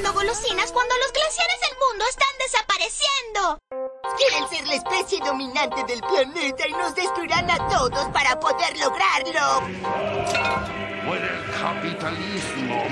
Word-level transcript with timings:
comiendo 0.00 0.12
golosinas 0.12 0.72
cuando 0.72 0.94
los 0.96 1.12
glaciares 1.12 1.60
del 1.60 1.76
mundo 1.78 2.04
están 2.08 2.34
desapareciendo. 2.38 3.58
Quieren 4.16 4.48
ser 4.48 4.66
la 4.66 4.74
especie 4.74 5.20
dominante 5.24 5.84
del 5.84 6.00
planeta 6.00 6.68
y 6.68 6.72
nos 6.72 6.94
destruirán 6.94 7.50
a 7.50 7.68
todos 7.68 8.08
para 8.08 8.38
poder 8.38 8.78
lograrlo. 8.78 9.66
Por 11.06 11.16
el 11.16 11.44
capitalismo. 11.60 12.82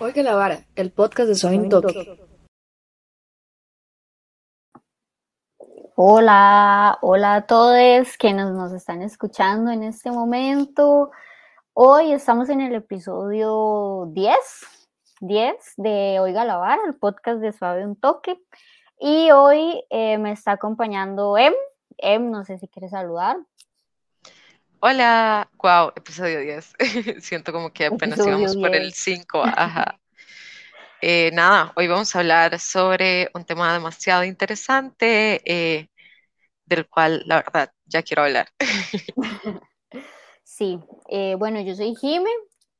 Oiga 0.00 0.22
la 0.22 0.34
vara, 0.34 0.66
el 0.74 0.90
podcast 0.92 1.28
de 1.28 1.34
Soy 1.34 1.56
un 1.56 1.68
Toque. 1.68 2.18
Hola, 5.96 6.98
hola 7.02 7.34
a 7.36 7.46
todos 7.46 8.16
quienes 8.18 8.46
nos 8.46 8.72
están 8.72 9.02
escuchando 9.02 9.70
en 9.70 9.84
este 9.84 10.10
momento. 10.10 11.12
Hoy 11.74 12.12
estamos 12.12 12.48
en 12.48 12.60
el 12.60 12.74
episodio 12.74 14.08
10, 14.12 14.36
10 15.26 15.56
de 15.78 16.18
Oiga 16.20 16.44
la 16.44 16.56
Vara, 16.56 16.82
el 16.86 16.94
podcast 16.94 17.40
de 17.40 17.52
Suave 17.52 17.84
un 17.84 17.96
Toque. 17.96 18.38
Y 18.98 19.30
hoy 19.30 19.82
eh, 19.90 20.18
me 20.18 20.32
está 20.32 20.52
acompañando 20.52 21.36
Em. 21.38 21.54
Em, 21.98 22.30
no 22.30 22.44
sé 22.44 22.58
si 22.58 22.68
quieres 22.68 22.90
saludar. 22.90 23.36
Hola, 24.80 25.48
wow, 25.62 25.92
episodio 25.96 26.40
10. 26.40 26.74
Siento 27.20 27.52
como 27.52 27.72
que 27.72 27.86
apenas 27.86 28.18
Episodio 28.18 28.38
íbamos 28.38 28.56
por 28.56 28.70
10. 28.70 28.82
el 28.82 28.92
5. 28.92 29.42
Ajá. 29.56 29.98
Eh, 31.00 31.30
nada, 31.32 31.72
hoy 31.76 31.86
vamos 31.86 32.14
a 32.14 32.20
hablar 32.20 32.58
sobre 32.58 33.30
un 33.34 33.44
tema 33.44 33.72
demasiado 33.72 34.24
interesante, 34.24 35.40
eh, 35.44 35.88
del 36.66 36.88
cual 36.88 37.22
la 37.26 37.36
verdad 37.36 37.70
ya 37.86 38.02
quiero 38.02 38.24
hablar. 38.24 38.48
Sí, 40.46 40.78
eh, 41.08 41.34
bueno, 41.36 41.60
yo 41.62 41.74
soy 41.74 41.96
Jime 41.96 42.30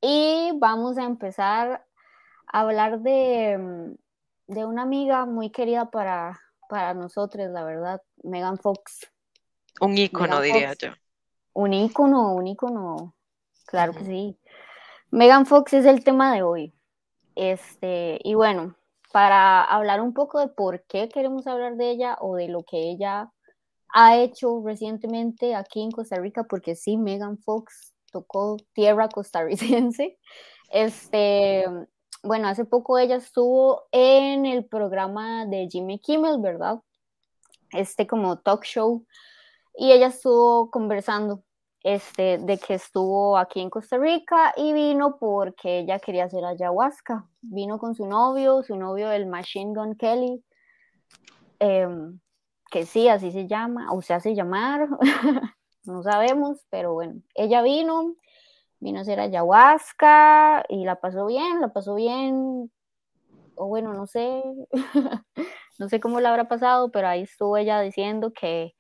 y 0.01 0.53
vamos 0.61 0.97
a 0.97 1.03
empezar 1.03 1.85
hablar 2.61 3.01
de, 3.01 3.59
mm, 3.59 4.53
de 4.53 4.65
una 4.65 4.83
amiga 4.83 5.27
muy 5.27 5.51
querida 5.51 5.91
para, 5.91 6.41
para 6.69 6.95
nosotros, 6.95 7.51
la 7.51 7.65
verdad, 7.65 8.01
Megan 8.23 8.59
Fox. 8.59 9.11
Un 9.81 9.99
ícono, 9.99 10.41
Megan 10.41 10.43
diría 10.43 10.69
Fox. 10.69 10.79
yo. 10.83 10.91
Un 11.55 11.73
ícono, 11.73 12.35
un 12.35 12.47
ícono, 12.47 13.15
claro 13.67 13.93
que 13.93 14.05
sí. 14.05 14.39
Megan 15.11 15.47
Fox 15.47 15.73
es 15.75 15.87
el 15.87 16.05
tema 16.05 16.33
de 16.35 16.43
hoy. 16.43 16.75
Este, 17.35 18.21
y 18.23 18.35
bueno, 18.35 18.77
para 19.13 19.63
hablar 19.63 20.01
un 20.01 20.15
poco 20.15 20.39
de 20.39 20.49
por 20.49 20.85
qué 20.85 21.09
queremos 21.09 21.47
hablar 21.47 21.77
de 21.77 21.91
ella 21.91 22.17
o 22.21 22.37
de 22.37 22.49
lo 22.49 22.63
que 22.63 22.91
ella 22.91 23.33
ha 23.93 24.17
hecho 24.17 24.63
recientemente 24.65 25.55
aquí 25.55 25.83
en 25.83 25.91
Costa 25.91 26.17
Rica, 26.17 26.45
porque 26.45 26.77
sí, 26.77 26.97
Megan 26.97 27.39
Fox 27.39 27.95
tocó 28.13 28.57
tierra 28.73 29.09
costarricense. 29.09 30.19
Este, 30.71 31.67
bueno, 32.25 32.49
hace 32.49 32.65
poco 32.65 32.99
ella 32.99 33.17
estuvo 33.17 33.85
en 33.93 34.47
el 34.47 34.65
programa 34.65 35.47
de 35.47 35.69
Jimmy 35.71 35.99
Kimmel, 35.99 36.41
¿verdad? 36.41 36.81
Este 37.71 38.07
como 38.07 38.39
talk 38.39 38.65
show 38.65 39.05
y 39.77 39.93
ella 39.93 40.09
estuvo 40.09 40.71
conversando 40.71 41.43
este, 41.83 42.39
de 42.39 42.59
que 42.59 42.75
estuvo 42.75 43.37
aquí 43.37 43.61
en 43.61 43.71
Costa 43.71 43.99
Rica 43.99 44.55
y 44.57 44.73
vino 44.73 45.19
porque 45.19 45.81
ella 45.81 45.99
quería 45.99 46.25
hacer 46.25 46.45
ayahuasca. 46.45 47.29
Vino 47.43 47.79
con 47.79 47.95
su 47.95 48.07
novio, 48.07 48.63
su 48.63 48.77
novio 48.77 49.13
el 49.13 49.27
Machine 49.27 49.75
Gun 49.75 49.95
Kelly, 49.97 50.43
em, 51.59 52.21
que 52.71 52.87
sí, 52.87 53.09
así 53.09 53.31
se 53.33 53.47
llama, 53.47 53.93
o 53.93 54.01
se 54.01 54.15
hace 54.15 54.35
llamar, 54.35 54.89
no 55.85 56.03
sabemos, 56.03 56.65
pero 56.71 56.95
bueno, 56.95 57.21
ella 57.35 57.63
vino, 57.63 58.17
vino 58.85 58.99
a 58.99 59.03
hacer 59.03 59.19
ayahuasca 59.19 60.65
y 60.69 60.85
la 60.85 61.01
pasó 61.01 61.27
bien, 61.27 61.61
la 61.61 61.73
pasó 61.73 61.95
bien, 61.95 62.71
o 63.57 63.67
bueno, 63.67 63.95
no 63.95 64.07
sé, 64.07 64.43
no 65.79 65.89
sé 65.89 66.01
cómo 66.01 66.21
la 66.21 66.31
habrá 66.31 66.49
pasado, 66.49 66.91
pero 66.91 67.09
ahí 67.09 67.23
estuvo 67.23 67.57
ella 67.57 67.81
diciendo 67.81 68.33
que 68.33 68.75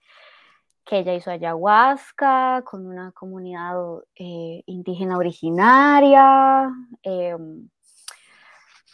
que 0.84 0.98
ella 0.98 1.14
hizo 1.14 1.30
ayahuasca 1.30 2.62
con 2.66 2.86
una 2.86 3.10
comunidad 3.12 3.74
eh, 4.16 4.62
indígena 4.66 5.16
originaria. 5.16 6.68
eh, 7.02 7.36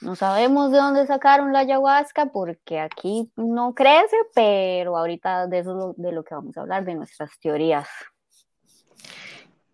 no 0.00 0.16
sabemos 0.16 0.70
de 0.70 0.78
dónde 0.78 1.06
sacaron 1.06 1.52
la 1.52 1.58
ayahuasca 1.60 2.26
porque 2.32 2.80
aquí 2.80 3.30
no 3.36 3.74
crece, 3.74 4.16
pero 4.34 4.96
ahorita 4.96 5.46
de 5.46 5.58
eso 5.58 5.90
es 5.90 5.96
de 6.02 6.12
lo 6.12 6.24
que 6.24 6.34
vamos 6.34 6.56
a 6.56 6.62
hablar, 6.62 6.84
de 6.84 6.94
nuestras 6.94 7.38
teorías. 7.38 7.88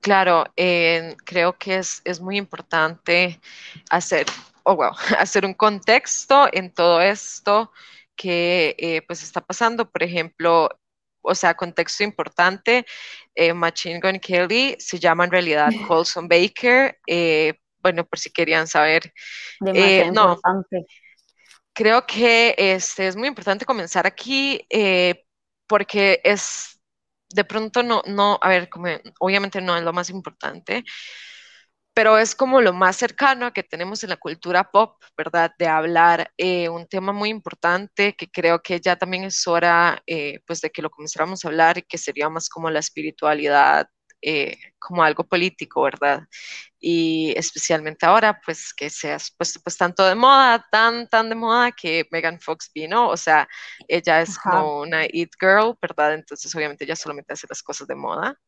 Claro, 0.07 0.45
eh, 0.57 1.17
creo 1.25 1.59
que 1.59 1.77
es, 1.79 2.01
es 2.05 2.21
muy 2.21 2.37
importante 2.39 3.41
hacer, 3.91 4.27
oh, 4.63 4.77
wow, 4.77 4.93
hacer 5.19 5.45
un 5.45 5.55
contexto 5.55 6.49
en 6.53 6.73
todo 6.73 7.01
esto 7.01 7.73
que 8.17 8.77
eh, 8.79 9.03
pues 9.07 9.23
está 9.25 9.41
pasando. 9.41 9.91
Por 9.91 10.03
ejemplo, 10.05 10.69
o 11.23 11.35
sea, 11.35 11.55
contexto 11.57 12.05
importante, 12.05 12.87
eh, 13.35 13.53
Machine 13.53 14.01
Gun 14.01 14.21
Kelly 14.21 14.77
se 14.79 14.99
llama 15.01 15.25
en 15.25 15.33
realidad 15.33 15.75
Colson 15.81 16.29
Baker. 16.29 16.99
eh, 17.07 17.55
bueno, 17.83 18.05
por 18.07 18.19
si 18.19 18.31
querían 18.31 18.69
saber, 18.69 19.13
Demasiado 19.61 20.09
Eh, 20.09 20.11
no. 20.13 20.23
importante. 20.35 20.87
creo 21.73 22.07
que 22.07 22.55
este, 22.59 23.09
es 23.09 23.17
muy 23.17 23.29
importante 23.29 23.67
comenzar 23.67 24.07
aquí 24.07 24.67
eh, 24.71 25.25
porque 25.67 26.21
es, 26.25 26.76
de 27.31 27.45
pronto 27.45 27.83
no, 27.83 28.03
no, 28.07 28.39
a 28.43 28.49
ver, 28.49 28.69
como, 28.69 28.87
obviamente 29.21 29.61
no 29.61 29.77
es 29.77 29.83
lo 29.85 29.93
más 29.93 30.11
importante, 30.11 30.85
pero 31.95 32.19
es 32.19 32.35
como 32.35 32.61
lo 32.61 32.75
más 32.75 32.97
cercano 32.97 33.53
que 33.55 33.63
tenemos 33.63 34.05
en 34.05 34.11
la 34.11 34.19
cultura 34.19 34.65
pop, 34.71 35.03
¿verdad? 35.17 35.53
De 35.59 35.67
hablar 35.67 36.31
eh, 36.37 36.69
un 36.69 36.87
tema 36.87 37.13
muy 37.13 37.31
importante 37.31 38.15
que 38.15 38.29
creo 38.31 38.61
que 38.63 38.81
ya 38.81 38.97
también 38.97 39.25
es 39.25 39.47
hora, 39.47 40.03
eh, 40.07 40.41
pues, 40.47 40.61
de 40.61 40.71
que 40.71 40.83
lo 40.83 40.91
comenzáramos 40.91 41.45
a 41.45 41.49
hablar 41.49 41.79
y 41.79 41.83
que 41.83 41.97
sería 41.99 42.29
más 42.29 42.49
como 42.51 42.69
la 42.71 42.81
espiritualidad, 42.81 43.89
eh, 44.23 44.57
como 44.79 45.03
algo 45.03 45.25
político, 45.25 45.83
¿verdad? 45.83 46.23
Y 46.81 47.35
especialmente 47.37 48.07
ahora, 48.07 48.41
pues, 48.45 48.73
que 48.75 48.91
se 48.91 49.13
ha 49.13 49.19
puesto 49.37 49.61
pues 49.63 49.77
tanto 49.77 50.05
de 50.07 50.15
moda, 50.15 50.65
tan, 50.71 51.09
tan 51.09 51.29
de 51.29 51.35
moda 51.37 51.73
que 51.73 52.07
Megan 52.11 52.41
Fox 52.41 52.71
vino, 52.75 53.09
o 53.09 53.17
sea, 53.17 53.49
ella 53.89 54.23
es 54.23 54.39
Ajá. 54.39 54.39
como 54.39 54.81
una 54.81 55.05
it 55.07 55.31
girl, 55.41 55.77
¿verdad? 55.81 56.15
Entonces, 56.15 56.55
obviamente, 56.55 56.85
ella 56.85 56.97
solamente 56.97 57.33
hace 57.35 57.47
las 57.49 57.63
cosas 57.63 57.87
de 57.89 57.95
moda. 57.97 58.39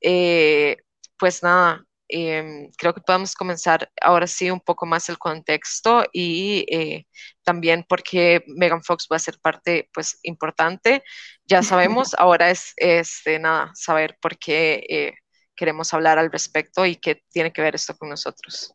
Eh, 0.00 0.76
pues 1.18 1.42
nada, 1.42 1.84
em, 2.08 2.70
creo 2.78 2.94
que 2.94 3.00
podemos 3.00 3.34
comenzar 3.34 3.90
ahora 4.00 4.26
sí 4.26 4.50
un 4.50 4.60
poco 4.60 4.86
más 4.86 5.08
el 5.08 5.18
contexto 5.18 6.04
y 6.12 6.64
eh, 6.70 7.06
también 7.44 7.84
porque 7.88 8.44
Megan 8.46 8.82
Fox 8.82 9.08
va 9.10 9.16
a 9.16 9.20
ser 9.20 9.38
parte 9.40 9.88
pues 9.92 10.18
importante. 10.22 11.02
Ya 11.44 11.62
sabemos, 11.62 12.14
ahora 12.18 12.50
es 12.50 12.72
este, 12.76 13.38
nada, 13.38 13.70
saber 13.74 14.18
por 14.20 14.38
qué 14.38 14.86
eh, 14.88 15.14
queremos 15.54 15.92
hablar 15.94 16.18
al 16.18 16.30
respecto 16.30 16.84
y 16.86 16.96
qué 16.96 17.22
tiene 17.30 17.52
que 17.52 17.62
ver 17.62 17.74
esto 17.74 17.96
con 17.96 18.08
nosotros. 18.08 18.72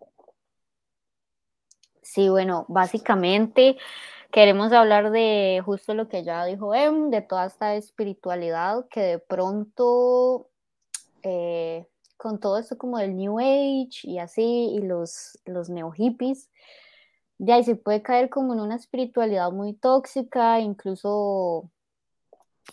Sí, 2.01 2.27
bueno, 2.27 2.65
básicamente 2.67 3.77
queremos 4.31 4.73
hablar 4.73 5.11
de 5.11 5.61
justo 5.63 5.93
lo 5.93 6.07
que 6.07 6.23
ya 6.23 6.45
dijo 6.45 6.73
Em, 6.73 7.09
de 7.09 7.21
toda 7.21 7.45
esta 7.45 7.75
espiritualidad 7.75 8.87
que 8.89 9.01
de 9.01 9.19
pronto, 9.19 10.49
eh, 11.23 11.85
con 12.21 12.39
todo 12.39 12.59
esto 12.59 12.77
como 12.77 12.99
del 12.99 13.15
New 13.15 13.39
Age 13.39 14.01
y 14.03 14.19
así, 14.19 14.43
y 14.75 14.79
los, 14.81 15.39
los 15.45 15.69
neo 15.71 15.89
hippies, 15.91 16.51
de 17.39 17.53
ahí 17.53 17.63
se 17.63 17.75
puede 17.75 18.03
caer 18.03 18.29
como 18.29 18.53
en 18.53 18.59
una 18.59 18.75
espiritualidad 18.75 19.51
muy 19.51 19.73
tóxica, 19.73 20.59
incluso 20.59 21.71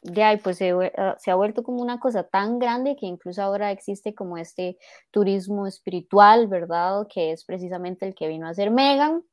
de 0.03 0.22
ahí 0.22 0.37
pues 0.37 0.58
se, 0.58 0.72
ah, 0.98 1.17
se 1.19 1.31
ha 1.31 1.34
vuelto 1.34 1.62
como 1.62 1.81
una 1.81 1.99
cosa 1.99 2.25
tan 2.25 2.58
grande 2.58 2.94
que 2.94 3.06
incluso 3.06 3.43
ahora 3.43 3.70
existe 3.72 4.14
como 4.14 4.37
este 4.37 4.76
turismo 5.11 5.67
espiritual, 5.67 6.46
¿verdad? 6.46 7.06
Que 7.08 7.32
es 7.32 7.46
precisamente 7.46 8.06
el 8.06 8.14
que 8.14 8.28
vino 8.28 8.46
a 8.46 8.50
hacer 8.50 8.70
Megan. 8.70 9.25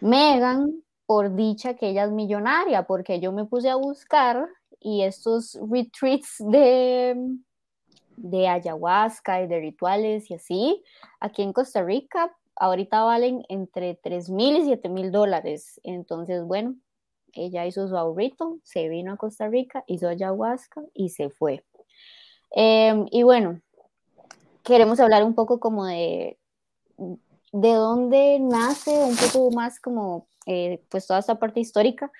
Megan, 0.00 0.80
por 1.06 1.34
dicha 1.34 1.74
que 1.74 1.88
ella 1.88 2.04
es 2.04 2.12
millonaria, 2.12 2.86
porque 2.86 3.18
yo 3.18 3.32
me 3.32 3.46
puse 3.46 3.68
a 3.68 3.74
buscar 3.74 4.48
y 4.78 5.02
estos 5.02 5.58
retreats 5.68 6.36
de, 6.38 7.16
de 8.16 8.48
ayahuasca 8.48 9.42
y 9.42 9.46
de 9.46 9.60
rituales 9.60 10.30
y 10.30 10.34
así, 10.34 10.82
aquí 11.20 11.42
en 11.42 11.52
Costa 11.52 11.82
Rica, 11.82 12.34
ahorita 12.56 13.02
valen 13.02 13.44
entre 13.48 13.94
3 13.94 14.30
mil 14.30 14.56
y 14.56 14.64
7 14.64 14.88
mil 14.88 15.10
dólares. 15.10 15.80
Entonces, 15.82 16.44
bueno, 16.44 16.76
ella 17.32 17.66
hizo 17.66 17.88
su 17.88 17.96
ahorrito, 17.96 18.58
se 18.62 18.88
vino 18.88 19.12
a 19.12 19.16
Costa 19.16 19.48
Rica, 19.48 19.84
hizo 19.86 20.08
ayahuasca 20.08 20.82
y 20.94 21.08
se 21.10 21.30
fue. 21.30 21.64
Eh, 22.54 23.04
y 23.10 23.22
bueno, 23.24 23.60
queremos 24.62 25.00
hablar 25.00 25.24
un 25.24 25.34
poco 25.34 25.58
como 25.58 25.86
de, 25.86 26.38
de 26.96 27.72
dónde 27.72 28.38
nace 28.40 28.90
un 28.90 29.16
poco 29.16 29.50
más 29.50 29.80
como 29.80 30.28
eh, 30.46 30.82
pues 30.88 31.06
toda 31.06 31.20
esta 31.20 31.38
parte 31.38 31.60
histórica 31.60 32.12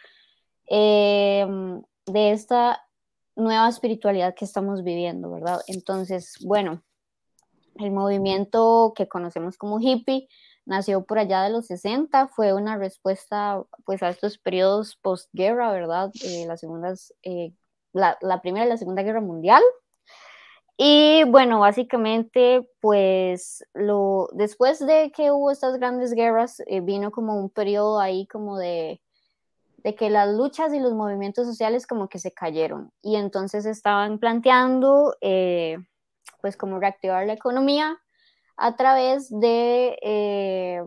eh, 0.68 1.46
de 2.06 2.32
esta 2.32 2.84
nueva 3.36 3.68
espiritualidad 3.68 4.34
que 4.34 4.44
estamos 4.44 4.82
viviendo, 4.84 5.30
¿verdad? 5.30 5.60
Entonces, 5.66 6.36
bueno, 6.44 6.82
el 7.76 7.90
movimiento 7.90 8.92
que 8.96 9.08
conocemos 9.08 9.56
como 9.56 9.80
hippie 9.80 10.28
nació 10.66 11.04
por 11.04 11.18
allá 11.18 11.42
de 11.42 11.50
los 11.50 11.66
60, 11.66 12.28
fue 12.28 12.54
una 12.54 12.76
respuesta 12.78 13.62
pues 13.84 14.02
a 14.02 14.08
estos 14.08 14.38
periodos 14.38 14.96
postguerra, 14.96 15.72
¿verdad? 15.72 16.10
Eh, 16.24 16.46
eh, 17.22 17.52
la, 17.92 18.40
primera 18.42 18.66
y 18.66 18.68
la 18.68 18.76
segunda 18.76 19.02
guerra 19.02 19.20
mundial. 19.20 19.62
Y 20.76 21.22
bueno, 21.24 21.60
básicamente 21.60 22.68
pues 22.80 23.64
después 24.32 24.84
de 24.84 25.12
que 25.14 25.30
hubo 25.30 25.50
estas 25.50 25.78
grandes 25.78 26.12
guerras, 26.14 26.60
eh, 26.66 26.80
vino 26.80 27.12
como 27.12 27.38
un 27.38 27.50
periodo 27.50 28.00
ahí 28.00 28.26
como 28.26 28.58
de, 28.58 29.00
de 29.84 29.94
que 29.94 30.10
las 30.10 30.34
luchas 30.34 30.74
y 30.74 30.80
los 30.80 30.94
movimientos 30.94 31.46
sociales 31.46 31.86
como 31.86 32.08
que 32.08 32.18
se 32.18 32.32
cayeron 32.32 32.90
y 33.02 33.16
entonces 33.16 33.66
estaban 33.66 34.18
planteando 34.18 35.14
pues 36.40 36.56
como 36.56 36.80
reactivar 36.80 37.26
la 37.26 37.34
economía 37.34 37.98
a 38.56 38.76
través 38.76 39.28
de 39.30 39.98
eh, 40.02 40.82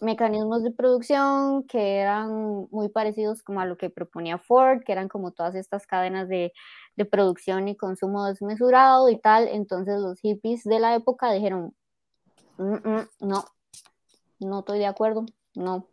mecanismos 0.00 0.62
de 0.62 0.70
producción 0.70 1.64
que 1.64 1.96
eran 1.98 2.68
muy 2.70 2.88
parecidos 2.88 3.42
como 3.42 3.60
a 3.60 3.66
lo 3.66 3.76
que 3.76 3.90
proponía 3.90 4.38
Ford, 4.38 4.82
que 4.84 4.92
eran 4.92 5.08
como 5.08 5.32
todas 5.32 5.54
estas 5.54 5.86
cadenas 5.86 6.28
de, 6.28 6.52
de 6.96 7.04
producción 7.04 7.68
y 7.68 7.76
consumo 7.76 8.26
desmesurado 8.26 9.08
y 9.08 9.18
tal. 9.18 9.48
Entonces 9.48 10.00
los 10.00 10.20
hippies 10.20 10.64
de 10.64 10.80
la 10.80 10.94
época 10.94 11.32
dijeron, 11.32 11.74
mm, 12.58 12.88
mm, 12.88 13.08
no, 13.20 13.44
no 14.40 14.58
estoy 14.60 14.78
de 14.78 14.86
acuerdo, 14.86 15.24
no. 15.54 15.86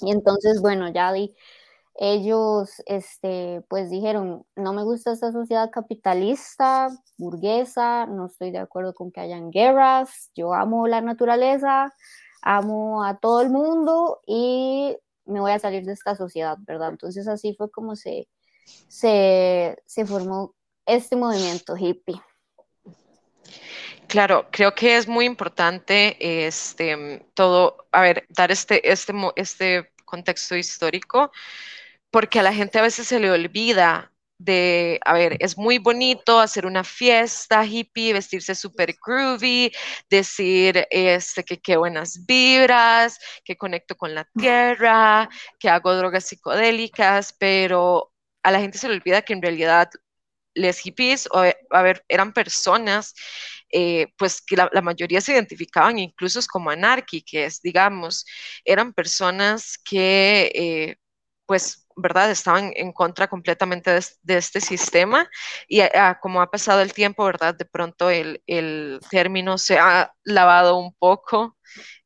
Y 0.00 0.10
entonces, 0.10 0.60
bueno, 0.60 0.90
ya 0.92 1.12
di, 1.12 1.34
ellos 1.96 2.82
este, 2.86 3.62
pues 3.68 3.88
dijeron, 3.90 4.44
no 4.56 4.72
me 4.72 4.82
gusta 4.82 5.12
esta 5.12 5.32
sociedad 5.32 5.70
capitalista, 5.70 6.88
burguesa, 7.16 8.06
no 8.06 8.26
estoy 8.26 8.50
de 8.50 8.58
acuerdo 8.58 8.94
con 8.94 9.12
que 9.12 9.20
hayan 9.20 9.50
guerras, 9.50 10.30
yo 10.34 10.54
amo 10.54 10.88
la 10.88 11.00
naturaleza, 11.00 11.94
amo 12.42 13.04
a 13.04 13.18
todo 13.18 13.40
el 13.42 13.50
mundo 13.50 14.20
y 14.26 14.96
me 15.24 15.40
voy 15.40 15.52
a 15.52 15.58
salir 15.58 15.84
de 15.84 15.92
esta 15.92 16.16
sociedad, 16.16 16.58
¿verdad? 16.60 16.90
Entonces 16.90 17.28
así 17.28 17.54
fue 17.54 17.70
como 17.70 17.94
se, 17.94 18.28
se, 18.88 19.76
se 19.86 20.04
formó 20.04 20.54
este 20.86 21.16
movimiento 21.16 21.76
hippie. 21.76 22.20
Claro, 24.14 24.46
creo 24.52 24.76
que 24.76 24.96
es 24.96 25.08
muy 25.08 25.24
importante 25.24 26.46
este, 26.46 27.26
todo, 27.34 27.88
a 27.90 28.00
ver, 28.00 28.24
dar 28.28 28.52
este, 28.52 28.92
este, 28.92 29.12
este 29.34 29.90
contexto 30.04 30.54
histórico 30.54 31.32
porque 32.12 32.38
a 32.38 32.44
la 32.44 32.54
gente 32.54 32.78
a 32.78 32.82
veces 32.82 33.08
se 33.08 33.18
le 33.18 33.32
olvida 33.32 34.12
de, 34.38 35.00
a 35.04 35.14
ver, 35.14 35.36
es 35.40 35.58
muy 35.58 35.78
bonito 35.78 36.38
hacer 36.38 36.64
una 36.64 36.84
fiesta 36.84 37.66
hippie, 37.66 38.12
vestirse 38.12 38.54
súper 38.54 38.94
groovy, 39.04 39.72
decir 40.08 40.86
este, 40.90 41.42
que 41.42 41.60
qué 41.60 41.76
buenas 41.76 42.24
vibras, 42.24 43.18
que 43.44 43.56
conecto 43.56 43.96
con 43.96 44.14
la 44.14 44.28
tierra, 44.38 45.28
que 45.58 45.68
hago 45.68 45.92
drogas 45.96 46.26
psicodélicas, 46.26 47.32
pero 47.36 48.12
a 48.44 48.52
la 48.52 48.60
gente 48.60 48.78
se 48.78 48.88
le 48.88 48.94
olvida 48.94 49.22
que 49.22 49.32
en 49.32 49.42
realidad 49.42 49.90
les 50.54 50.78
hippies, 50.80 51.28
o, 51.32 51.42
a 51.70 51.82
ver, 51.82 52.04
eran 52.08 52.32
personas, 52.32 53.14
eh, 53.70 54.08
pues 54.16 54.40
que 54.42 54.56
la, 54.56 54.70
mayoría 54.82 55.20
se 55.20 55.32
identificaban 55.32 55.98
incluso 55.98 56.40
como 56.50 56.70
anárquicas, 56.70 57.60
digamos, 57.62 58.24
eran 58.64 58.92
personas 58.92 59.78
que, 59.78 60.52
eh, 60.54 60.96
pues, 61.46 61.86
¿verdad? 61.96 62.30
Estaban 62.30 62.72
en 62.76 62.92
contra 62.92 63.28
completamente 63.28 63.90
de, 64.22 64.36
este 64.36 64.60
sistema 64.60 65.28
y 65.68 65.80
ah, 65.80 66.18
como 66.20 66.40
ha 66.42 66.50
pasado 66.50 66.80
el 66.82 66.92
tiempo, 66.92 67.24
¿verdad? 67.24 67.54
De 67.54 67.64
pronto 67.64 68.10
el, 68.10 68.42
el, 68.46 69.00
término 69.10 69.58
se 69.58 69.78
ha 69.78 70.12
lavado 70.24 70.78
un 70.78 70.94
poco 70.94 71.56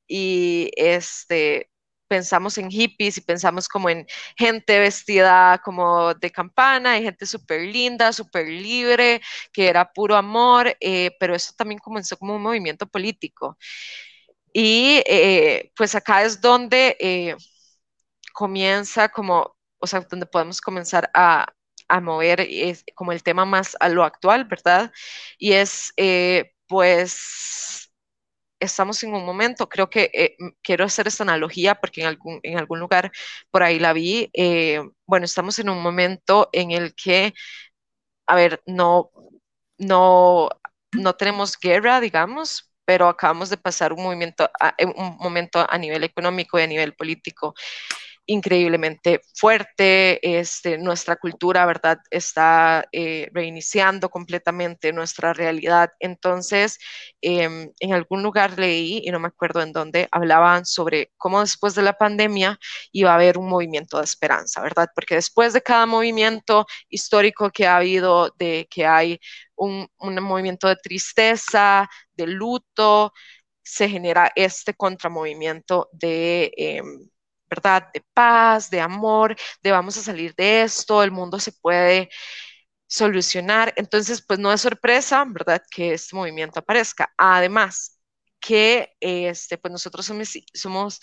y 0.07 0.71
este, 0.77 1.71
pensamos 2.09 2.59
en 2.59 2.71
hippies 2.71 3.19
y 3.19 3.21
pensamos 3.23 3.69
como 3.69 3.89
en 3.91 4.07
gente 4.37 4.79
vestida 4.81 5.59
como 5.65 6.15
de 6.15 6.31
campana 6.31 6.99
y 6.99 7.03
gente 7.05 7.27
súper 7.27 7.63
linda, 7.63 8.13
súper 8.13 8.49
libre, 8.49 9.21
que 9.53 9.69
era 9.69 9.93
puro 9.93 10.17
amor, 10.17 10.77
eh, 10.81 11.13
pero 11.21 11.35
eso 11.35 11.53
también 11.57 11.79
comenzó 11.81 12.17
como 12.17 12.37
un 12.37 12.43
movimiento 12.43 12.87
político. 12.87 13.57
Y 14.53 15.03
eh, 15.07 15.73
pues 15.77 15.95
acá 15.95 16.23
es 16.25 16.41
donde... 16.41 16.97
Eh, 17.01 17.37
comienza 18.33 19.09
como 19.09 19.57
o 19.81 19.87
sea, 19.87 20.01
donde 20.01 20.27
podemos 20.27 20.61
comenzar 20.61 21.11
a, 21.15 21.47
a 21.89 22.01
mover 22.01 22.47
como 22.95 23.13
el 23.13 23.23
tema 23.23 23.45
más 23.45 23.77
a 23.81 23.89
lo 23.89 24.05
actual, 24.05 24.45
¿verdad? 24.45 24.93
Y 25.39 25.53
es, 25.53 25.93
pues, 26.67 27.88
estamos 28.61 29.03
en 29.03 29.15
un 29.15 29.25
momento, 29.25 29.69
creo 29.69 29.91
que 29.91 30.11
eh, 30.15 30.37
quiero 30.63 30.85
hacer 30.85 31.09
esta 31.09 31.25
analogía 31.25 31.75
porque 31.77 32.03
en 32.03 32.09
algún, 32.09 32.41
en 32.43 32.59
algún 32.59 32.81
lugar 32.81 33.13
por 33.51 33.63
ahí 33.63 33.79
la 33.79 33.93
vi, 33.93 34.31
eh, 34.35 34.81
bueno, 35.07 35.25
estamos 35.27 35.59
en 35.59 35.69
un 35.71 35.83
momento 35.83 36.49
en 36.53 36.71
el 36.73 36.95
que, 36.95 37.35
a 38.27 38.35
ver, 38.37 38.63
no, 38.67 39.11
no, 39.79 40.49
no 40.93 41.15
tenemos 41.17 41.59
guerra, 41.59 42.01
digamos, 42.01 42.73
pero 42.85 43.09
acabamos 43.09 43.51
de 43.51 43.59
pasar 43.59 43.93
un 43.93 44.03
movimiento, 44.03 44.51
un 44.97 45.17
momento 45.19 45.67
a 45.69 45.79
nivel 45.79 46.05
económico 46.05 46.59
y 46.59 46.63
a 46.63 46.67
nivel 46.67 46.95
político 46.95 47.55
increíblemente 48.29 49.23
fuerte, 49.35 50.39
este, 50.39 50.77
nuestra 50.79 51.17
cultura, 51.17 51.65
¿verdad? 51.67 51.99
Está 52.11 52.87
eh, 52.93 53.31
reiniciando 53.33 54.11
completamente 54.11 54.93
nuestra 54.93 55.33
realidad. 55.33 55.91
Entonces, 55.99 56.79
em, 57.23 57.73
en 57.81 57.93
algún 57.95 58.23
lugar 58.23 58.59
leí, 58.59 59.01
y 59.05 59.11
no 59.11 59.19
me 59.19 59.29
acuerdo 59.29 59.63
en 59.63 59.73
dónde, 59.73 60.09
hablaban 60.13 60.67
sobre 60.67 61.11
cómo 61.17 61.41
después 61.41 61.75
de 61.75 61.83
la 61.83 61.95
pandemia 61.95 62.59
iba 62.93 63.13
a 63.13 63.15
haber 63.15 63.39
un 63.39 63.49
movimiento 63.49 63.99
de 63.99 64.05
esperanza, 64.05 64.61
¿verdad? 64.63 64.89
Porque 64.95 65.15
después 65.15 65.53
de 65.55 65.63
cada 65.63 65.87
movimiento 65.87 66.67
histórico 66.91 67.51
que 67.51 67.67
ha 67.67 67.77
habido, 67.79 68.31
de 68.39 68.67
que 68.71 68.87
hay 68.87 69.19
un, 69.57 69.89
un 69.99 70.23
movimiento 70.23 70.69
de 70.69 70.77
tristeza, 70.77 71.89
de 72.15 72.27
luto, 72.27 73.13
se 73.63 73.89
genera 73.89 74.33
este 74.37 74.75
contramovimiento 74.75 75.89
de... 75.93 76.53
Em, 76.57 77.09
¿verdad? 77.49 77.89
De 77.93 78.03
paz, 78.15 78.71
de 78.71 78.81
amor, 78.81 79.37
de 79.63 79.73
vamos 79.73 79.97
a 79.99 80.03
salir 80.03 80.35
de 80.37 80.63
esto, 80.63 81.03
el 81.03 81.11
mundo 81.11 81.39
se 81.41 81.53
puede 81.53 82.11
solucionar. 82.87 83.73
Entonces, 83.77 84.25
pues 84.27 84.39
no 84.39 84.53
es 84.53 84.61
sorpresa, 84.61 85.25
¿verdad? 85.29 85.63
Que 85.71 85.95
este 85.95 86.17
movimiento 86.17 86.61
aparezca. 86.61 87.13
Además, 87.17 88.01
que 88.41 88.95
este, 89.01 89.59
pues 89.59 89.73
nosotros 89.73 90.07
somos, 90.07 90.33
somos 90.55 91.01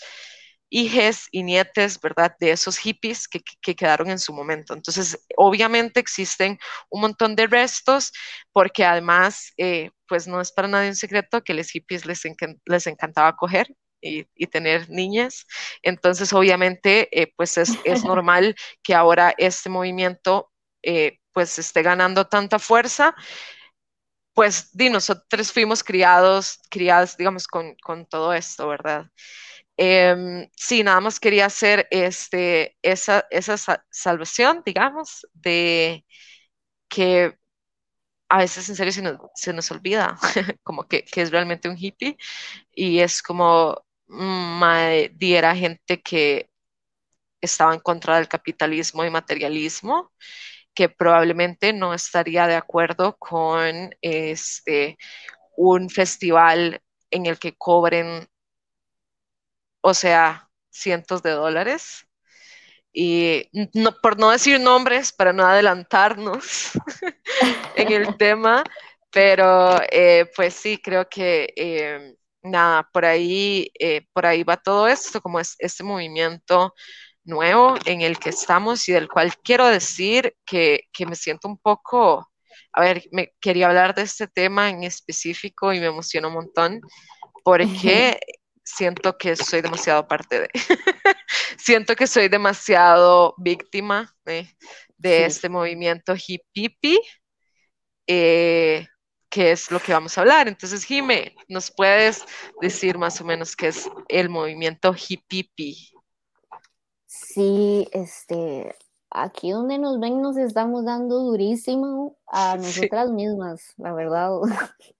hijes 0.68 1.28
y 1.30 1.42
nietes, 1.42 2.00
¿verdad? 2.00 2.34
De 2.40 2.50
esos 2.50 2.78
hippies 2.78 3.28
que, 3.28 3.42
quedaron 3.74 4.10
en 4.10 4.18
su 4.18 4.32
momento. 4.32 4.74
Entonces, 4.74 5.18
obviamente 5.36 6.00
existen 6.00 6.58
un 6.90 7.02
montón 7.02 7.36
de 7.36 7.46
restos, 7.46 8.12
porque 8.52 8.84
además, 8.84 9.52
eh, 9.56 9.90
pues 10.08 10.26
no 10.26 10.40
es 10.40 10.52
para 10.52 10.68
nadie 10.68 10.88
un 10.88 10.96
secreto 10.96 11.42
que 11.44 11.54
los 11.54 11.70
hippies 11.70 12.06
les, 12.06 12.22
les 12.64 12.86
encantaba 12.86 13.36
coger, 13.36 13.68
y, 14.06 14.46
tener 14.46 14.88
niñas. 14.90 15.46
Entonces, 15.82 16.32
obviamente, 16.32 17.08
eh, 17.12 17.32
pues 17.36 17.58
es, 17.58 17.70
normal 18.04 18.54
que 18.82 18.94
ahora 18.94 19.34
este 19.38 19.68
movimiento 19.68 20.50
eh, 20.82 21.18
pues 21.32 21.58
esté 21.58 21.82
ganando 21.82 22.26
tanta 22.26 22.58
fuerza. 22.58 23.14
Pues 24.34 24.70
di, 24.76 24.90
nosotros 24.90 25.52
fuimos 25.52 25.82
criados, 25.82 26.60
criadas, 26.70 27.16
digamos, 27.16 27.46
con, 27.48 27.76
todo 28.08 28.34
esto, 28.34 28.68
¿verdad? 28.68 29.06
Em, 29.76 30.48
sí, 30.56 30.82
nada 30.82 31.00
más 31.00 31.20
quería 31.20 31.46
hacer 31.46 31.86
este, 31.90 32.76
esa, 32.82 33.26
esa 33.30 33.56
salvación, 33.90 34.62
digamos, 34.64 35.26
de 35.34 36.04
que 36.88 37.36
a 38.28 38.38
veces 38.38 38.68
en 38.68 38.76
serio 38.76 38.92
se 38.92 39.02
nos, 39.02 39.18
se 39.34 39.52
nos 39.52 39.70
olvida 39.70 40.18
como 40.62 40.84
que, 40.88 41.04
que, 41.04 41.22
es 41.22 41.30
realmente 41.30 41.68
un 41.68 41.76
hippie 41.78 42.16
y 42.72 43.00
es 43.00 43.22
como 43.22 43.85
era 45.20 45.54
gente 45.56 46.00
que 46.02 46.50
estaba 47.40 47.74
en 47.74 47.80
contra 47.80 48.16
del 48.16 48.28
capitalismo 48.28 49.04
y 49.04 49.10
materialismo, 49.10 50.12
que 50.74 50.88
probablemente 50.88 51.72
no 51.72 51.94
estaría 51.94 52.46
de 52.46 52.56
acuerdo 52.56 53.16
con 53.18 53.90
este, 54.02 54.98
un 55.56 55.90
festival 55.90 56.82
en 57.10 57.26
el 57.26 57.38
que 57.38 57.54
cobren, 57.56 58.28
o 59.80 59.94
sea, 59.94 60.50
cientos 60.70 61.22
de 61.22 61.30
dólares. 61.30 62.06
Y 62.92 63.48
no, 63.74 63.92
por 64.02 64.18
no 64.18 64.30
decir 64.30 64.58
nombres, 64.60 65.12
para 65.12 65.32
no 65.32 65.44
adelantarnos 65.46 66.72
en 67.76 67.92
el 67.92 68.16
tema, 68.18 68.64
pero 69.10 69.80
eh, 69.90 70.30
pues 70.34 70.54
sí, 70.54 70.78
creo 70.78 71.08
que 71.08 71.52
eh, 71.56 72.16
nada, 72.46 72.88
por 72.92 73.04
ahí, 73.04 73.70
eh, 73.78 74.06
por 74.12 74.26
ahí 74.26 74.42
va 74.44 74.56
todo 74.56 74.88
esto, 74.88 75.20
como 75.20 75.40
es 75.40 75.54
este 75.58 75.84
movimiento 75.84 76.74
nuevo 77.24 77.76
en 77.84 78.00
el 78.02 78.18
que 78.18 78.30
estamos 78.30 78.88
y 78.88 78.92
del 78.92 79.08
cual 79.08 79.36
quiero 79.42 79.66
decir 79.66 80.34
que, 80.44 80.82
me 81.06 81.16
siento 81.16 81.48
un 81.48 81.58
poco, 81.58 82.30
a 82.72 82.80
ver, 82.80 83.04
me 83.12 83.32
quería 83.40 83.68
hablar 83.68 83.94
de 83.94 84.02
este 84.02 84.28
tema 84.28 84.70
en 84.70 84.84
específico 84.84 85.72
y 85.72 85.80
me 85.80 85.86
emociona 85.86 86.28
un 86.28 86.34
montón 86.34 86.80
porque 87.44 88.18
siento 88.64 89.16
que 89.16 89.36
soy 89.36 89.60
demasiado 89.62 90.06
parte 90.06 90.40
de. 90.40 90.50
siento 91.58 91.94
que 91.96 92.06
soy 92.06 92.28
demasiado 92.28 93.34
víctima 93.38 94.12
eh, 94.26 94.48
de 94.96 95.18
Sí. 95.18 95.22
este 95.24 95.48
movimiento 95.48 96.14
hippie, 96.16 97.00
eh, 98.06 98.86
que 99.28 99.52
es 99.52 99.70
lo 99.70 99.80
que 99.80 99.92
vamos 99.92 100.16
a 100.16 100.20
hablar. 100.22 100.48
Entonces, 100.48 100.84
Jime, 100.84 101.34
¿nos 101.48 101.70
puedes 101.70 102.24
decir 102.60 102.98
más 102.98 103.20
o 103.20 103.24
menos 103.24 103.56
qué 103.56 103.68
es 103.68 103.88
el 104.08 104.28
movimiento 104.28 104.94
hippie? 104.94 105.76
Sí, 107.06 107.88
este, 107.92 108.74
aquí 109.10 109.50
donde 109.50 109.78
nos 109.78 109.98
ven 110.00 110.20
nos 110.20 110.36
estamos 110.36 110.84
dando 110.84 111.18
durísimo 111.18 112.16
a 112.26 112.56
Sí. 112.60 112.66
nosotras 112.66 113.10
mismas, 113.10 113.74
la 113.76 113.92
verdad. 113.92 114.30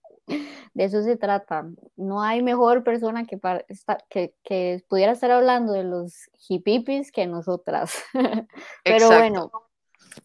De 0.74 0.84
eso 0.84 1.02
se 1.02 1.16
trata. 1.16 1.66
No 1.94 2.20
hay 2.20 2.42
mejor 2.42 2.82
persona 2.82 3.24
que, 3.26 3.38
para 3.38 3.64
que, 4.10 4.34
que 4.42 4.84
pudiera 4.88 5.12
estar 5.12 5.30
hablando 5.30 5.72
de 5.72 5.84
los 5.84 6.28
hippies 6.34 7.12
que 7.12 7.26
nosotras. 7.26 7.94
Pero 8.12 9.06
Exacto. 9.06 9.16
bueno, 9.16 9.52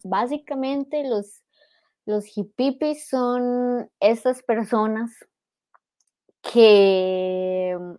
básicamente 0.02 1.04
los, 1.04 1.41
los 2.06 2.24
hippies 2.26 3.08
son 3.08 3.88
estas 4.00 4.42
personas 4.42 5.12
que 6.42 7.76
mm, 7.78 7.94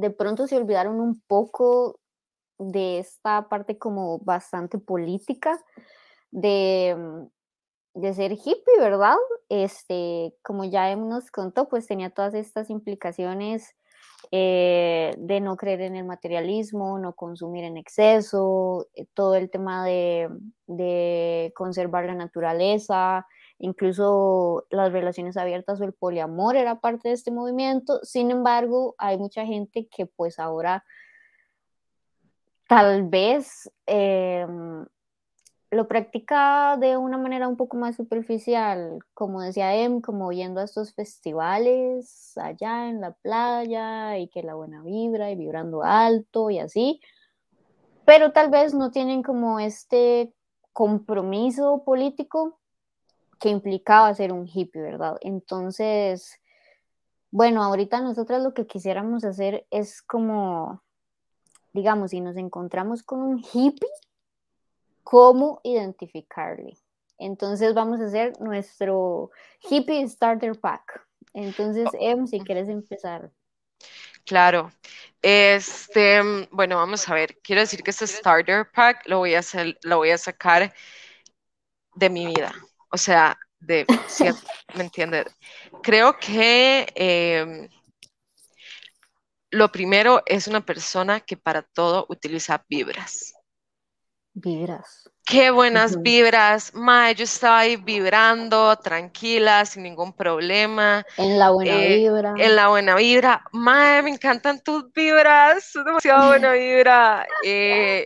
de 0.00 0.10
pronto 0.10 0.46
se 0.46 0.56
olvidaron 0.56 1.00
un 1.00 1.20
poco 1.26 1.98
de 2.58 2.98
esta 3.00 3.48
parte 3.48 3.78
como 3.78 4.18
bastante 4.20 4.78
política 4.78 5.58
de, 6.30 6.96
mm, 6.96 8.00
de 8.00 8.14
ser 8.14 8.32
hippie, 8.32 8.78
¿verdad? 8.78 9.16
Este, 9.48 10.34
como 10.42 10.64
ya 10.64 10.94
nos 10.96 11.30
contó, 11.30 11.68
pues 11.68 11.86
tenía 11.86 12.10
todas 12.10 12.34
estas 12.34 12.70
implicaciones 12.70 13.74
eh, 14.30 15.14
de 15.18 15.40
no 15.40 15.56
creer 15.56 15.82
en 15.82 15.96
el 15.96 16.04
materialismo, 16.04 16.98
no 16.98 17.14
consumir 17.14 17.64
en 17.64 17.76
exceso, 17.76 18.86
eh, 18.94 19.06
todo 19.14 19.34
el 19.34 19.50
tema 19.50 19.84
de, 19.84 20.28
de 20.66 21.52
conservar 21.54 22.06
la 22.06 22.14
naturaleza, 22.14 23.26
incluso 23.58 24.66
las 24.70 24.92
relaciones 24.92 25.36
abiertas 25.36 25.80
o 25.80 25.84
el 25.84 25.92
poliamor 25.92 26.56
era 26.56 26.80
parte 26.80 27.08
de 27.08 27.14
este 27.14 27.30
movimiento. 27.30 28.00
Sin 28.02 28.30
embargo, 28.30 28.94
hay 28.98 29.18
mucha 29.18 29.44
gente 29.44 29.86
que 29.94 30.06
pues 30.06 30.38
ahora 30.38 30.84
tal 32.68 33.08
vez 33.08 33.70
eh, 33.86 34.46
lo 35.72 35.88
practica 35.88 36.76
de 36.76 36.98
una 36.98 37.16
manera 37.16 37.48
un 37.48 37.56
poco 37.56 37.78
más 37.78 37.96
superficial, 37.96 38.98
como 39.14 39.40
decía 39.40 39.74
Em, 39.74 40.02
como 40.02 40.30
yendo 40.30 40.60
a 40.60 40.64
estos 40.64 40.92
festivales 40.94 42.36
allá 42.36 42.90
en 42.90 43.00
la 43.00 43.12
playa 43.12 44.18
y 44.18 44.28
que 44.28 44.42
la 44.42 44.54
buena 44.54 44.82
vibra 44.82 45.30
y 45.30 45.34
vibrando 45.34 45.82
alto 45.82 46.50
y 46.50 46.58
así, 46.58 47.00
pero 48.04 48.32
tal 48.32 48.50
vez 48.50 48.74
no 48.74 48.90
tienen 48.90 49.22
como 49.22 49.60
este 49.60 50.34
compromiso 50.74 51.82
político 51.84 52.60
que 53.40 53.48
implicaba 53.48 54.14
ser 54.14 54.34
un 54.34 54.46
hippie, 54.46 54.82
¿verdad? 54.82 55.16
Entonces, 55.22 56.38
bueno, 57.30 57.62
ahorita 57.62 58.02
nosotras 58.02 58.42
lo 58.42 58.52
que 58.52 58.66
quisiéramos 58.66 59.24
hacer 59.24 59.66
es 59.70 60.02
como, 60.02 60.82
digamos, 61.72 62.10
si 62.10 62.20
nos 62.20 62.36
encontramos 62.36 63.02
con 63.02 63.20
un 63.22 63.38
hippie, 63.38 63.88
cómo 65.02 65.60
identificarle. 65.64 66.76
Entonces 67.18 67.74
vamos 67.74 68.00
a 68.00 68.06
hacer 68.06 68.40
nuestro 68.40 69.30
hippie 69.68 70.08
starter 70.08 70.58
pack. 70.58 71.06
Entonces, 71.34 71.88
Em, 71.98 72.26
si 72.26 72.40
quieres 72.40 72.68
empezar. 72.68 73.30
Claro. 74.24 74.72
Este, 75.20 76.22
mm, 76.22 76.48
bueno, 76.50 76.76
vamos 76.76 77.08
a 77.08 77.14
ver. 77.14 77.38
Quiero 77.42 77.60
decir 77.60 77.82
que 77.82 77.90
este 77.90 78.06
starter 78.06 78.70
pack 78.72 79.06
lo 79.06 79.18
voy 79.18 79.34
a 79.34 79.40
hacer, 79.40 79.78
lo 79.82 79.98
voy 79.98 80.10
a 80.10 80.18
sacar 80.18 80.72
de 81.94 82.10
mi 82.10 82.26
vida. 82.26 82.52
O 82.90 82.96
sea, 82.96 83.38
de, 83.60 83.86
si 84.08 84.24
¿me 84.74 84.84
entiendes? 84.84 85.26
Creo 85.82 86.18
que 86.18 86.86
em, 86.94 87.68
lo 89.50 89.70
primero 89.70 90.22
es 90.26 90.48
una 90.48 90.64
persona 90.64 91.20
que 91.20 91.36
para 91.36 91.62
todo 91.62 92.06
utiliza 92.08 92.64
vibras. 92.68 93.34
Vibras. 94.34 95.10
Qué 95.24 95.50
buenas 95.50 96.00
vibras. 96.02 96.74
Mae, 96.74 97.14
yo 97.14 97.24
estaba 97.24 97.60
ahí 97.60 97.76
vibrando, 97.76 98.76
tranquila, 98.76 99.64
sin 99.64 99.82
ningún 99.84 100.12
problema. 100.12 101.04
En 101.16 101.38
la 101.38 101.50
buena 101.50 101.84
Eh, 101.84 101.96
vibra. 101.98 102.34
En 102.38 102.56
la 102.56 102.68
buena 102.68 102.94
vibra. 102.96 103.44
Mae, 103.52 104.02
me 104.02 104.10
encantan 104.10 104.60
tus 104.62 104.90
vibras. 104.92 105.64
sos 105.64 105.84
demasiado 105.84 106.28
buena 106.28 106.52
vibra. 106.54 107.26
Eh, 107.44 108.04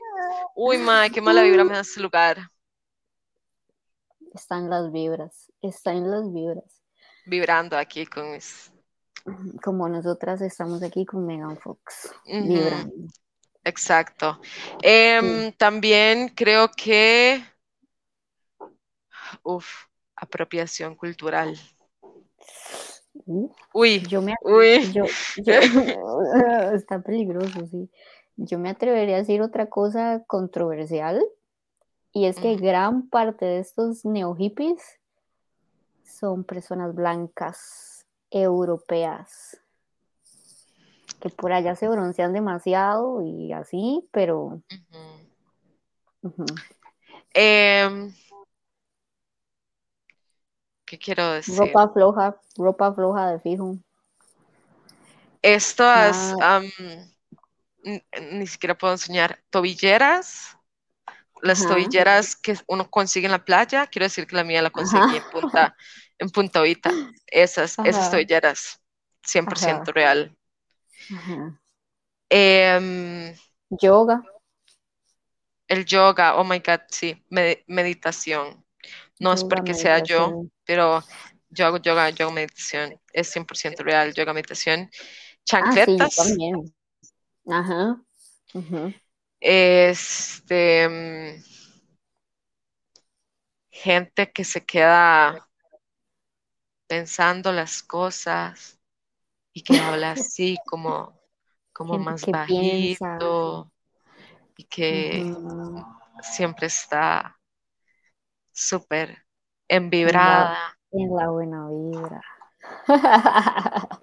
uy, 0.54 0.78
mae, 0.78 1.10
qué 1.10 1.20
mala 1.20 1.42
vibra 1.42 1.64
me 1.64 1.74
da 1.74 1.80
este 1.80 2.00
lugar. 2.00 2.38
Están 4.34 4.68
las 4.68 4.92
vibras. 4.92 5.50
Están 5.62 6.10
las 6.10 6.32
vibras. 6.32 6.82
Vibrando 7.24 7.76
aquí 7.78 8.04
con 8.06 8.32
mis. 8.32 8.72
Como 9.62 9.88
nosotras 9.88 10.40
estamos 10.42 10.82
aquí 10.82 11.06
con 11.06 11.24
Megan 11.26 11.56
Fox. 11.58 12.12
Vibrando. 12.26 12.92
Exacto. 13.66 14.38
Em, 14.80 15.52
También 15.52 16.28
creo 16.28 16.70
que. 16.70 17.42
Uf, 19.42 19.66
apropiación 20.14 20.94
cultural. 20.94 21.58
Uh, 23.26 23.50
Uy, 23.74 24.06
yo 24.06 24.22
me 24.22 24.34
uy. 24.42 24.92
yo, 24.92 25.06
yo- 25.36 25.52
está 26.74 27.00
peligroso, 27.00 27.66
sí. 27.66 27.90
Yo 28.36 28.58
me 28.60 28.70
atrevería 28.70 29.16
a 29.16 29.18
decir 29.18 29.42
otra 29.42 29.66
cosa 29.68 30.22
controversial, 30.28 31.24
y 32.12 32.26
es 32.26 32.38
que 32.38 32.54
gran 32.56 33.08
parte 33.08 33.46
de 33.46 33.58
estos 33.58 34.04
neo 34.04 34.34
hippies 34.36 35.00
son 36.04 36.44
personas 36.44 36.94
blancas, 36.94 38.06
europeas, 38.30 39.60
que 41.20 41.28
por 41.30 41.52
allá 41.52 41.74
se 41.76 41.88
broncean 41.88 42.32
demasiado 42.32 43.22
y 43.22 43.52
así, 43.52 44.08
pero 44.12 44.60
Em, 47.34 48.12
¿qué 50.84 50.98
quiero 50.98 51.32
decir? 51.32 51.56
ropa 51.58 51.88
floja, 51.88 52.40
ropa 52.56 52.94
floja 52.94 53.30
de 53.30 53.40
fijo. 53.40 53.76
Estas, 55.42 56.34
n- 57.84 58.04
ni 58.32 58.46
siquiera 58.46 58.76
puedo 58.76 58.94
enseñar, 58.94 59.38
tobilleras, 59.50 60.56
las 61.42 61.60
Ajá. 61.60 61.68
tobilleras 61.68 62.34
que 62.36 62.56
uno 62.66 62.90
consigue 62.90 63.26
en 63.26 63.32
la 63.32 63.44
playa, 63.44 63.86
quiero 63.86 64.06
decir 64.06 64.26
que 64.26 64.34
la 64.36 64.44
mía 64.44 64.62
la 64.62 64.70
conseguí 64.70 65.16
en 65.16 65.22
Punta, 65.30 65.76
en 66.18 66.30
Punta 66.30 66.60
Ovita, 66.62 66.90
esas, 67.26 67.78
esas 67.84 68.10
tobilleras, 68.10 68.80
100% 69.22 69.92
Ajá. 69.94 70.35
Em, 72.30 73.34
Yoga, 73.70 74.22
el 75.68 75.84
yoga, 75.84 76.36
oh 76.36 76.44
my 76.44 76.58
God, 76.60 76.80
sí, 76.88 77.22
me- 77.30 77.64
meditación. 77.66 78.64
No 79.18 79.32
es 79.32 79.42
yoga, 79.42 79.48
porque 79.48 79.74
sea 79.74 79.98
yo, 79.98 80.18
meditación. 80.28 80.52
pero 80.64 81.02
yo 81.50 81.66
hago 81.66 81.78
yoga, 81.78 82.10
yo 82.10 82.26
hago 82.26 82.34
meditación, 82.34 83.00
es 83.12 83.28
100% 83.30 83.82
real, 83.82 84.14
yoga, 84.14 84.32
meditación. 84.32 84.90
Ah, 85.52 85.72
sí, 85.72 85.78
Chancletas, 85.84 86.16
también. 86.16 86.74
Ajá. 87.48 88.02
este, 89.40 90.88
mm, 90.88 91.42
gente 93.70 94.32
que 94.32 94.44
se 94.44 94.64
queda 94.64 95.48
pensando 96.88 97.52
las 97.52 97.82
cosas 97.82 98.75
y 99.56 99.62
que 99.62 99.78
habla 99.78 100.10
así 100.12 100.58
como, 100.66 101.18
como 101.72 101.94
Gente 101.94 102.10
más 102.10 102.24
piensa. 102.46 103.16
bajito 103.16 103.72
y 104.58 104.64
que 104.64 105.34
siempre 106.20 106.66
está 106.66 107.40
súper 108.52 109.16
envibrada. 109.66 110.76
En 110.92 111.16
la 111.16 111.30
buena 111.30 111.68
vibra. 111.70 112.20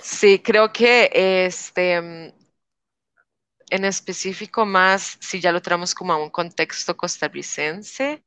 Sí, 0.00 0.38
creo 0.38 0.72
que 0.72 1.10
este, 1.12 2.00
mm, 2.00 2.32
en 3.70 3.84
específico 3.84 4.64
más, 4.64 5.18
si 5.20 5.40
ya 5.40 5.52
lo 5.52 5.60
traemos 5.60 5.92
como 5.94 6.12
a 6.12 6.22
un 6.22 6.30
contexto 6.30 6.96
costarricense, 6.96 8.22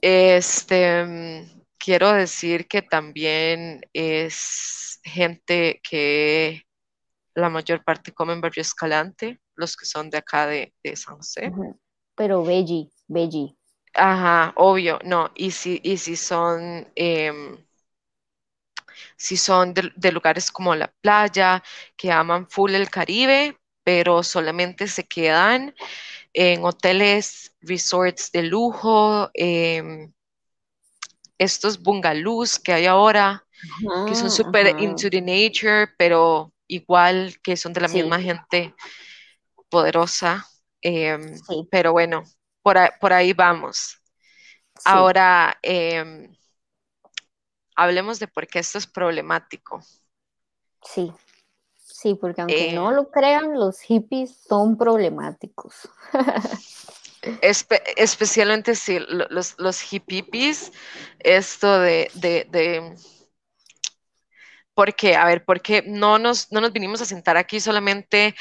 este, 0.00 1.04
mm, 1.04 1.62
quiero 1.78 2.12
decir 2.12 2.66
que 2.66 2.82
también 2.82 3.82
es 3.92 4.97
gente 5.08 5.80
que 5.82 6.62
la 7.34 7.48
mayor 7.48 7.84
parte 7.84 8.12
come 8.12 8.32
en 8.32 8.40
Barrio 8.40 8.62
Escalante, 8.62 9.40
los 9.54 9.76
que 9.76 9.86
son 9.86 10.10
de 10.10 10.18
acá 10.18 10.46
de, 10.46 10.74
de 10.82 10.96
San 10.96 11.16
José. 11.16 11.52
Pero 12.14 12.42
veggie, 12.42 12.90
veggie. 13.08 13.56
Ajá, 13.94 14.52
obvio, 14.56 14.98
no, 15.04 15.30
y 15.34 15.50
si, 15.50 15.80
y 15.82 15.96
si 15.96 16.16
son 16.16 16.86
em, 16.94 17.56
si 19.16 19.36
son 19.36 19.74
de, 19.74 19.92
de 19.96 20.12
lugares 20.12 20.50
como 20.50 20.74
la 20.74 20.92
playa, 21.00 21.62
que 21.96 22.10
aman 22.12 22.48
full 22.48 22.74
el 22.74 22.90
Caribe, 22.90 23.56
pero 23.84 24.22
solamente 24.22 24.86
se 24.86 25.04
quedan 25.06 25.74
en 26.32 26.64
hoteles, 26.64 27.54
resorts 27.60 28.30
de 28.32 28.42
lujo, 28.42 29.30
em, 29.34 30.12
estos 31.38 31.82
bungalows 31.82 32.58
que 32.58 32.72
hay 32.72 32.86
ahora, 32.86 33.46
que 34.04 34.14
son 34.16 34.30
súper 34.30 34.74
into 34.78 35.10
the 35.10 35.20
nature, 35.22 35.88
pero 35.98 36.52
igual 36.68 37.36
que 37.42 37.56
son 37.56 37.72
de 37.74 37.80
la 37.82 37.88
Sí, 37.92 38.04
misma 38.04 38.20
gente 38.20 38.74
poderosa. 39.70 40.46
em, 40.82 41.42
sí, 41.46 41.70
pero 41.70 41.92
bueno, 41.92 42.24
por 42.62 42.78
ahí, 42.78 42.90
por 43.00 43.12
ahí 43.12 43.32
vamos. 43.32 43.98
sí, 44.78 45.08
Ahora, 45.08 45.58
em, 45.62 46.30
hablemos 47.76 48.18
de 48.18 48.28
por 48.28 48.46
qué 48.46 48.58
esto 48.58 48.76
es 48.76 48.86
problemático. 48.86 49.80
sí, 50.82 51.12
sí, 51.76 52.14
porque 52.16 52.42
aunque 52.42 52.66
Eh, 52.66 52.68
no 52.68 52.92
lo 52.92 53.10
crean, 53.10 53.54
los 53.58 53.80
hippies 53.80 54.36
son 54.48 54.76
problemáticos. 54.78 55.88
espe- 57.42 57.82
especialmente 57.96 58.74
si 58.74 58.98
lo- 59.00 59.26
los, 59.30 59.54
los 59.58 59.80
hippies, 59.80 60.72
esto 61.20 61.80
de, 61.80 62.10
de, 62.14 62.46
de 62.50 62.94
¿Por 64.74 64.94
qué? 64.94 65.16
A 65.16 65.24
ver, 65.26 65.44
porque 65.44 65.82
no 65.86 66.18
nos, 66.18 66.52
no 66.52 66.60
nos 66.60 66.72
vinimos 66.72 67.00
a 67.02 67.04
sentar 67.04 67.36
aquí 67.36 67.58
solamente 67.60 68.34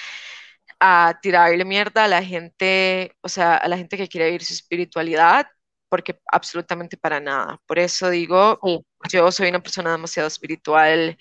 a 0.79 1.20
tirarle 1.22 1.65
mierda 1.65 2.06
a 2.06 2.08
la 2.08 2.24
gente, 2.24 3.15
o 3.22 3.29
sea, 3.29 3.56
a 3.58 3.67
la 3.70 3.77
gente 3.77 3.98
que 3.98 4.08
quiere 4.10 4.27
vivir 4.27 4.44
su 4.46 4.53
espiritualidad, 4.53 5.48
porque 5.89 6.20
absolutamente 6.32 6.98
para 6.98 7.20
nada. 7.20 7.60
Por 7.67 7.79
eso 7.79 8.10
digo, 8.10 8.60
Sí, 8.63 8.86
yo 9.12 9.32
soy 9.32 9.50
una 9.50 9.62
persona 9.63 9.91
demasiado 9.91 10.27
espiritual 10.27 11.17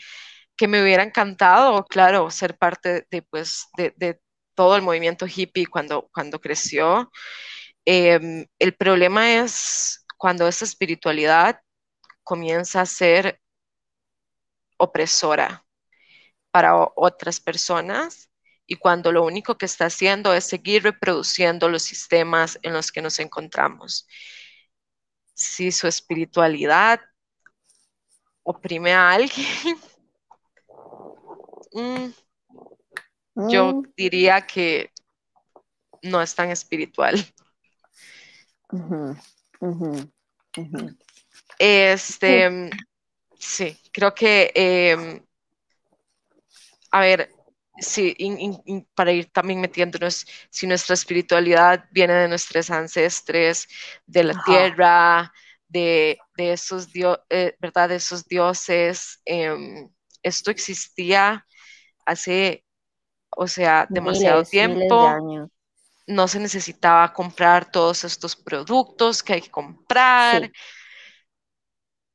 que 0.56 0.68
me 0.68 0.82
hubiera 0.82 1.02
encantado, 1.04 1.84
claro, 1.86 2.30
ser 2.30 2.56
parte 2.58 3.06
de, 3.10 3.22
pues, 3.22 3.68
de, 3.76 3.94
de 3.96 4.20
todo 4.56 4.74
el 4.76 4.82
movimiento 4.82 5.26
hippie 5.26 5.66
cuando, 5.66 6.10
creció. 6.40 7.12
Em, 7.84 8.46
el 8.58 8.74
problema 8.74 9.34
es 9.34 10.04
cuando 10.16 10.48
esta 10.48 10.64
espiritualidad 10.64 11.60
comienza 12.24 12.80
a 12.80 12.86
ser 12.86 13.40
opresora 14.78 15.64
para 16.50 16.74
otras 16.96 17.38
personas 17.40 18.30
y 18.66 18.76
cuando 18.76 19.12
lo 19.12 19.24
único 19.24 19.56
que 19.56 19.66
está 19.66 19.86
haciendo 19.86 20.34
es 20.34 20.44
seguir 20.44 20.82
reproduciendo 20.82 21.68
los 21.68 21.82
sistemas 21.82 22.58
en 22.62 22.72
los 22.72 22.90
que 22.90 23.02
nos 23.02 23.20
encontramos. 23.20 24.08
Si 25.34 25.70
su 25.70 25.86
espiritualidad 25.86 27.00
oprime 28.42 28.92
a 28.94 29.10
alguien, 29.12 29.78
mm, 33.36 33.42
yo 33.48 33.72
Mm, 33.80 33.92
diría 33.96 34.46
que 34.46 34.90
no 36.02 36.22
es 36.22 36.34
tan 36.34 36.50
espiritual. 36.50 37.16
Este, 41.58 42.70
sí, 43.38 43.76
creo 43.92 44.14
que, 44.14 44.52
em, 44.54 45.20
a 46.92 47.00
ver, 47.00 47.30
sí, 47.80 48.14
in- 48.18 48.40
in- 48.40 48.62
in- 48.66 48.88
para 48.94 49.12
ir 49.12 49.30
también 49.32 49.60
metiéndonos, 49.60 50.26
si 50.50 50.66
nuestra 50.66 50.94
espiritualidad 50.94 51.84
viene 51.92 52.14
de 52.14 52.28
nuestros 52.28 52.70
ancestres, 52.70 53.68
de 54.06 54.24
la 54.24 54.34
Ajá. 54.34 54.44
tierra, 54.44 55.32
de, 55.68 56.18
de 56.36 56.52
esos 56.54 56.92
dio- 56.92 57.24
eh, 57.30 57.56
¿verdad? 57.60 57.90
De 57.90 57.96
esos 57.96 58.26
dioses, 58.28 59.20
em, 59.26 59.90
esto 60.22 60.50
existía 60.52 61.46
hace, 62.06 62.65
o 63.36 63.46
sea, 63.48 63.86
demasiado 63.90 64.46
Miles, 64.50 64.52
miles 64.54 64.88
de 64.88 64.88
tiempo. 64.88 65.50
No 66.08 66.28
se 66.28 66.40
necesitaba 66.40 67.12
comprar 67.12 67.70
todos 67.70 68.04
estos 68.04 68.36
productos 68.36 69.22
que 69.22 69.34
hay 69.34 69.42
que 69.42 69.50
comprar 69.50 70.42
Sí. 70.42 70.52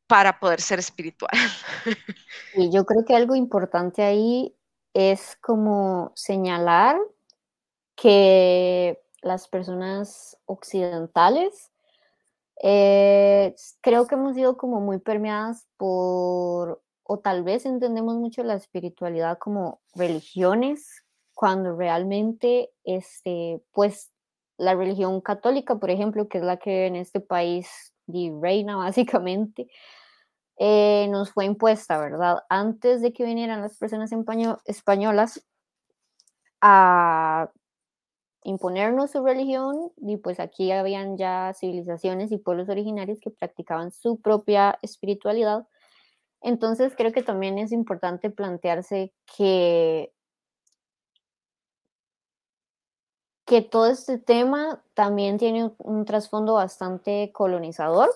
para 0.07 0.39
poder 0.39 0.61
ser 0.61 0.79
espiritual. 0.79 1.31
Y 2.53 2.71
yo 2.71 2.85
creo 2.85 3.05
que 3.05 3.15
algo 3.15 3.35
importante 3.35 4.03
ahí 4.03 4.55
es 4.93 5.37
como 5.41 6.11
señalar 6.15 6.97
que 7.95 9.01
las 9.21 9.47
personas 9.47 10.37
occidentales 10.45 11.71
eh, 12.63 13.55
creo 13.81 14.07
que 14.07 14.15
hemos 14.15 14.35
sido 14.35 14.57
como 14.57 14.81
muy 14.81 14.99
permeadas 14.99 15.67
por, 15.77 16.83
o 17.03 17.19
tal 17.19 17.43
vez 17.43 17.65
entendemos 17.65 18.17
mucho 18.17 18.43
la 18.43 18.55
espiritualidad 18.55 19.37
como 19.39 19.81
religiones, 19.95 21.03
cuando 21.41 21.75
realmente, 21.75 22.69
este, 22.83 23.63
pues, 23.73 24.11
la 24.59 24.75
religión 24.75 25.21
católica, 25.21 25.79
por 25.79 25.89
ejemplo, 25.89 26.27
que 26.29 26.37
es 26.37 26.43
la 26.43 26.57
que 26.57 26.85
en 26.85 26.95
este 26.95 27.19
país 27.19 27.67
reina 28.41 28.75
básicamente, 28.77 29.67
eh, 30.59 31.07
nos 31.09 31.31
fue 31.31 31.45
impuesta, 31.45 31.99
¿verdad? 31.99 32.39
Antes 32.49 33.01
de 33.01 33.13
que 33.13 33.25
vinieran 33.25 33.61
las 33.61 33.77
personas 33.77 34.11
españo- 34.11 34.59
españolas 34.65 35.45
a 36.61 37.49
imponernos 38.43 39.11
su 39.11 39.23
religión, 39.25 39.91
y 39.97 40.17
pues 40.17 40.39
aquí 40.39 40.71
habían 40.71 41.17
ya 41.17 41.53
civilizaciones 41.55 42.31
y 42.31 42.37
pueblos 42.39 42.69
originarios 42.69 43.19
que 43.21 43.31
practicaban 43.31 43.91
su 43.91 44.19
propia 44.21 44.79
espiritualidad. 44.81 45.67
Entonces 46.41 46.93
creo 46.97 47.11
que 47.13 47.23
también 47.23 47.57
es 47.59 47.71
importante 47.71 48.29
plantearse 48.31 49.13
que, 49.37 50.13
que 53.51 53.61
todo 53.61 53.87
este 53.87 54.17
tema 54.17 54.81
también 54.93 55.37
tiene 55.37 55.71
un, 55.79 56.05
trasfondo 56.05 56.53
bastante 56.53 57.33
colonizador 57.33 58.09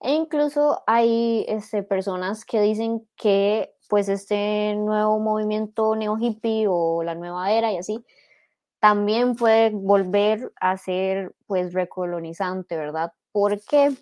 e 0.00 0.14
incluso 0.14 0.82
hay 0.86 1.44
este, 1.48 1.82
personas 1.82 2.46
que 2.46 2.62
dicen 2.62 3.06
que 3.14 3.74
pues 3.90 4.08
este 4.08 4.74
nuevo 4.76 5.20
movimiento 5.20 5.94
neo 5.96 6.16
hippie 6.16 6.64
o 6.66 7.02
la 7.02 7.14
nueva 7.14 7.52
era 7.52 7.70
y 7.70 7.76
así 7.76 8.06
también 8.78 9.36
puede 9.36 9.68
volver 9.68 10.50
a 10.58 10.78
ser 10.78 11.34
pues 11.46 11.74
recolonizante, 11.74 12.74
¿verdad? 12.78 13.12
¿Por 13.32 13.60
qué? 13.60 13.94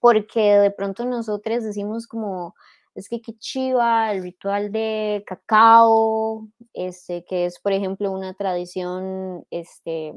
Porque 0.00 0.58
de 0.58 0.70
pronto 0.70 1.06
nosotros 1.06 1.64
decimos 1.64 2.06
como, 2.06 2.54
es 2.96 3.08
que 3.08 3.20
qué 3.20 3.36
chiva 3.38 4.10
el 4.12 4.22
ritual 4.22 4.72
de 4.72 5.22
cacao, 5.26 6.48
este, 6.72 7.24
que 7.24 7.44
es 7.46 7.60
por 7.60 7.72
ejemplo 7.72 8.10
una 8.10 8.34
tradición 8.34 9.44
este, 9.50 10.14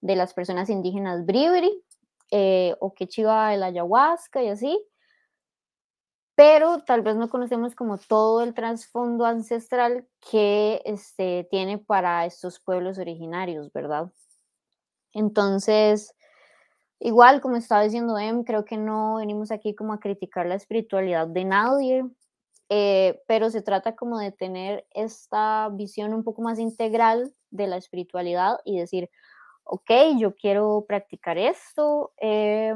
de 0.00 0.16
las 0.16 0.34
personas 0.34 0.70
indígenas 0.70 1.24
bribri, 1.26 1.70
eh, 2.30 2.74
o 2.80 2.94
qué 2.94 3.06
chiva 3.06 3.52
el 3.54 3.62
ayahuasca 3.62 4.42
y 4.42 4.48
así, 4.48 4.82
pero 6.34 6.82
tal 6.84 7.02
vez 7.02 7.14
no 7.16 7.28
conocemos 7.28 7.74
como 7.74 7.98
todo 7.98 8.42
el 8.42 8.54
trasfondo 8.54 9.26
ancestral 9.26 10.08
que 10.30 10.80
este, 10.86 11.46
tiene 11.50 11.76
para 11.78 12.24
estos 12.24 12.58
pueblos 12.58 12.98
originarios, 12.98 13.70
¿verdad? 13.72 14.10
Entonces, 15.12 16.14
igual 17.02 17.40
como 17.40 17.56
estaba 17.56 17.82
diciendo 17.82 18.18
Em, 18.18 18.44
creo 18.44 18.64
que 18.64 18.76
no 18.76 19.16
venimos 19.16 19.50
aquí 19.50 19.74
como 19.74 19.92
a 19.92 20.00
criticar 20.00 20.46
la 20.46 20.54
espiritualidad 20.54 21.26
de 21.26 21.44
nadie, 21.44 22.04
eh, 22.70 23.20
pero 23.26 23.50
se 23.50 23.62
trata 23.62 23.96
como 23.96 24.18
de 24.18 24.32
tener 24.32 24.86
esta 24.92 25.68
visión 25.72 26.14
un 26.14 26.24
poco 26.24 26.42
más 26.42 26.58
integral 26.58 27.34
de 27.50 27.66
la 27.66 27.76
espiritualidad 27.76 28.58
y 28.64 28.78
decir, 28.78 29.10
ok, 29.64 29.90
yo 30.18 30.34
quiero 30.36 30.84
practicar 30.88 31.38
esto, 31.38 32.12
eh, 32.20 32.74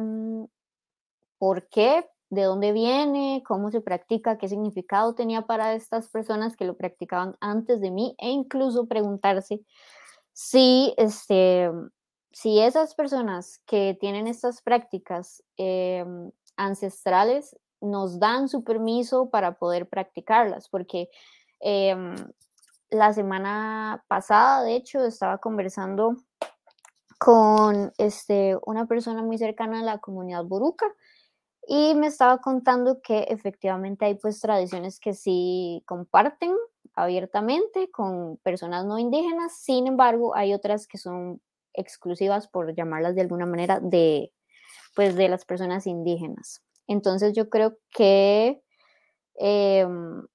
¿por 1.38 1.68
qué? 1.68 2.06
¿De 2.28 2.42
dónde 2.42 2.72
viene? 2.72 3.42
¿Cómo 3.46 3.70
se 3.70 3.80
practica? 3.80 4.36
¿Qué 4.38 4.48
significado 4.48 5.14
tenía 5.14 5.42
para 5.42 5.74
estas 5.74 6.08
personas 6.08 6.56
que 6.56 6.64
lo 6.64 6.76
practicaban 6.76 7.36
antes 7.40 7.80
de 7.80 7.90
mí? 7.90 8.14
E 8.18 8.28
incluso 8.30 8.86
preguntarse 8.86 9.60
si, 10.32 10.92
este, 10.96 11.70
si 12.37 12.61
esas 12.61 12.94
personas 12.94 13.62
que 13.64 13.96
tienen 13.99 14.27
estas 14.27 14.61
prácticas 14.61 15.42
eh, 15.57 16.05
ancestrales 16.59 17.57
nos 17.81 18.20
dan 18.20 18.51
su 18.51 18.62
permiso 18.62 19.31
para 19.31 19.53
poder 19.53 19.88
practicarlas, 19.88 20.68
porque 20.68 21.09
eh, 21.61 21.96
la 22.90 23.14
semana 23.14 24.05
pasada, 24.07 24.62
de 24.64 24.77
hecho, 24.77 25.03
estaba 25.03 25.38
conversando 25.38 26.14
con 27.18 27.94
este, 27.96 28.59
una 28.66 28.85
persona 28.85 29.22
muy 29.22 29.38
cercana 29.38 29.81
a 29.81 29.85
la 29.85 29.99
comunidad 29.99 30.44
boruca 30.44 30.85
y 31.66 31.94
me 31.94 32.09
estaba 32.09 32.42
contando 32.42 33.01
que 33.01 33.20
efectivamente 33.31 34.05
hay 34.05 34.16
pues 34.16 34.42
tradiciones 34.42 35.01
que 35.01 35.14
sí 35.14 35.83
comparten 35.87 36.55
abiertamente 36.96 37.90
con 37.90 38.37
personas 38.42 38.85
no 38.85 38.99
indígenas, 38.99 39.57
sin 39.57 39.87
embargo 39.87 40.37
hay 40.37 40.53
otras 40.53 40.87
que 40.87 40.99
son 40.99 41.40
exclusivas, 41.76 42.48
por 42.48 42.74
llamarlas 42.74 43.14
de 43.14 43.22
alguna 43.22 43.46
manera, 43.46 43.80
de 43.80 44.32
pues 44.94 45.14
de 45.14 45.28
las 45.28 45.44
personas 45.44 45.86
indígenas. 45.86 46.62
Entonces 46.86 47.34
yo 47.34 47.50
creo 47.50 47.78
que 47.90 48.62
em, 49.34 50.26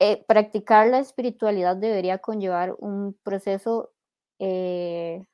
eh, 0.00 0.24
practicar 0.26 0.88
la 0.88 0.98
espiritualidad 0.98 1.76
debería 1.76 2.18
conllevar 2.18 2.74
un 2.78 3.16
proceso 3.22 3.92
eh, 4.38 5.24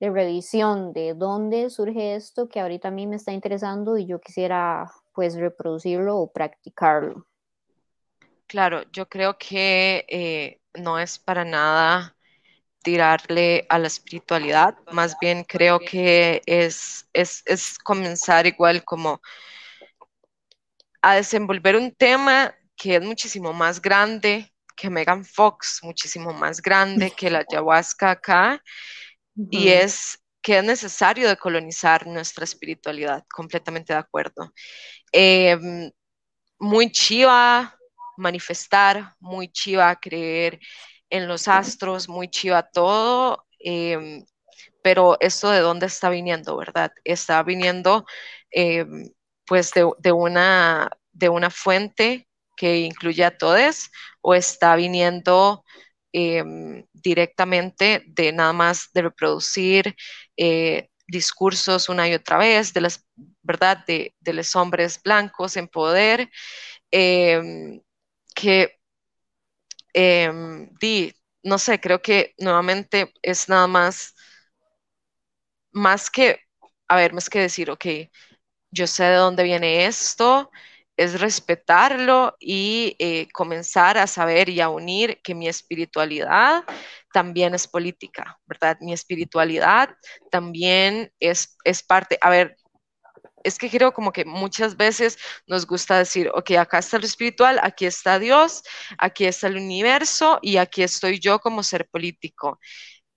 de 0.00 0.10
revisión 0.10 0.92
de 0.92 1.14
dónde 1.14 1.70
surge 1.70 2.16
esto 2.16 2.48
que 2.48 2.60
ahorita 2.60 2.88
a 2.88 2.90
mí 2.90 3.06
me 3.06 3.16
está 3.16 3.32
interesando 3.32 3.96
y 3.96 4.06
yo 4.06 4.20
quisiera 4.20 4.90
pues 5.12 5.36
reproducirlo 5.36 6.18
o 6.18 6.32
practicarlo. 6.32 7.26
Claro, 8.48 8.82
yo 8.92 9.08
creo 9.08 9.38
que 9.38 10.04
eh, 10.08 10.60
no 10.74 10.98
es 10.98 11.18
para 11.18 11.44
nada 11.44 12.16
tirarle 12.82 13.66
a 13.68 13.78
la 13.78 13.86
espiritualidad, 13.86 14.76
más 14.90 15.16
bien 15.20 15.44
creo 15.44 15.78
que 15.78 16.42
es, 16.46 17.08
es, 17.12 17.42
es 17.46 17.78
comenzar 17.78 18.46
igual 18.46 18.84
como 18.84 19.20
a 21.00 21.14
desenvolver 21.16 21.76
un 21.76 21.94
tema 21.94 22.54
que 22.76 22.96
es 22.96 23.02
muchísimo 23.02 23.52
más 23.52 23.80
grande 23.80 24.52
que 24.76 24.90
Megan 24.90 25.24
Fox, 25.24 25.80
muchísimo 25.82 26.32
más 26.32 26.60
grande 26.60 27.10
que 27.10 27.30
la 27.30 27.44
ayahuasca 27.48 28.10
acá, 28.10 28.62
y 29.50 29.68
es 29.68 30.18
que 30.42 30.58
es 30.58 30.64
necesario 30.64 31.28
decolonizar 31.28 32.06
nuestra 32.06 32.44
espiritualidad, 32.44 33.24
completamente 33.32 33.92
de 33.92 33.98
acuerdo. 33.98 34.52
Em, 35.12 35.90
muy 36.58 36.90
chiva 36.90 37.76
manifestar, 38.16 39.14
muy 39.20 39.48
chiva 39.48 39.94
creer 39.96 40.58
en 41.12 41.28
los 41.28 41.46
astros, 41.46 42.08
muy 42.08 42.28
chiva 42.28 42.62
todo, 42.70 43.46
em, 43.60 44.24
pero 44.82 45.18
esto 45.20 45.50
de 45.50 45.60
dónde 45.60 45.86
está 45.86 46.10
viniendo, 46.10 46.56
¿verdad? 46.56 46.92
Está 47.04 47.42
viniendo 47.42 48.06
em, 48.50 49.10
pues 49.46 49.72
de, 49.72 50.12
una, 50.12 50.90
de 51.12 51.28
una 51.28 51.50
fuente 51.50 52.28
que 52.56 52.78
incluye 52.80 53.24
a 53.24 53.36
todos 53.36 53.90
o 54.22 54.34
está 54.34 54.76
viniendo 54.76 55.64
em, 56.12 56.84
directamente 56.92 58.04
de 58.06 58.32
nada 58.32 58.52
más 58.54 58.88
de 58.94 59.02
reproducir 59.02 59.94
eh, 60.36 60.88
discursos 61.06 61.88
una 61.88 62.08
y 62.08 62.14
otra 62.14 62.38
vez 62.38 62.72
de 62.72 62.80
las, 62.82 63.06
¿verdad? 63.42 63.84
De, 63.86 64.14
los 64.32 64.56
hombres 64.56 65.00
blancos 65.02 65.56
en 65.56 65.68
poder, 65.68 66.30
que, 68.34 68.81
em, 69.94 70.68
di, 70.80 71.12
no 71.42 71.58
sé, 71.58 71.80
creo 71.80 72.02
que 72.02 72.34
nuevamente 72.38 73.12
es 73.22 73.48
nada 73.48 73.66
más, 73.66 74.14
más 75.72 76.10
que, 76.10 76.40
a 76.88 76.96
ver, 76.96 77.12
más 77.12 77.30
que 77.30 77.40
decir, 77.40 77.70
ok, 77.70 77.86
yo 78.70 78.86
sé 78.86 79.04
de 79.04 79.16
dónde 79.16 79.44
viene 79.44 79.86
esto, 79.86 80.50
es 80.96 81.20
respetarlo 81.20 82.36
y 82.40 82.96
eh, 82.98 83.28
comenzar 83.32 83.98
a 83.98 84.06
saber 84.06 84.48
y 84.50 84.60
a 84.60 84.68
unir 84.70 85.20
que 85.22 85.34
mi 85.34 85.48
espiritualidad 85.48 86.64
también 87.12 87.54
es 87.54 87.68
política, 87.68 88.38
¿verdad? 88.46 88.78
Mi 88.80 88.92
espiritualidad 88.92 89.90
también 90.30 91.12
es, 91.20 91.56
es 91.64 91.82
parte, 91.82 92.18
a 92.22 92.30
ver, 92.30 92.56
es 93.44 93.58
que 93.58 93.70
creo 93.70 93.92
como 93.92 94.12
que 94.12 94.24
muchas 94.24 94.76
veces 94.76 95.18
nos 95.46 95.66
gusta 95.66 95.98
decir, 95.98 96.30
ok, 96.34 96.52
acá 96.52 96.78
está 96.78 96.98
lo 96.98 97.06
espiritual, 97.06 97.58
aquí 97.62 97.86
está 97.86 98.18
Dios, 98.18 98.62
aquí 98.98 99.24
está 99.24 99.48
el 99.48 99.56
universo 99.56 100.38
y 100.42 100.56
aquí 100.56 100.82
estoy 100.82 101.18
yo 101.18 101.38
como 101.38 101.62
ser 101.62 101.88
político. 101.88 102.58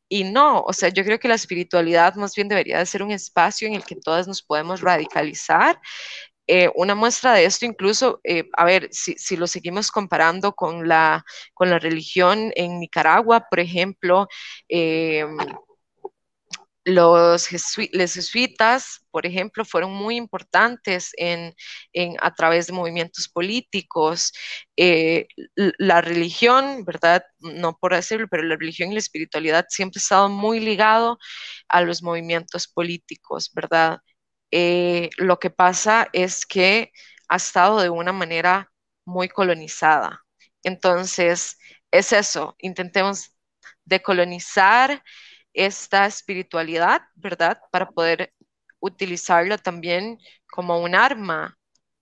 Y 0.09 0.23
no, 0.23 0.61
o 0.61 0.73
sea, 0.73 0.89
yo 0.89 1.03
creo 1.03 1.19
que 1.19 1.27
la 1.27 1.35
espiritualidad 1.35 2.15
más 2.15 2.35
bien 2.35 2.47
debería 2.47 2.79
de 2.79 2.85
ser 2.85 3.03
un 3.03 3.11
espacio 3.11 3.67
en 3.67 3.73
el 3.75 3.83
que 3.83 3.95
todas 3.95 4.27
nos 4.27 4.43
podemos 4.43 4.81
radicalizar 4.81 5.79
eh, 6.47 6.69
una 6.75 6.93
muestra 6.93 7.33
de 7.33 7.45
esto 7.45 7.65
incluso, 7.65 8.19
eh, 8.23 8.47
a 8.53 8.65
ver, 8.65 8.89
si, 8.91 9.35
lo 9.35 9.47
seguimos 9.47 9.89
comparando 9.91 10.53
con 10.53 10.87
la, 10.87 11.25
con 11.55 11.71
la 11.71 11.79
religión 11.79 12.51
en 12.55 12.79
Nicaragua, 12.79 13.47
por 13.49 13.59
ejemplo, 13.59 14.27
eh, 14.69 15.25
los, 16.85 17.47
jesuitas, 17.47 19.05
por 19.11 19.25
ejemplo, 19.25 19.65
fueron 19.65 19.91
muy 19.93 20.17
importantes 20.17 21.11
en, 21.17 21.55
a 22.21 22.33
través 22.35 22.67
de 22.67 22.73
movimientos 22.73 23.27
políticos. 23.27 24.31
la 25.55 26.01
religión, 26.01 26.85
¿verdad? 26.85 27.23
No 27.39 27.77
por 27.77 27.93
decirlo, 27.95 28.27
pero 28.29 28.43
la 28.43 28.55
religión 28.57 28.91
y 28.91 28.93
la 28.93 28.99
espiritualidad 28.99 29.65
siempre 29.69 29.99
ha 29.99 30.01
estado 30.01 30.29
muy 30.29 30.59
ligado 30.59 31.17
a 31.69 31.81
los 31.81 32.03
movimientos 32.03 32.67
políticos, 32.67 33.51
¿verdad? 33.53 33.99
Eh, 34.51 35.09
lo 35.17 35.39
que 35.39 35.49
pasa 35.49 36.07
es 36.13 36.45
que 36.45 36.91
ha 37.29 37.37
estado 37.37 37.81
de 37.81 37.89
una 37.89 38.13
manera 38.13 38.71
muy 39.05 39.29
colonizada. 39.29 40.23
Entonces, 40.63 41.57
es 41.91 42.13
eso, 42.13 42.55
intentemos 42.59 43.31
decolonizar 43.85 45.03
esta 45.55 46.05
espiritualidad, 46.05 47.01
¿verdad? 47.15 47.59
Para 47.71 47.89
poder 47.89 48.33
utilizarla 48.79 49.57
también 49.57 50.19
como 50.51 50.79
un 50.79 50.95
arma, 50.95 51.57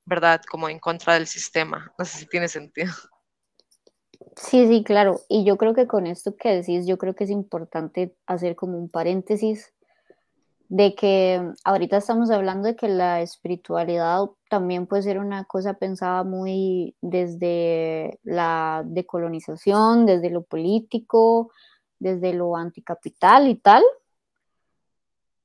¿verdad? 0.05 0.41
Como 0.49 0.67
en 0.67 0.79
contra 0.79 1.13
del 1.13 1.27
sistema. 1.27 1.93
No 1.97 2.05
sé 2.05 2.17
si 2.19 2.25
tiene 2.25 2.47
sentido. 2.47 2.91
Sí, 4.35 4.67
sí, 4.67 4.83
claro. 4.83 5.21
Y 5.29 5.45
yo 5.45 5.57
creo 5.57 5.73
que 5.73 5.87
con 5.87 6.07
esto 6.07 6.35
que 6.35 6.49
decís, 6.49 6.87
yo 6.87 6.97
creo 6.97 7.15
que 7.15 7.25
es 7.25 7.29
importante 7.29 8.15
hacer 8.25 8.55
como 8.55 8.77
un 8.77 8.89
paréntesis 8.89 9.73
de 10.69 10.95
que 10.95 11.39
ahorita 11.65 11.97
estamos 11.97 12.31
hablando 12.31 12.67
de 12.67 12.75
que 12.75 12.87
la 12.87 13.21
espiritualidad 13.21 14.21
también 14.49 14.87
puede 14.87 15.03
ser 15.03 15.19
una 15.19 15.43
cosa 15.45 15.75
pensada 15.75 16.23
muy 16.23 16.95
desde 16.99 18.19
la 18.23 18.83
decolonización, 18.83 20.07
desde 20.07 20.31
lo 20.31 20.43
político, 20.43 21.51
desde 22.03 22.33
lo 22.33 22.55
anticapital 22.55 23.47
y 23.47 23.55
tal, 23.55 23.83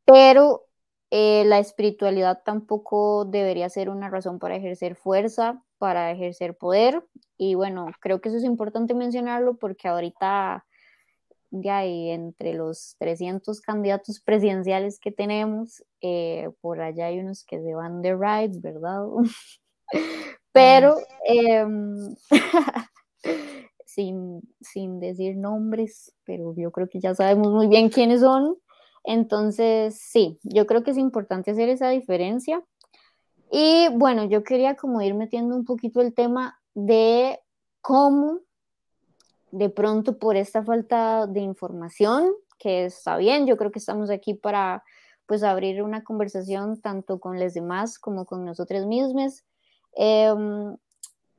pero 0.05 0.65
eh, 1.11 1.45
la 1.47 1.59
espiritualidad 1.59 2.43
tampoco 2.45 3.25
debería 3.25 3.69
ser 3.71 3.89
una 3.89 4.11
razón 4.11 4.39
para 4.39 4.57
ejercer 4.57 4.97
fuerza, 4.97 5.63
para 5.79 6.11
ejercer 6.11 6.57
poder, 6.57 7.03
y 7.39 7.55
bueno, 7.55 7.87
creo 8.01 8.21
que 8.21 8.29
eso 8.29 8.39
es 8.39 8.45
importante 8.45 8.95
mencionarlo 8.95 9.57
porque 9.57 9.89
ahorita 9.89 10.67
ya 11.51 11.87
y 11.87 12.11
entre 12.11 12.55
los 12.55 12.97
300 12.99 13.61
candidatos 13.61 14.21
presidenciales 14.21 14.99
que 15.01 15.13
tenemos, 15.13 15.85
eh, 16.01 16.51
por 16.61 16.81
allá 16.81 17.07
hay 17.07 17.21
unos 17.21 17.45
que 17.45 17.61
se 17.63 17.75
van 17.75 18.03
de 18.03 18.15
rides, 18.15 18.61
¿verdad? 18.61 19.07
Pero 20.53 20.97
em, 21.25 22.15
sin, 23.99 24.41
sin 24.61 25.01
decir 25.01 25.37
nombres, 25.37 26.15
pero 26.23 26.55
yo 26.57 26.71
creo 26.71 26.89
que 26.89 27.01
ya 27.01 27.17
sabemos 27.17 27.53
muy 27.53 27.67
bien 27.67 27.89
quiénes 27.89 28.21
son. 28.21 28.57
Entonces, 29.03 29.99
sí, 30.01 30.39
yo 30.45 30.69
creo 30.69 30.85
que 30.85 30.93
es 30.93 30.99
importante 30.99 31.51
hacer 31.51 31.69
esa 31.69 31.89
diferencia. 31.89 32.63
Y 33.51 33.89
bueno, 33.97 34.25
yo 34.27 34.45
quería 34.45 34.77
como 34.77 35.03
ir 35.03 35.15
metiendo 35.15 35.57
un 35.57 35.65
poquito 35.65 36.01
el 36.01 36.15
tema 36.15 36.61
de 36.75 37.41
cómo 37.81 38.39
de 39.51 39.69
pronto 39.69 40.17
por 40.17 40.37
esta 40.37 40.63
falta 40.63 41.27
de 41.27 41.41
información, 41.41 42.31
que 42.57 42.85
está 42.85 43.17
bien, 43.17 43.49
yo 43.49 43.57
creo 43.57 43.73
que 43.73 43.81
estamos 43.81 44.11
aquí 44.11 44.35
para 44.35 44.85
pues 45.27 45.43
abrir 45.43 45.83
una 45.83 46.05
conversación 46.05 46.81
tanto 46.81 47.19
con 47.19 47.41
los 47.41 47.53
demás 47.53 47.99
como 47.99 48.27
con 48.27 48.45
nosotros 48.45 48.87
mismos. 48.87 49.45
Em, 49.97 50.77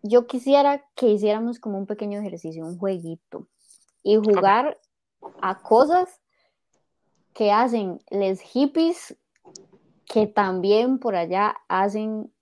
yo 0.01 0.27
quisiera 0.27 0.85
que 0.95 1.07
hiciéramos 1.07 1.59
como 1.59 1.77
un 1.77 1.85
pequeño 1.85 2.19
ejercicio, 2.19 2.65
un 2.65 2.77
jueguito, 2.77 3.47
y 4.03 4.15
jugar 4.15 4.79
a 5.41 5.61
cosas 5.61 6.21
que 7.33 7.51
hacen 7.51 7.99
los 8.09 8.39
hippies 8.41 9.17
que 10.05 10.27
también 10.27 10.99
por 10.99 11.15
allá 11.15 11.55
hacen 11.67 12.33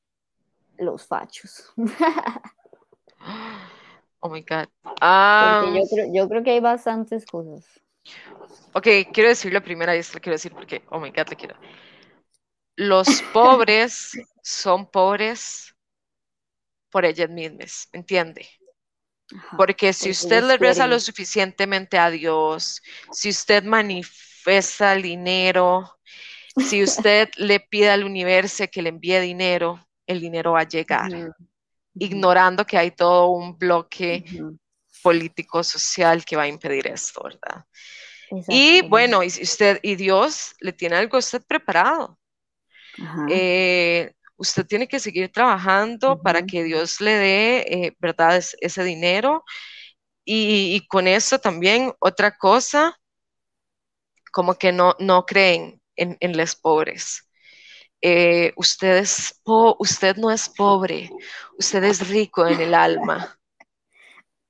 los 0.78 1.06
fachos. 1.06 1.72
Oh 4.20 4.30
my 4.30 4.42
God. 4.42 4.68
Ah, 5.00 5.64
yo, 6.12 6.28
creo, 6.28 6.44
que 6.44 6.52
hay 6.52 6.60
bastantes 6.60 7.26
cosas. 7.26 7.66
Ok, 8.74 8.88
quiero 9.14 9.30
decir 9.30 9.54
la 9.54 9.62
primera 9.62 9.96
y 9.96 10.00
esto 10.00 10.20
quiero 10.20 10.34
decir 10.34 10.54
porque, 10.54 10.84
oh 10.90 11.00
my 11.00 11.12
God, 11.12 11.30
le 11.30 11.36
quiero. 11.36 11.56
Los 12.76 13.22
pobres 13.32 14.12
son 14.42 14.90
pobres 14.90 15.76
por 16.98 17.06
ellas 17.06 17.30
mismas, 17.30 17.90
¿entiende? 17.94 18.50
Porque 19.56 19.94
si 19.94 20.10
usted 20.10 20.44
le 20.44 20.58
reza 20.58 20.88
lo 20.88 21.00
suficientemente 21.00 22.00
a 22.00 22.10
Dios, 22.10 22.82
si 23.12 23.30
usted 23.30 23.64
manifiesta 23.64 24.94
el 24.94 25.04
dinero, 25.04 26.00
si 26.58 26.82
usted 26.82 27.30
le 27.38 27.60
pide 27.60 27.92
al 27.92 28.04
universo 28.04 28.64
que 28.72 28.82
le 28.82 28.90
envíe 28.90 29.20
dinero, 29.20 29.80
el 30.08 30.20
dinero 30.20 30.54
va 30.54 30.62
a 30.62 30.68
llegar 30.68 31.12
ignorando 31.94 32.66
que 32.66 32.80
hay 32.80 32.90
todo 32.90 33.28
un 33.28 33.56
bloque 33.60 34.26
político 35.04 35.64
social 35.64 36.26
que 36.26 36.36
va 36.36 36.44
a 36.44 36.48
impedir 36.48 36.88
esto, 36.88 37.22
¿verdad? 37.24 37.64
Y 38.48 38.82
bueno, 38.88 39.22
y 39.22 39.28
usted 39.28 39.80
y 39.84 39.98
Dios 39.98 40.56
le 40.62 40.74
tiene 40.74 40.96
algo 40.96 41.18
a 41.18 41.20
usted 41.20 41.44
preparado. 41.46 42.18
Eh, 43.30 44.16
usted 44.38 44.66
tiene 44.68 44.88
que 44.88 45.00
seguir 45.00 45.32
trabajando 45.32 46.22
para 46.22 46.44
que 46.44 46.64
Dios 46.64 47.02
le 47.02 47.12
dé, 47.14 47.58
eh, 47.88 47.96
¿verdad? 48.00 48.38
Es- 48.38 48.58
ese 48.62 48.84
dinero. 48.84 49.44
Y, 50.26 50.76
y 50.76 50.88
con 50.88 51.08
eso 51.08 51.40
también 51.40 51.94
otra 52.00 52.38
cosa, 52.38 52.98
como 54.32 54.56
que 54.56 54.72
no, 54.72 54.96
no 55.00 55.26
creen 55.26 55.82
en, 55.96 56.18
en 56.20 56.38
los 56.38 56.56
pobres. 56.56 57.30
Eh, 58.02 58.54
usted, 58.58 58.98
es 58.98 59.40
po- 59.44 59.78
usted 59.80 60.18
no 60.18 60.32
es 60.32 60.50
pobre, 60.50 61.12
usted 61.60 61.84
es 61.86 62.08
rico 62.10 62.48
en 62.48 62.62
el 62.62 62.74
alma. 62.74 63.40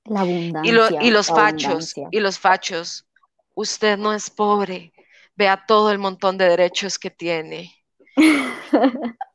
La 0.06 0.22
Y, 0.60 0.72
lo- 0.72 0.90
abundancia. 0.90 1.00
y 1.00 1.10
los 1.10 1.30
la 1.30 1.32
fachos, 1.32 1.96
abundancia. 1.96 2.08
y 2.10 2.20
los 2.20 2.38
fachos, 2.38 3.08
usted 3.54 3.98
no 3.98 4.12
es 4.14 4.30
pobre, 4.30 4.92
vea 5.36 5.64
todo 5.66 5.90
el 5.90 5.98
montón 5.98 6.38
de 6.38 6.48
derechos 6.48 6.98
que 6.98 7.10
tiene. 7.10 7.74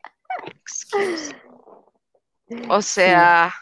Excuse. 0.45 1.35
O 2.69 2.81
sea, 2.81 3.53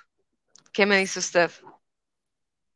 ¿qué 0.74 0.86
me 0.86 0.98
dice 0.98 1.20
usted? 1.20 1.52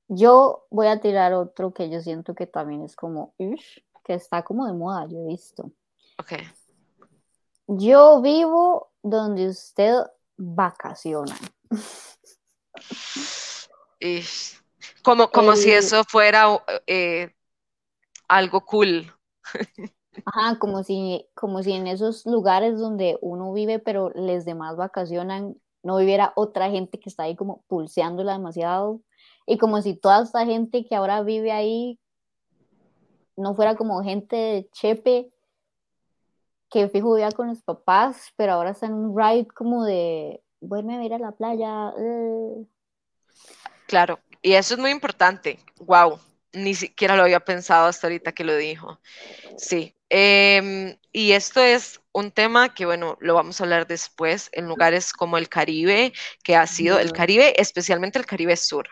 Yo 0.07 0.65
voy 0.69 0.87
a 0.87 0.99
tirar 0.99 1.33
otro 1.33 1.73
que 1.73 1.89
yo 1.89 2.01
siento 2.01 2.35
que 2.35 2.45
también 2.47 2.83
es 2.83 2.95
como, 2.95 3.33
"Ish", 3.37 3.83
que 4.03 4.13
está 4.13 4.43
como 4.43 4.67
de 4.67 4.73
moda, 4.73 5.07
yo 5.07 5.17
he 5.19 5.27
visto. 5.27 5.71
Ok. 6.19 6.33
Yo 7.67 8.21
vivo 8.21 8.91
donde 9.01 9.49
usted 9.49 9.95
vacaciona. 10.37 11.35
Como, 15.01 15.31
como 15.31 15.55
si 15.55 15.71
El- 15.71 15.79
eso 15.79 16.03
fuera 16.03 16.45
eh, 16.85 17.33
algo 18.27 18.61
cool. 18.65 19.11
Ajá, 20.23 20.57
como 20.59 20.83
si, 20.83 21.27
como 21.33 21.61
si 21.61 21.73
en 21.73 21.87
esos 21.87 22.25
lugares 22.25 22.79
donde 22.79 23.17
uno 23.21 23.51
vive, 23.51 23.79
pero 23.79 24.11
les 24.11 24.45
demás 24.45 24.77
vacacionan, 24.77 25.55
no 25.83 25.97
viviera 25.97 26.33
otra 26.35 26.69
gente 26.69 26.99
que 26.99 27.09
está 27.09 27.23
ahí 27.23 27.35
como 27.35 27.63
pulseándola 27.67 28.33
demasiado. 28.33 29.01
Y 29.45 29.57
como 29.57 29.81
si 29.81 29.95
toda 29.95 30.23
esta 30.23 30.45
gente 30.45 30.85
que 30.85 30.95
ahora 30.95 31.21
vive 31.21 31.51
ahí 31.51 31.99
no 33.35 33.53
fuera 33.53 33.75
como 33.75 34.01
gente 34.01 34.35
de 34.35 34.69
Chepe 34.71 35.31
que 36.69 36.89
fijo 36.89 37.13
vivía 37.13 37.31
con 37.31 37.47
los 37.47 37.61
papás, 37.61 38.33
pero 38.35 38.53
ahora 38.53 38.71
está 38.71 38.87
en 38.87 38.93
un 38.93 39.17
ride 39.17 39.47
como 39.47 39.85
de 39.85 40.41
vuelve 40.59 40.95
a 40.95 41.03
ir 41.03 41.13
a 41.13 41.19
la 41.19 41.31
playa. 41.31 41.93
eh". 41.97 42.65
Claro, 43.87 44.19
y 44.41 44.53
eso 44.53 44.73
es 44.73 44.79
muy 44.79 44.91
importante. 44.91 45.59
Wow, 45.79 46.19
ni 46.55 46.75
siquiera 46.75 47.15
lo 47.15 47.23
había 47.23 47.39
pensado 47.41 47.87
hasta 47.87 48.07
ahorita 48.07 48.33
que 48.33 48.43
lo 48.43 48.55
dijo. 48.55 48.99
Sí, 49.57 49.95
em, 50.09 50.97
y 51.11 51.33
esto 51.33 51.61
es 51.61 52.01
un 52.13 52.31
tema 52.31 52.73
que, 52.73 52.85
bueno, 52.85 53.17
lo 53.21 53.35
vamos 53.35 53.59
a 53.59 53.63
hablar 53.65 53.87
después 53.87 54.49
en 54.53 54.67
lugares 54.67 55.13
como 55.13 55.37
el 55.37 55.49
Caribe, 55.49 56.13
que 56.43 56.55
ha 56.55 56.67
sido 56.67 56.99
el. 56.99 57.11
Caribe, 57.11 57.53
especialmente 57.61 58.19
el 58.19 58.25
Caribe 58.25 58.55
Sur, 58.57 58.87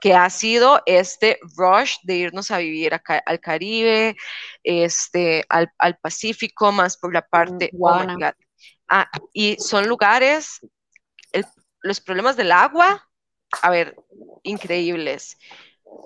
que 0.00 0.14
ha 0.14 0.28
sido 0.30 0.82
este 0.86 1.38
rush 1.56 1.96
de 2.04 2.16
irnos 2.16 2.50
a 2.50 2.58
vivir 2.58 2.94
acá 2.94 3.22
al 3.26 3.40
Caribe, 3.40 4.16
este, 4.62 5.44
al, 5.48 5.70
al 5.78 5.98
Pacífico, 5.98 6.72
más 6.72 6.96
por 6.96 7.12
la 7.14 7.22
parte, 7.22 7.70
oh 7.82 7.94
my 7.94 8.06
Guana. 8.06 8.14
God. 8.14 8.34
Ah, 8.88 9.10
y 9.32 9.56
son 9.58 9.88
lugares, 9.88 10.60
el- 11.32 11.46
los 11.82 12.00
problemas 12.00 12.36
del 12.36 12.52
agua, 12.52 13.08
a 13.62 13.70
ver, 13.70 13.96
increíbles. 14.42 15.38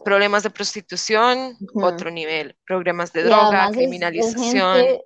Problemas 0.05 0.43
de 0.43 0.51
prostitución, 0.51 1.57
otro 1.75 2.11
nivel. 2.11 2.57
Problemas 2.67 3.13
de 3.13 3.21
Y 3.23 3.25
droga, 3.25 3.47
además 3.47 3.71
es- 3.71 3.77
es 3.77 3.79
criminalización. 3.79 4.77
gente- 4.77 5.05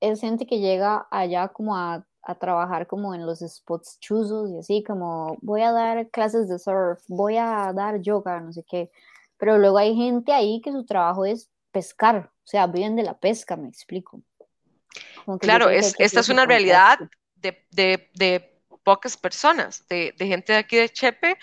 es 0.00 0.20
gente 0.20 0.46
que 0.46 0.58
llega 0.60 1.06
allá 1.10 1.48
como 1.48 1.76
a, 1.76 2.06
a 2.22 2.34
trabajar 2.34 2.86
como 2.86 3.14
en 3.14 3.24
los 3.24 3.38
spots 3.40 3.98
chuzos 4.00 4.50
y 4.50 4.58
así 4.58 4.82
como 4.84 5.36
voy 5.40 5.62
a 5.62 5.72
dar 5.72 6.10
clases 6.10 6.48
de 6.48 6.58
surf, 6.58 7.00
voy 7.08 7.36
a 7.38 7.72
dar 7.74 8.00
yoga, 8.02 8.40
no 8.40 8.52
sé 8.52 8.62
qué. 8.68 8.90
Pero 9.38 9.58
luego 9.58 9.78
hay 9.78 9.94
gente 9.94 10.32
ahí 10.32 10.60
que 10.60 10.72
su 10.72 10.84
trabajo 10.84 11.24
es 11.24 11.50
pescar, 11.70 12.30
o 12.34 12.46
sea, 12.46 12.66
viven 12.66 12.96
de 12.96 13.02
la 13.04 13.18
pesca, 13.18 13.56
me 13.56 13.68
explico. 13.68 14.20
Claro, 15.40 15.68
es, 15.68 15.94
esta 15.98 16.20
es 16.20 16.28
una 16.28 16.46
realidad 16.46 16.98
de, 17.36 17.66
de- 17.70 18.10
de 18.14 18.52
pocas 18.82 19.16
personas, 19.16 19.84
de, 19.88 20.14
de 20.16 20.26
gente 20.26 20.52
de 20.52 20.58
aquí 20.58 20.76
de 20.76 20.88
Chepe, 20.88 21.36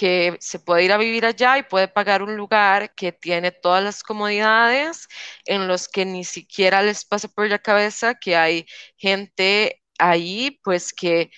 que 0.00 0.38
se 0.40 0.58
puede 0.58 0.84
ir 0.84 0.92
a 0.92 0.96
vivir 0.96 1.26
allá 1.26 1.58
y 1.58 1.62
puede 1.64 1.86
pagar 1.86 2.22
un 2.22 2.34
lugar 2.34 2.94
que 2.94 3.12
tiene 3.12 3.52
todas 3.52 3.84
las 3.84 4.02
comodidades, 4.02 5.06
en 5.44 5.68
los 5.68 5.88
que 5.88 6.06
ni 6.06 6.24
siquiera 6.24 6.80
les 6.82 7.04
pasa 7.04 7.28
por 7.28 7.48
la 7.50 7.58
cabeza 7.58 8.14
que 8.14 8.34
hay 8.34 8.66
gente 8.96 9.82
ahí, 9.98 10.58
pues 10.64 10.94
que 10.94 11.30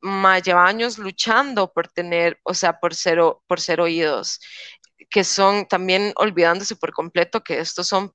ma, 0.00 0.38
lleva 0.38 0.66
años 0.66 0.98
luchando 0.98 1.72
por 1.72 1.88
tener, 1.88 2.38
o 2.44 2.54
sea, 2.54 2.78
por 2.80 2.94
ser, 2.94 3.18
por 3.46 3.60
ser 3.60 3.80
oídos, 3.80 4.40
que 5.10 5.24
son 5.24 5.66
también 5.68 6.12
olvidándose 6.16 6.76
por 6.76 6.92
completo 6.92 7.42
que 7.44 7.58
estos 7.60 7.88
son 7.88 8.12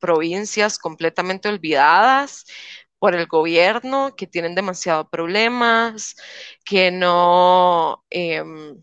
provincias 0.00 0.78
completamente 0.78 1.48
olvidadas 1.48 2.44
por 3.04 3.14
el 3.14 3.26
gobierno, 3.26 4.16
que 4.16 4.26
tienen 4.26 4.54
demasiados 4.54 5.08
problemas, 5.10 6.16
que 6.64 6.90
no, 6.90 8.02
em, 8.08 8.82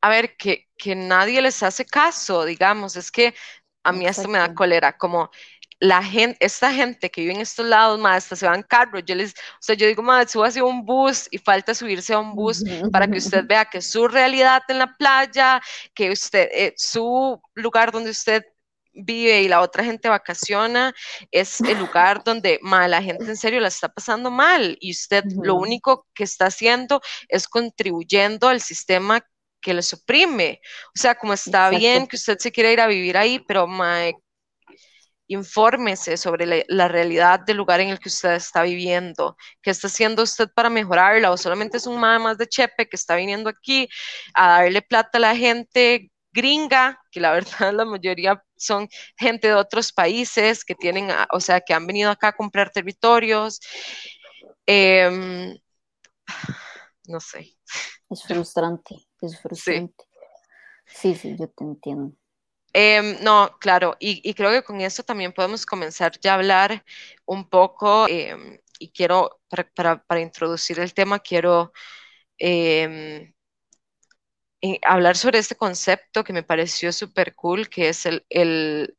a 0.00 0.08
ver, 0.08 0.36
que, 0.36 0.68
que 0.76 0.96
nadie 0.96 1.40
les 1.40 1.62
hace 1.62 1.84
caso, 1.84 2.44
digamos, 2.44 2.96
es 2.96 3.12
que 3.12 3.34
a 3.84 3.92
mí 3.92 4.04
esto 4.04 4.26
me 4.28 4.38
da 4.38 4.52
cólera, 4.52 4.98
como 4.98 5.30
la 5.78 6.02
gente, 6.02 6.44
esta 6.44 6.72
gente 6.72 7.08
que 7.08 7.20
vive 7.20 7.34
en 7.34 7.40
estos 7.40 7.64
lados, 7.66 8.00
más 8.00 8.24
hasta 8.24 8.34
se 8.34 8.46
van 8.46 8.56
en 8.56 8.62
carro, 8.64 8.98
yo 8.98 9.14
les, 9.14 9.30
o 9.32 9.60
sea, 9.60 9.76
yo 9.76 9.86
digo, 9.86 10.02
más 10.02 10.32
súbase 10.32 10.58
a 10.58 10.64
un 10.64 10.84
bus 10.84 11.28
y 11.30 11.38
falta 11.38 11.72
subirse 11.72 12.14
a 12.14 12.18
un 12.18 12.34
bus 12.34 12.64
para 12.90 13.06
que 13.06 13.18
usted 13.18 13.44
vea 13.46 13.64
que 13.64 13.80
su 13.80 14.08
realidad 14.08 14.62
en 14.66 14.80
la 14.80 14.92
playa, 14.96 15.60
que 15.94 16.10
usted, 16.10 16.48
eh, 16.52 16.74
su 16.76 17.40
lugar 17.54 17.92
donde 17.92 18.10
usted 18.10 18.44
vive 18.98 19.42
y 19.42 19.48
la 19.48 19.60
otra 19.60 19.84
gente 19.84 20.08
vacaciona, 20.08 20.94
es 21.30 21.60
el 21.60 21.78
lugar 21.78 22.22
donde 22.24 22.58
ma, 22.62 22.88
la 22.88 23.02
gente 23.02 23.24
en 23.24 23.36
serio 23.36 23.60
la 23.60 23.68
está 23.68 23.88
pasando 23.88 24.30
mal 24.30 24.76
y 24.80 24.90
usted 24.92 25.24
lo 25.42 25.54
único 25.54 26.06
que 26.14 26.24
está 26.24 26.46
haciendo 26.46 27.00
es 27.28 27.48
contribuyendo 27.48 28.48
al 28.48 28.60
sistema 28.60 29.20
que 29.60 29.74
les 29.74 29.92
oprime. 29.92 30.60
O 30.94 30.98
sea, 30.98 31.14
como 31.16 31.32
está 31.32 31.66
Exacto. 31.66 31.78
bien 31.78 32.06
que 32.06 32.16
usted 32.16 32.38
se 32.38 32.52
quiera 32.52 32.72
ir 32.72 32.80
a 32.80 32.86
vivir 32.86 33.16
ahí, 33.16 33.38
pero 33.40 33.66
mae, 33.66 34.14
infórmese 35.28 36.16
sobre 36.16 36.46
la, 36.46 36.56
la 36.68 36.88
realidad 36.88 37.40
del 37.40 37.58
lugar 37.58 37.80
en 37.80 37.90
el 37.90 37.98
que 37.98 38.08
usted 38.08 38.34
está 38.34 38.62
viviendo, 38.62 39.36
qué 39.62 39.70
está 39.70 39.88
haciendo 39.88 40.22
usted 40.22 40.48
para 40.54 40.70
mejorarla, 40.70 41.30
o 41.30 41.36
solamente 41.36 41.76
es 41.76 41.86
un 41.86 42.00
mae 42.00 42.18
más 42.18 42.38
de 42.38 42.48
Chepe 42.48 42.88
que 42.88 42.96
está 42.96 43.14
viniendo 43.16 43.50
aquí 43.50 43.88
a 44.34 44.60
darle 44.62 44.82
plata 44.82 45.18
a 45.18 45.20
la 45.20 45.36
gente 45.36 46.10
gringa, 46.32 47.00
que 47.10 47.20
la 47.20 47.32
verdad 47.70 47.74
la 47.74 47.84
mayoría 47.84 48.42
son 48.58 48.88
gente 49.16 49.48
de 49.48 49.54
otros 49.54 49.92
países 49.92 50.64
que 50.64 50.74
tienen, 50.74 51.10
a- 51.10 51.28
o 51.32 51.40
sea, 51.40 51.60
que 51.60 51.74
han 51.74 51.86
venido 51.86 52.10
acá 52.10 52.28
a 52.28 52.36
comprar 52.36 52.70
territorios. 52.70 53.60
Em, 54.66 55.58
no 57.08 57.20
sé. 57.20 57.56
Es 58.10 58.22
frustrante, 58.22 58.96
es 59.22 59.40
frustrante. 59.40 60.04
Sí, 60.86 61.14
sí, 61.14 61.36
yo 61.38 61.48
te 61.48 61.64
entiendo. 61.64 62.12
Em, 62.74 63.16
no, 63.22 63.56
claro, 63.60 63.96
y, 63.98 64.20
y 64.28 64.34
creo 64.34 64.50
que 64.52 64.62
con 64.62 64.80
eso 64.80 65.02
también 65.02 65.32
podemos 65.32 65.64
comenzar 65.66 66.12
ya 66.20 66.32
a 66.32 66.34
hablar 66.36 66.84
un 67.24 67.48
poco, 67.48 68.06
em, 68.08 68.58
y 68.78 68.90
quiero, 68.92 69.40
para, 69.48 69.64
para- 69.74 70.02
para 70.04 70.20
introducir 70.20 70.78
el 70.78 70.94
tema, 70.94 71.18
quiero 71.18 71.72
eh, 74.62 74.78
hablar 74.84 75.16
sobre 75.16 75.38
este 75.38 75.56
concepto 75.56 76.24
que 76.24 76.32
me 76.32 76.42
pareció 76.42 76.92
súper 76.92 77.34
cool, 77.34 77.68
que 77.68 77.88
es 77.90 78.06
el, 78.06 78.24
el 78.30 78.96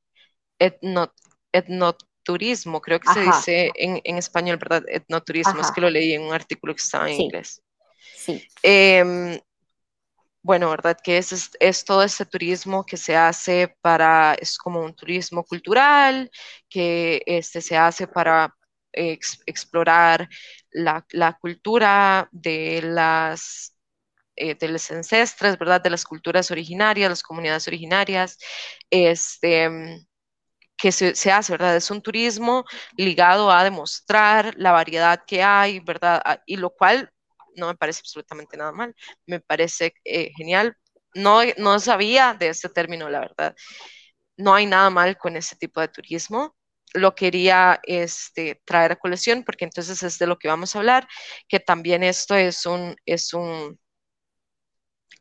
etno- 0.60 1.14
etnoturismo, 1.54 2.82
creo 2.82 3.00
que 3.00 3.10
se 3.10 3.22
dice 3.22 3.74
en, 3.76 4.02
en 4.04 4.18
español, 4.18 4.58
¿verdad? 4.58 4.84
Etnoturismo, 4.88 5.62
es 5.62 5.72
que 5.72 5.82
lo 5.82 5.90
leí 5.90 6.14
en 6.14 6.24
un 6.24 6.34
artículo 6.34 6.76
que 6.76 6.82
estaba 6.84 7.10
en 7.10 7.16
Sí. 7.16 7.24
inglés. 7.24 7.64
Sí, 8.14 8.48
Em, 8.64 9.40
bueno, 10.42 10.70
¿verdad? 10.70 10.98
Que 11.04 11.18
es, 11.18 11.32
es, 11.34 11.52
es 11.60 11.84
todo 11.86 12.04
este 12.04 12.26
turismo 12.26 12.86
que 12.86 12.98
se 12.98 13.16
hace 13.16 13.76
para, 13.82 14.34
es 14.36 14.58
como 14.58 14.82
un 14.84 14.96
turismo 14.96 15.44
cultural, 15.44 16.32
que 16.70 17.22
este, 17.26 17.62
se 17.62 17.78
hace 17.78 18.08
para 18.08 18.56
ex- 18.92 19.42
explorar 19.46 20.30
la, 20.72 21.06
la 21.12 21.34
cultura 21.38 22.30
de 22.32 22.82
las, 22.84 23.76
eh, 24.40 24.56
de 24.56 24.70
los 24.70 24.90
ancestres, 24.92 25.58
¿verdad? 25.60 25.82
De 25.82 25.90
las 25.90 26.06
culturas 26.06 26.52
originarias, 26.52 27.10
las 27.10 27.24
comunidades 27.24 27.68
originarias, 27.68 28.38
este, 28.90 29.70
que 30.78 30.92
se, 30.92 31.32
hace, 31.32 31.52
¿verdad? 31.54 31.76
Es 31.76 31.92
un 31.92 32.02
turismo 32.02 32.66
ligado 32.98 33.52
a 33.52 33.64
demostrar 33.64 34.54
la 34.58 34.72
variedad 34.72 35.24
que 35.28 35.44
hay, 35.44 35.80
¿verdad? 35.82 36.22
Ah, 36.26 36.42
Y 36.46 36.56
lo 36.58 36.72
cual 36.72 37.12
no 37.56 37.68
me 37.68 37.76
parece 37.76 38.00
absolutamente 38.02 38.58
nada 38.58 38.72
mal, 38.72 38.96
me 39.28 39.40
parece 39.42 39.94
eh, 40.06 40.32
genial. 40.38 40.76
No, 41.16 41.42
no 41.58 41.80
sabía 41.80 42.36
de 42.40 42.50
este 42.50 42.70
término, 42.70 43.10
la 43.10 43.20
verdad. 43.22 43.56
No 44.38 44.54
hay 44.56 44.66
nada 44.66 44.90
mal 44.90 45.18
con 45.18 45.36
este 45.38 45.56
tipo 45.58 45.82
de 45.82 45.90
turismo. 45.90 46.56
lo 46.94 47.16
quería 47.16 47.80
este, 47.84 48.62
traer 48.66 48.94
a 48.94 48.96
colección 48.98 49.44
porque 49.44 49.66
entonces 49.66 50.02
es 50.04 50.20
de 50.20 50.28
lo 50.28 50.40
que 50.40 50.48
vamos 50.48 50.76
a 50.76 50.80
hablar, 50.80 51.08
que 51.48 51.60
también 51.60 52.04
esto 52.04 52.36
es 52.36 52.66
un, 52.66 52.96
es 53.06 53.34
un, 53.34 53.80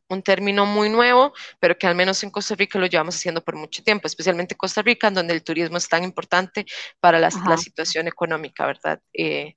un 0.09 0.23
término 0.23 0.66
muy 0.66 0.88
nuevo, 0.88 1.33
pero 1.61 1.77
que 1.79 1.87
al 1.87 1.94
menos 1.94 2.23
en 2.23 2.31
Costa 2.31 2.55
Rica 2.55 2.79
lo 2.79 2.87
llevamos 2.87 3.16
haciendo 3.16 3.42
por 3.42 3.57
mucho 3.57 3.83
tiempo, 3.83 4.07
especialmente 4.07 4.57
Costa 4.57 4.83
Rica, 4.83 5.11
donde 5.11 5.35
el 5.35 5.44
turismo 5.44 5.77
es 5.77 5.88
tan 5.88 6.05
importante 6.05 6.66
para 7.01 7.18
la, 7.18 7.31
la 7.47 7.57
situación 7.57 8.09
económica, 8.09 8.66
¿verdad? 8.66 9.01
Eh, 9.12 9.57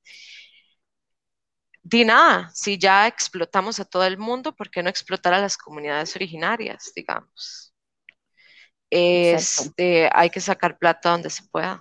di 1.84 2.06
nada, 2.06 2.50
si 2.54 2.78
ya 2.78 3.08
explotamos 3.08 3.80
a 3.80 3.86
todo 3.86 4.06
el 4.06 4.18
mundo, 4.18 4.56
¿por 4.56 4.70
qué 4.70 4.84
no 4.84 4.90
explotar 4.90 5.34
a 5.34 5.40
las 5.40 5.58
comunidades 5.58 6.16
originarias, 6.16 6.92
digamos? 6.96 7.74
Este, 8.90 10.10
hay 10.14 10.30
que 10.30 10.42
sacar 10.42 10.78
plata 10.78 11.12
donde 11.12 11.30
se 11.30 11.44
pueda. 11.44 11.80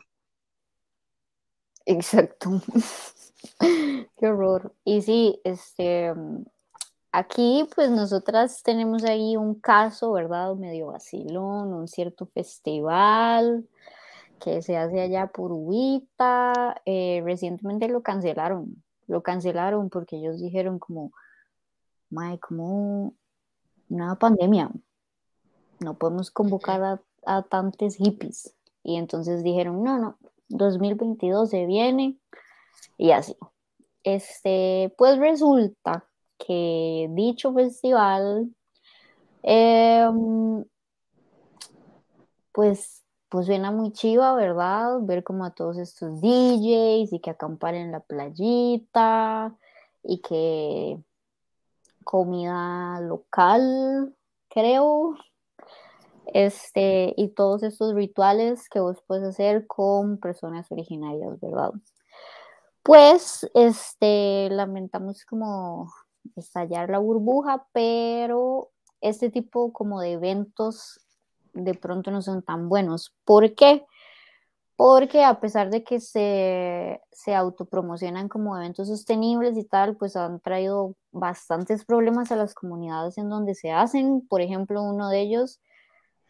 Exacto. 1.87 2.63
Qué 4.19 4.27
horror. 4.29 4.75
Y 4.85 5.03
sí, 5.03 5.41
este, 5.45 6.13
aquí 7.13 7.69
pues 7.75 7.91
nosotras 7.91 8.63
tenemos 8.63 9.05
ahí 9.05 9.37
un 9.37 9.55
caso, 9.55 10.13
¿verdad? 10.13 10.55
Medio 10.55 10.89
vacilón, 10.89 11.73
un 11.73 11.89
cierto 11.89 12.27
festival 12.27 13.67
que 14.41 14.63
se 14.63 14.77
hace 14.77 15.01
allá 15.01 15.27
por 15.29 15.53
Ubita. 15.53 16.81
Eh, 16.85 17.23
recientemente 17.25 17.89
lo 17.89 18.03
cancelaron, 18.03 18.83
lo 19.07 19.23
cancelaron 19.23 19.91
porque 19.91 20.17
ellos 20.17 20.41
dijeron 20.41 20.79
como, 20.79 21.13
Mae, 22.11 22.39
como 22.39 23.15
una 23.89 24.17
pandemia, 24.17 24.71
no 25.81 25.95
podemos 25.95 26.31
convocar 26.31 26.83
a, 26.83 27.03
a 27.27 27.43
tantos 27.43 27.97
hippies. 27.97 28.55
Y 28.83 28.97
entonces 28.97 29.43
dijeron, 29.43 29.83
no, 29.83 29.99
no, 29.99 30.19
2022 30.49 31.51
se 31.51 31.67
viene 31.67 32.17
y 32.97 33.13
así. 33.13 33.37
Este, 34.03 34.95
pues 34.97 35.19
resulta 35.19 36.10
que 36.47 37.09
dicho 37.11 37.53
festival, 37.53 38.51
em, 39.43 40.65
pues, 42.53 43.05
pues 43.29 43.47
suena 43.47 43.71
muy 43.71 43.93
chiva, 43.93 44.35
¿verdad? 44.35 44.99
Ver 45.03 45.23
como 45.25 45.45
a 45.45 45.55
todos 45.55 45.79
estos 45.79 46.21
DJs 46.21 47.13
y 47.13 47.21
que 47.21 47.31
acampar 47.31 47.75
en 47.75 47.93
la 47.93 48.01
playita 48.01 49.57
y 50.03 50.21
que 50.21 50.99
comida 52.05 53.01
local, 53.01 54.15
creo, 54.49 55.17
este, 56.33 57.15
y 57.17 57.29
todos 57.29 57.63
estos 57.63 57.95
rituales 57.95 58.69
que 58.69 58.81
vos 58.81 59.03
puedes 59.07 59.25
hacer 59.25 59.67
con 59.67 60.19
personas 60.19 60.71
originarias, 60.73 61.39
¿verdad? 61.41 61.73
Pues, 62.83 63.49
este, 63.55 64.49
lamentamos 64.51 65.25
como 65.25 65.93
estallar 66.37 66.91
la 66.91 66.99
burbuja, 66.99 67.67
pero 67.73 68.71
este 69.01 69.31
tipo 69.31 69.73
como 69.73 70.01
de 70.01 70.13
eventos 70.13 71.01
de 71.53 71.75
pronto 71.75 72.11
no 72.11 72.23
son 72.23 72.43
tan 72.43 72.69
buenos. 72.69 73.15
¿Por 73.25 73.55
qué? 73.55 73.85
Porque 74.77 75.25
a 75.25 75.41
pesar 75.41 75.71
de 75.71 75.85
que 75.85 76.01
se, 76.01 77.03
se 77.13 77.35
autopromocionan 77.35 78.29
como 78.29 78.57
eventos 78.57 78.89
sostenibles 78.89 79.57
y 79.57 79.65
tal, 79.65 79.97
pues 79.97 80.17
han 80.17 80.41
traído 80.41 80.95
bastantes 81.13 81.85
problemas 81.85 82.33
a 82.33 82.37
las 82.37 82.55
comunidades 82.55 83.19
en 83.19 83.29
donde 83.29 83.55
se 83.55 83.73
hacen. 83.73 84.27
Por 84.27 84.41
ejemplo, 84.41 84.83
uno 84.83 85.11
de 85.11 85.21
ellos 85.21 85.61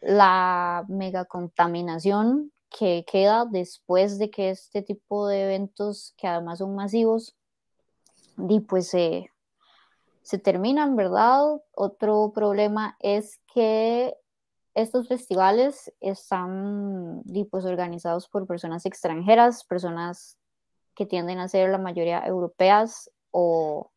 la 0.01 0.83
megacontaminación 0.89 2.51
que 2.69 3.05
queda 3.09 3.45
después 3.45 4.17
de 4.17 4.31
que 4.31 4.49
este 4.49 4.81
tipo 4.81 5.27
de 5.27 5.43
eventos, 5.43 6.13
que 6.17 6.27
además 6.27 6.59
son 6.59 6.75
masivos, 6.75 7.35
y 8.49 8.59
pues 8.61 8.89
se, 8.89 9.29
se 10.23 10.37
terminan, 10.37 10.95
¿verdad? 10.95 11.61
Otro 11.73 12.31
problema 12.33 12.95
es 12.99 13.39
que 13.53 14.15
estos 14.73 15.07
festivales 15.07 15.91
están 15.99 17.23
pues, 17.49 17.65
organizados 17.65 18.29
por 18.29 18.47
personas 18.47 18.85
extranjeras, 18.85 19.65
personas 19.65 20.37
que 20.95 21.05
tienden 21.05 21.39
a 21.39 21.47
ser 21.47 21.69
la 21.69 21.77
mayoría 21.77 22.25
europeas 22.25 23.09
o, 23.31 23.91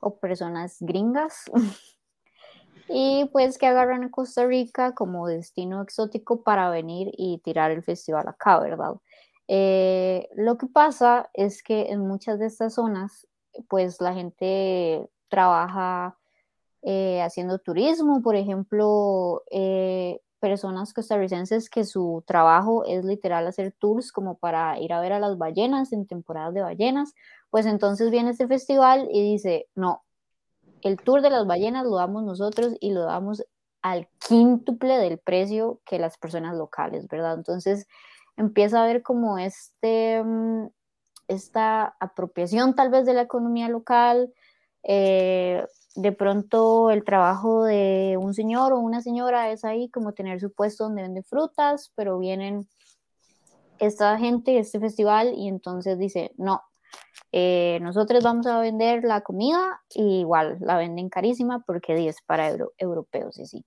o 0.00 0.16
personas 0.18 0.76
gringas. 0.80 1.50
y 2.88 3.28
pues 3.32 3.58
que 3.58 3.66
agarran 3.66 4.04
a 4.04 4.10
Costa 4.10 4.46
Rica 4.46 4.94
como 4.94 5.26
destino 5.26 5.82
exótico 5.82 6.42
para 6.42 6.70
venir 6.70 7.10
y 7.16 7.38
tirar 7.38 7.70
el 7.70 7.82
festival 7.82 8.28
acá, 8.28 8.60
¿verdad? 8.60 8.94
Eh, 9.48 10.28
lo 10.34 10.56
que 10.56 10.66
pasa 10.66 11.28
es 11.34 11.62
que 11.62 11.90
en 11.90 12.00
muchas 12.00 12.38
de 12.38 12.46
estas 12.46 12.74
zonas, 12.74 13.26
pues 13.68 14.00
la 14.00 14.14
gente 14.14 15.08
trabaja 15.34 16.16
eh, 16.82 17.20
haciendo 17.22 17.58
turismo, 17.58 18.22
por 18.22 18.36
ejemplo, 18.36 19.42
eh, 19.50 20.20
personas 20.38 20.92
costarricenses 20.92 21.68
que 21.68 21.84
su 21.84 22.22
trabajo 22.24 22.84
es 22.84 23.04
literal 23.04 23.46
hacer 23.48 23.72
tours 23.72 24.12
como 24.12 24.36
para 24.36 24.78
ir 24.78 24.92
a 24.92 25.00
ver 25.00 25.12
a 25.12 25.18
las 25.18 25.36
ballenas 25.36 25.92
en 25.92 26.06
temporadas 26.06 26.54
de 26.54 26.62
ballenas, 26.62 27.14
pues 27.50 27.66
entonces 27.66 28.10
viene 28.10 28.30
este 28.30 28.46
festival 28.46 29.08
y 29.10 29.22
dice, 29.22 29.66
no, 29.74 30.04
el 30.82 30.98
tour 30.98 31.20
de 31.20 31.30
las 31.30 31.46
ballenas 31.46 31.84
lo 31.84 31.96
damos 31.96 32.22
nosotros 32.22 32.74
y 32.78 32.92
lo 32.92 33.02
damos 33.02 33.42
al 33.82 34.08
quíntuple 34.28 34.98
del 34.98 35.18
precio 35.18 35.80
que 35.84 35.98
las 35.98 36.16
personas 36.16 36.56
locales, 36.56 37.08
¿verdad? 37.08 37.34
Entonces 37.34 37.88
empieza 38.36 38.78
a 38.78 38.84
haber 38.84 39.02
como 39.02 39.38
este, 39.38 40.22
mm, 40.22 40.68
esta 41.26 41.96
apropiación 41.98 42.74
tal 42.74 42.90
vez 42.90 43.04
de 43.04 43.14
la 43.14 43.22
economía 43.22 43.68
local, 43.68 44.32
eh, 44.84 45.64
de 45.94 46.12
pronto 46.12 46.90
el 46.90 47.04
trabajo 47.04 47.64
de 47.64 48.16
un 48.20 48.34
señor 48.34 48.72
o 48.72 48.78
una 48.78 49.00
señora 49.00 49.50
es 49.50 49.64
ahí 49.64 49.88
como 49.90 50.12
tener 50.12 50.40
su 50.40 50.52
puesto 50.52 50.84
donde 50.84 51.02
vende 51.02 51.22
frutas, 51.22 51.92
pero 51.94 52.18
vienen 52.18 52.68
esta 53.78 54.18
gente, 54.18 54.58
este 54.58 54.80
festival, 54.80 55.34
y 55.34 55.48
entonces 55.48 55.98
dice, 55.98 56.32
no, 56.36 56.62
eh, 57.32 57.78
nosotros 57.82 58.22
vamos 58.22 58.46
a 58.46 58.60
vender 58.60 59.04
la 59.04 59.22
comida 59.22 59.82
y 59.90 60.20
igual 60.20 60.58
la 60.60 60.76
venden 60.76 61.08
carísima 61.08 61.64
porque 61.66 62.08
es 62.08 62.22
para 62.22 62.56
europeos 62.78 63.38
y 63.38 63.46
sí. 63.46 63.64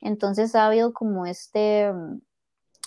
Entonces 0.00 0.54
ha 0.54 0.66
habido 0.66 0.92
como 0.92 1.26
este, 1.26 1.92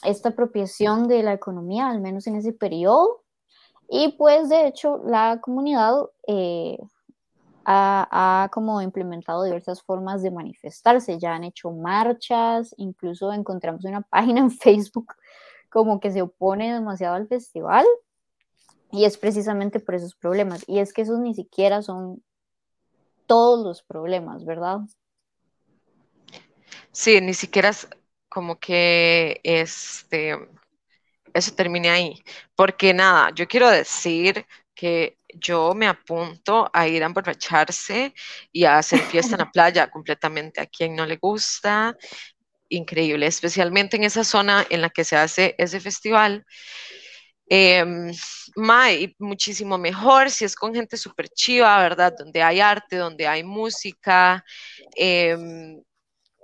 esta 0.03 0.29
apropiación 0.29 1.07
de 1.07 1.23
la 1.23 1.33
economía, 1.33 1.89
al 1.89 2.01
menos 2.01 2.27
en 2.27 2.35
ese 2.35 2.53
periodo. 2.53 3.23
Y 3.89 4.13
pues 4.17 4.49
de 4.49 4.67
hecho 4.67 5.01
la 5.05 5.39
comunidad 5.41 5.95
eh, 6.27 6.77
ha, 7.69 8.49
como 8.51 8.81
implementado 8.81 9.43
diversas 9.43 9.81
formas 9.81 10.23
de 10.23 10.31
manifestarse. 10.31 11.19
Ya 11.19 11.35
han 11.35 11.43
hecho 11.43 11.71
marchas, 11.71 12.73
incluso 12.77 13.33
encontramos 13.33 13.83
una 13.83 14.01
página 14.09 14.39
en 14.39 14.51
Facebook 14.51 15.13
como 15.69 15.99
que 15.99 16.11
se 16.11 16.21
opone 16.21 16.73
demasiado 16.73 17.15
al 17.15 17.27
festival 17.27 17.85
y 18.91 19.03
es 19.03 19.17
precisamente 19.17 19.81
por 19.81 19.95
esos 19.95 20.15
problemas. 20.15 20.63
Y 20.65 20.79
es 20.79 20.93
que 20.93 21.01
esos 21.01 21.19
ni 21.19 21.35
siquiera 21.35 21.81
son 21.81 22.23
todos 23.25 23.65
los 23.65 23.83
problemas, 23.83 24.45
¿verdad? 24.45 24.79
Sí, 26.93 27.19
ni 27.19 27.33
siquiera 27.33 27.69
es 27.69 27.89
como 28.29 28.59
que 28.59 29.41
este, 29.43 30.37
eso 31.33 31.53
termine 31.53 31.89
ahí. 31.89 32.23
Porque 32.55 32.93
nada, 32.93 33.31
yo 33.35 33.45
quiero 33.45 33.69
decir 33.69 34.45
que 34.73 35.17
yo 35.39 35.73
me 35.75 35.87
apunto 35.87 36.69
a 36.73 36.87
ir 36.87 37.03
a 37.03 37.07
emborracharse 37.07 38.13
y 38.51 38.63
a 38.65 38.77
hacer 38.77 38.99
fiesta 38.99 39.35
en 39.35 39.39
la 39.39 39.51
playa 39.51 39.89
completamente 39.89 40.61
a 40.61 40.65
quien 40.65 40.95
no 40.95 41.05
le 41.05 41.17
gusta. 41.17 41.95
Increíble, 42.69 43.27
especialmente 43.27 43.97
en 43.97 44.03
esa 44.03 44.23
zona 44.23 44.65
en 44.69 44.81
la 44.81 44.89
que 44.89 45.03
se 45.03 45.15
hace 45.15 45.55
ese 45.57 45.79
festival. 45.79 46.45
Eh, 47.49 47.85
muchísimo 49.19 49.77
mejor 49.77 50.29
si 50.29 50.45
es 50.45 50.55
con 50.55 50.73
gente 50.73 50.97
súper 50.97 51.29
chiva, 51.29 51.79
¿verdad? 51.79 52.13
Donde 52.17 52.43
hay 52.43 52.59
arte, 52.59 52.97
donde 52.97 53.27
hay 53.27 53.43
música. 53.43 54.43
Em, 54.95 55.81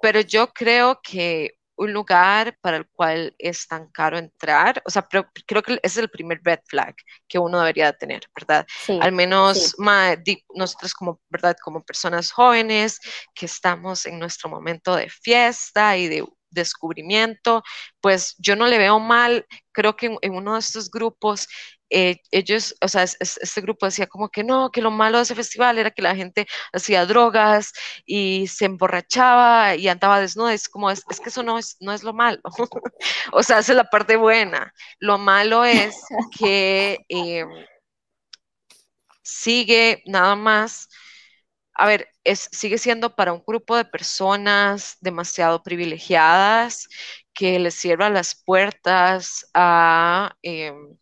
pero 0.02 0.22
yo 0.22 0.48
creo 0.54 1.00
que 1.04 1.56
un 1.76 1.94
lugar 1.94 2.58
para 2.62 2.78
el 2.78 2.88
cual 2.90 3.36
es 3.38 3.68
tan 3.68 3.88
caro 3.90 4.18
entrar, 4.18 4.82
o 4.86 4.90
sea, 4.90 5.04
creo, 5.04 5.30
que 5.64 5.74
ese 5.74 5.80
es 5.84 5.98
el 5.98 6.10
primer 6.10 6.40
red 6.44 6.60
flag 6.68 6.96
que 7.28 7.40
uno 7.40 7.60
debería 7.60 7.94
tener, 7.94 8.22
¿verdad? 8.36 8.66
Al 9.02 9.12
menos 9.12 9.76
nosotros 10.56 10.94
como, 10.94 11.20
¿verdad? 11.30 11.56
Como 11.64 11.84
personas 11.84 12.32
jóvenes 12.32 13.00
que 13.34 13.46
estamos 13.46 14.06
en 14.06 14.20
nuestro 14.20 14.50
momento 14.50 14.96
de 14.96 15.10
fiesta 15.10 15.98
y 15.98 16.08
de 16.08 16.26
descubrimiento, 16.54 17.64
pues 18.00 18.36
yo 18.38 18.56
no 18.56 18.68
le 18.68 18.78
veo 18.78 19.00
mal, 19.00 19.46
creo 19.72 19.96
que 19.96 20.16
en, 20.22 20.34
uno 20.34 20.54
de 20.54 20.60
estos 20.60 20.90
grupos 20.90 21.48
eh, 21.94 22.18
ellos, 22.32 22.76
o 22.82 22.88
sea, 22.88 23.04
este 23.04 23.62
grupo 23.62 23.86
decía 23.86 24.08
como 24.08 24.30
que 24.30 24.44
no, 24.44 24.72
que 24.72 24.82
lo 24.82 24.92
malo 24.92 25.18
de 25.18 25.24
ese 25.24 25.36
festival 25.36 25.78
era 25.78 25.92
que 25.92 26.02
la 26.02 26.16
gente 26.16 26.48
hacía 26.74 27.06
drogas 27.06 27.72
y 28.06 28.48
se 28.48 28.66
emborrachaba 28.66 29.76
y 29.76 29.88
andaba 29.88 30.20
desnuda. 30.20 30.54
Es 30.54 30.68
como, 30.70 30.90
es, 30.92 31.04
que 31.06 31.30
eso 31.30 31.44
no 31.44 31.60
es, 31.60 31.78
no 31.80 31.94
es 31.94 32.04
lo 32.04 32.14
malo. 32.14 32.40
o 33.34 33.44
sea, 33.44 33.60
esa 33.60 33.74
es 33.74 33.78
la 33.78 33.90
parte 33.90 34.16
buena. 34.16 34.74
Lo 35.00 35.18
malo 35.18 35.64
es 35.66 35.96
que 36.38 36.98
em, 37.10 37.48
sigue 39.24 40.02
nada 40.06 40.36
más 40.36 40.90
a 41.76 41.88
ver, 41.88 42.08
es, 42.24 42.50
sigue 42.52 42.78
siendo 42.78 43.16
para 43.16 43.34
un 43.34 43.44
grupo 43.46 43.76
de 43.76 43.86
personas 43.86 44.98
demasiado 45.02 45.64
privilegiadas 45.64 46.88
que 47.34 47.60
les 47.60 47.76
cierra 47.76 48.10
las 48.10 48.36
puertas 48.46 49.50
a, 49.54 50.36
em, 50.44 50.98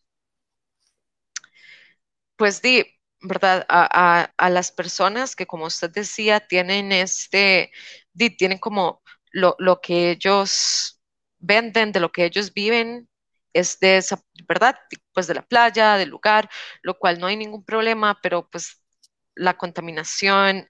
pues 2.41 2.59
di, 2.59 2.83
¿verdad? 3.21 3.67
A, 3.69 4.49
las 4.49 4.71
personas 4.71 5.35
que, 5.35 5.45
como 5.45 5.65
usted 5.65 5.91
decía, 5.91 6.39
tienen 6.39 6.91
este, 6.91 7.71
di, 8.13 8.31
tienen 8.35 8.57
como 8.57 9.03
lo, 9.31 9.55
lo 9.59 9.79
que 9.79 10.09
ellos 10.09 10.99
venden, 11.37 11.91
de 11.91 11.99
lo 11.99 12.11
que 12.11 12.25
ellos 12.25 12.51
viven, 12.51 13.07
es 13.53 13.79
de 13.79 13.97
esa, 13.97 14.19
¿verdad? 14.47 14.75
Pues 15.13 15.27
de 15.27 15.35
la 15.35 15.43
playa, 15.43 15.97
del 15.97 16.09
lugar, 16.09 16.49
lo 16.81 16.97
cual 16.97 17.19
no 17.19 17.27
hay 17.27 17.37
ningún 17.37 17.63
problema, 17.63 18.17
pero 18.23 18.49
pues 18.49 18.81
la 19.35 19.55
contaminación. 19.55 20.67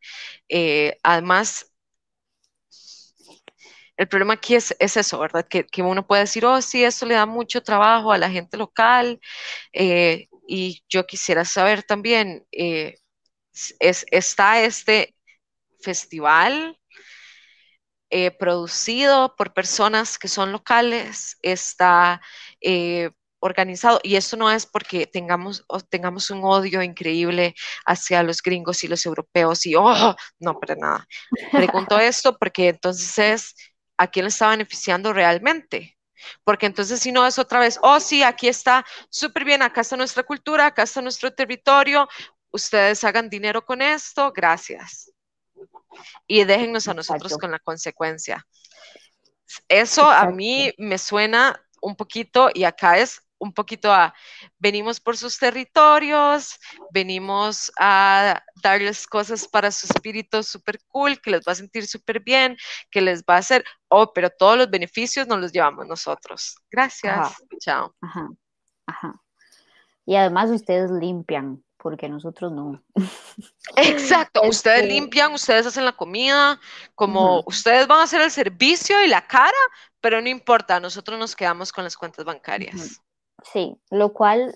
Eh, 0.50 0.98
además, 1.04 1.72
el 3.98 4.08
problema 4.10 4.34
aquí 4.34 4.56
es, 4.56 4.76
eso, 4.80 5.20
¿verdad? 5.20 5.48
Que, 5.48 5.66
uno 5.84 6.06
puede 6.06 6.24
decir, 6.24 6.46
oh, 6.46 6.62
sí, 6.62 6.84
esto 6.84 7.06
le 7.06 7.16
da 7.16 7.26
mucho 7.26 7.64
trabajo 7.64 8.12
a 8.12 8.18
la 8.18 8.30
gente 8.30 8.58
local. 8.58 9.20
Eh, 9.74 10.28
y 10.52 10.84
yo 10.89 11.06
quisiera 11.08 11.45
saber 11.45 11.84
también, 11.84 12.45
eh, 12.52 12.97
es, 13.80 14.06
¿está 14.12 14.62
este 14.62 15.16
festival 15.82 16.78
producido 18.39 19.36
por 19.38 19.54
personas 19.54 20.20
que 20.20 20.28
son 20.28 20.52
locales? 20.52 21.38
¿Está 21.41 22.22
organizado. 23.41 23.99
Y 24.04 24.16
esto 24.16 24.38
no 24.38 24.49
es 24.49 24.66
porque 24.66 25.08
tengamos, 25.08 25.66
tengamos 25.89 26.30
un 26.30 26.43
odio 26.43 26.82
increíble 26.82 27.56
hacia 27.86 28.24
los 28.24 28.41
gringos 28.41 28.84
y 28.84 28.88
los 28.88 29.06
europeos 29.06 29.66
y, 29.66 29.76
oh, 29.76 30.16
no, 30.39 30.60
para 30.60 30.76
nada. 30.76 31.08
Pregunto 31.52 31.99
esto 31.99 32.38
porque 32.38 32.70
entonces 32.70 33.18
es 33.18 33.56
a 33.97 34.08
quién 34.08 34.26
le 34.26 34.30
está 34.30 34.49
beneficiando 34.49 35.12
realmente. 35.12 35.97
Porque 36.44 36.66
entonces 36.66 37.00
si 37.00 37.12
no 37.12 37.26
es 37.26 37.40
otra 37.40 37.60
vez, 37.60 37.80
oh 37.82 38.00
sí, 38.00 38.24
aquí 38.24 38.48
está 38.48 38.86
súper 39.10 39.46
bien, 39.46 39.62
acá 39.62 39.82
está 39.82 39.98
nuestra 39.98 40.24
cultura, 40.24 40.68
acá 40.68 40.84
está 40.84 41.02
nuestro 41.02 41.34
territorio, 41.34 42.08
ustedes 42.52 43.04
hagan 43.04 43.30
dinero 43.30 43.66
con 43.66 43.82
esto, 43.82 44.32
gracias. 44.32 45.12
Y 46.28 46.44
déjennos 46.44 46.88
a 46.88 46.94
nosotros 46.94 47.38
con 47.38 47.52
la 47.52 47.60
consecuencia. 47.60 48.46
Eso 49.68 50.10
a 50.10 50.28
mí 50.28 50.74
me 50.78 50.98
suena 50.98 51.62
un 51.82 51.96
poquito, 51.96 52.50
y 52.54 52.64
acá 52.64 52.98
es 52.98 53.22
un 53.42 53.52
poquito 53.52 53.92
a, 53.92 54.14
venimos 54.60 55.00
por 55.00 55.18
sus 55.18 55.38
territorios, 55.38 56.60
venimos 56.92 57.72
a 57.80 58.42
darles 58.62 59.08
cosas 59.08 59.48
para 59.48 59.72
su 59.72 59.88
espíritu 59.88 60.44
súper 60.44 60.80
cool, 60.88 61.20
que 61.20 61.32
les 61.32 61.42
va 61.42 61.54
a 61.54 61.56
sentir 61.56 61.88
súper 61.88 62.20
bien, 62.20 62.56
que 62.92 63.02
les 63.02 63.24
va 63.24 63.36
a 63.36 63.39
hacer, 63.39 63.66
oh, 63.89 64.14
pero 64.14 64.30
todos 64.30 64.58
los 64.58 64.70
beneficios 64.70 65.28
nos 65.28 65.39
los 65.39 65.52
llevamos 65.52 65.88
nosotros. 65.88 66.56
Gracias. 66.70 67.36
Chao. 67.60 67.94
Ajá. 68.00 68.30
Ajá. 68.86 69.20
Y 70.06 70.16
además 70.16 70.52
ustedes 70.52 70.92
limpian, 70.92 71.64
porque 71.78 72.10
nosotros 72.10 72.52
no. 72.52 72.84
Exacto, 73.76 74.42
ustedes 74.48 74.84
este 74.84 74.94
limpian, 74.94 75.34
ustedes 75.34 75.66
hacen 75.66 75.86
la 75.86 75.94
comida, 75.94 76.60
como 76.94 77.42
ustedes 77.48 77.88
van 77.88 78.02
a 78.02 78.04
hacer 78.04 78.22
el 78.22 78.30
servicio 78.30 79.04
y 79.04 79.08
la 79.08 79.26
cara, 79.26 79.58
pero 80.00 80.22
no 80.22 80.30
importa, 80.30 80.80
nosotros 80.80 81.18
nos 81.18 81.36
quedamos 81.36 81.72
con 81.72 81.84
las 81.84 81.98
cuentas 81.98 82.24
bancarias. 82.24 83.02
Sí, 83.44 83.78
lo 83.89 84.14
cual, 84.14 84.56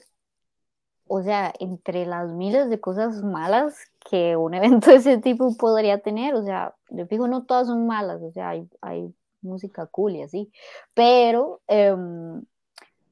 o 1.08 1.22
sea, 1.24 1.54
entre 1.60 2.06
las 2.06 2.32
miles 2.32 2.70
de 2.70 2.80
cosas 2.80 3.24
malas 3.24 3.76
que 4.10 4.36
un 4.36 4.54
evento 4.56 4.92
de 4.92 4.98
ese 4.98 5.18
tipo 5.18 5.56
podría 5.58 6.00
tener, 6.00 6.36
o 6.36 6.44
sea, 6.44 6.76
yo 6.90 7.06
digo, 7.06 7.28
no 7.28 7.46
todas 7.46 7.68
son 7.68 7.88
malas, 7.88 8.22
o 8.22 8.32
sea, 8.32 8.50
hay, 8.50 8.70
hay 8.82 9.14
música 9.42 9.86
cool 9.88 10.16
y 10.16 10.24
así, 10.24 10.52
pero 10.94 11.62
em, 11.68 12.44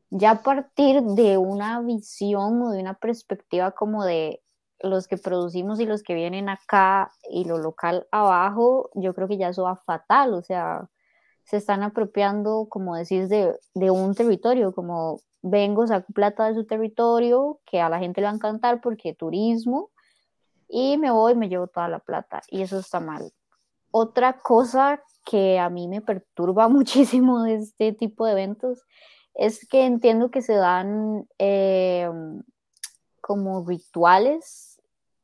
ya 0.09 0.32
a 0.32 0.43
partir 0.43 1.01
de 1.01 1.38
una 1.38 1.82
visión 1.82 2.61
o 2.61 2.71
de 2.71 2.80
una 2.82 2.95
perspectiva 2.95 3.71
como 3.71 4.03
de 4.05 4.41
los 4.80 5.07
que 5.07 5.17
producimos 5.17 5.80
y 5.80 5.86
los 5.86 6.03
que 6.03 6.13
vienen 6.13 6.49
acá 6.49 7.11
y 7.30 7.45
lo 7.45 7.57
local 7.57 8.07
abajo, 8.11 8.89
yo 8.95 9.13
creo 9.13 9.28
que 9.28 9.38
ya 9.38 9.49
eso 9.49 9.63
va 9.63 9.78
fatal, 9.78 10.34
o 10.34 10.41
sea, 10.41 10.89
se 11.43 11.57
están 11.57 11.83
apropiando, 11.83 12.67
como 12.69 12.95
decís, 12.95 13.29
de, 13.29 13.57
de 13.73 13.91
un 13.91 14.15
territorio, 14.15 14.73
como 14.73 15.19
vengo, 15.41 15.85
saco 15.85 16.11
plata 16.13 16.47
de 16.47 16.55
su 16.55 16.65
territorio, 16.65 17.59
que 17.65 17.81
a 17.81 17.89
la 17.89 17.99
gente 17.99 18.21
le 18.21 18.25
va 18.25 18.31
a 18.31 18.35
encantar 18.35 18.81
porque 18.81 19.13
turismo, 19.13 19.89
y 20.67 20.97
me 20.97 21.11
voy 21.11 21.35
me 21.35 21.49
llevo 21.49 21.67
toda 21.67 21.87
la 21.87 21.99
plata, 21.99 22.41
y 22.49 22.61
eso 22.61 22.79
está 22.79 22.99
mal. 22.99 23.31
Otra 23.91 24.39
cosa 24.39 25.03
que 25.25 25.59
a 25.59 25.69
mí 25.69 25.87
me 25.87 26.01
perturba 26.01 26.67
muchísimo 26.69 27.43
de 27.43 27.55
este 27.55 27.93
tipo 27.93 28.25
de 28.25 28.31
eventos 28.31 28.81
es 29.35 29.67
que 29.67 29.85
entiendo 29.85 30.31
que 30.31 30.41
se 30.41 30.53
dan 30.53 31.27
eh, 31.39 32.09
como 33.19 33.65
rituales 33.65 34.79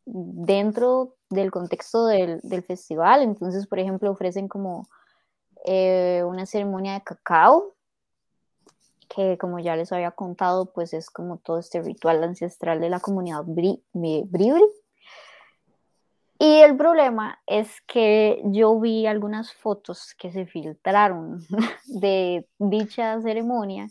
dentro 0.05 1.15
del 1.29 1.51
contexto 1.51 2.07
del, 2.07 2.39
del, 2.41 2.63
festival. 2.63 3.21
Entonces, 3.21 3.67
por 3.67 3.77
ejemplo, 3.77 4.09
ofrecen 4.09 4.47
como 4.47 4.87
eh, 5.65 6.23
una 6.25 6.45
ceremonia 6.45 6.93
de 6.93 7.03
cacao 7.03 7.75
que 9.09 9.37
como 9.37 9.59
ya 9.59 9.75
les 9.75 9.91
había 9.91 10.11
contado, 10.11 10.71
pues 10.71 10.93
es 10.93 11.09
como 11.09 11.37
todo 11.37 11.59
este 11.59 11.81
ritual 11.81 12.23
ancestral 12.23 12.79
de 12.79 12.89
la 12.89 12.99
comunidad 12.99 13.43
Bribri. 13.43 14.63
Y 16.41 16.61
el 16.61 16.77
problema 16.77 17.41
es 17.47 17.81
que 17.81 18.41
yo 18.45 18.79
vi 18.79 19.07
algunas 19.07 19.53
fotos 19.53 20.15
que 20.17 20.31
se 20.31 20.45
filtraron 20.45 21.41
de 21.85 22.47
dicha 22.59 23.19
ceremonia 23.19 23.87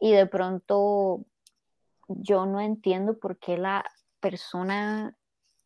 y 0.00 0.10
de 0.10 0.26
pronto 0.26 1.24
yo 2.08 2.46
no 2.46 2.60
entiendo 2.60 3.16
por 3.18 3.38
qué 3.38 3.58
la 3.58 3.84
persona 4.18 5.16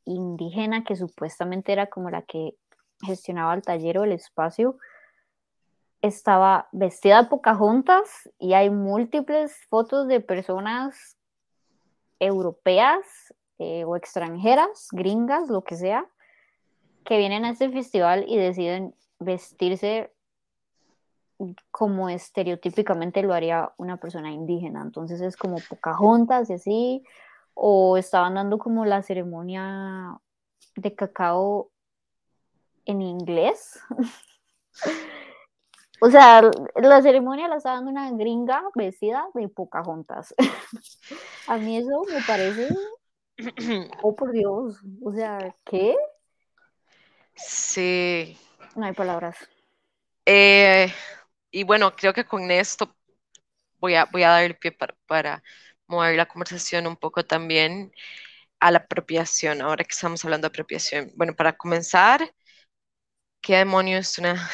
indígena 0.04 0.84
que 0.84 0.96
supuestamente 0.96 1.72
era 1.72 1.86
como 1.86 2.10
la 2.10 2.22
que 2.22 2.56
gestionaba 3.02 3.54
el 3.54 3.62
taller 3.62 3.98
o 3.98 4.04
el 4.04 4.12
espacio, 4.12 4.76
estaba 6.06 6.68
vestida 6.72 7.22
de 7.22 7.28
Pocahontas 7.28 8.30
y 8.38 8.54
hay 8.54 8.70
múltiples 8.70 9.56
fotos 9.68 10.08
de 10.08 10.20
personas 10.20 11.16
europeas 12.18 13.04
eh, 13.58 13.84
o 13.84 13.96
extranjeras, 13.96 14.88
gringas, 14.92 15.48
lo 15.48 15.64
que 15.64 15.76
sea, 15.76 16.06
que 17.04 17.18
vienen 17.18 17.44
a 17.44 17.50
este 17.50 17.70
festival 17.70 18.24
y 18.26 18.36
deciden 18.36 18.94
vestirse 19.18 20.12
como 21.70 22.08
estereotípicamente 22.08 23.22
lo 23.22 23.34
haría 23.34 23.72
una 23.76 23.98
persona 23.98 24.32
indígena. 24.32 24.82
Entonces 24.82 25.20
es 25.20 25.36
como 25.36 25.56
Pocahontas 25.68 26.48
y 26.50 26.54
así, 26.54 27.04
o 27.54 27.96
estaban 27.96 28.34
dando 28.34 28.58
como 28.58 28.84
la 28.84 29.02
ceremonia 29.02 30.18
de 30.76 30.94
cacao 30.94 31.70
en 32.84 33.02
inglés. 33.02 33.80
O 36.00 36.10
sea, 36.10 36.42
la 36.76 37.02
ceremonia 37.02 37.48
la 37.48 37.56
está 37.56 37.72
dando 37.72 37.90
una 37.90 38.10
gringa 38.10 38.62
vestida 38.74 39.26
de 39.34 39.48
Pocahontas. 39.48 40.34
A 41.48 41.56
mí 41.56 41.78
eso 41.78 42.02
me 42.12 42.22
parece. 42.26 42.68
Oh, 44.02 44.16
por 44.16 44.32
Dios. 44.32 44.80
O 45.04 45.12
sea, 45.12 45.54
¿qué? 45.66 45.94
Sí. 47.34 48.38
No 48.74 48.86
hay 48.86 48.94
palabras. 48.94 49.36
Eh, 50.24 50.90
y 51.50 51.64
bueno, 51.64 51.94
creo 51.94 52.14
que 52.14 52.24
con 52.24 52.50
esto 52.50 52.94
voy 53.78 53.94
a, 53.94 54.06
voy 54.06 54.22
a 54.22 54.30
dar 54.30 54.44
el 54.44 54.56
pie 54.56 54.72
para, 54.72 54.94
para 55.06 55.42
mover 55.86 56.16
la 56.16 56.26
conversación 56.26 56.86
un 56.86 56.96
poco 56.96 57.24
también 57.24 57.92
a 58.60 58.70
la 58.70 58.78
apropiación, 58.78 59.60
ahora 59.62 59.84
que 59.84 59.92
estamos 59.92 60.24
hablando 60.24 60.48
de 60.48 60.52
apropiación. 60.52 61.12
Bueno, 61.14 61.34
para 61.36 61.56
comenzar, 61.56 62.32
¿qué 63.40 63.56
demonios 63.56 64.10
es 64.10 64.18
una 64.18 64.50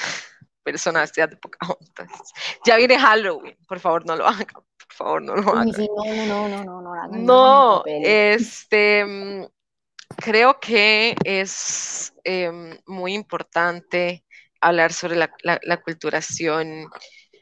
personas 0.62 1.12
de 1.12 1.28
Pocahontas. 1.28 2.08
Ya 2.66 2.76
viene 2.76 2.98
Halloween, 2.98 3.56
por 3.66 3.80
favor 3.80 4.06
no 4.06 4.16
lo 4.16 4.26
hagan, 4.26 4.46
por 4.46 4.92
favor 4.92 5.22
no 5.22 5.36
lo 5.36 5.50
hagan. 5.52 5.68
no, 5.68 6.26
no, 6.26 6.48
no, 6.48 6.64
no, 6.64 6.82
no, 6.82 7.06
no, 7.08 7.08
no, 7.12 7.84
este, 7.86 9.48
creo 10.16 10.58
que 10.60 11.16
es 11.24 12.12
em, 12.24 12.78
muy 12.86 13.14
importante 13.14 14.24
hablar 14.60 14.92
sobre 14.92 15.16
la, 15.16 15.32
la, 15.42 15.58
la 15.62 15.82
culturación, 15.82 16.88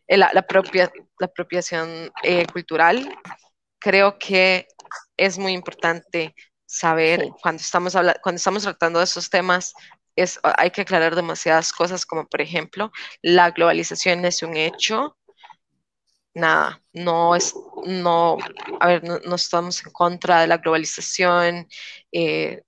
eh, 0.06 0.16
la, 0.16 0.30
la, 0.32 0.42
propia, 0.42 0.90
la 1.18 1.26
apropiación 1.26 2.10
eh, 2.22 2.46
cultural. 2.52 3.14
Creo 3.78 4.18
que 4.18 4.66
es 5.16 5.38
muy 5.38 5.52
importante 5.52 6.34
saber 6.66 7.20
Sí. 7.22 7.30
cuando 7.42 7.60
estamos 7.60 7.92
cuando 8.22 8.36
estamos 8.36 8.62
tratando 8.62 9.00
de 9.00 9.04
esos 9.04 9.28
temas 9.28 9.74
es 10.16 10.40
hay 10.42 10.70
que 10.70 10.82
aclarar 10.82 11.14
demasiadas 11.16 11.72
cosas 11.72 12.06
como 12.06 12.26
por 12.26 12.40
ejemplo 12.40 12.92
la 13.22 13.50
globalización 13.50 14.24
es 14.24 14.42
un 14.42 14.56
hecho. 14.56 15.16
Nada 16.34 16.80
no 16.92 17.34
es 17.34 17.54
no 17.84 18.36
a 18.80 18.86
ver 18.86 19.02
no, 19.04 19.34
estamos 19.34 19.84
en 19.84 19.92
contra 19.92 20.40
de 20.40 20.46
la 20.46 20.58
globalización 20.58 21.66
eh, 22.12 22.62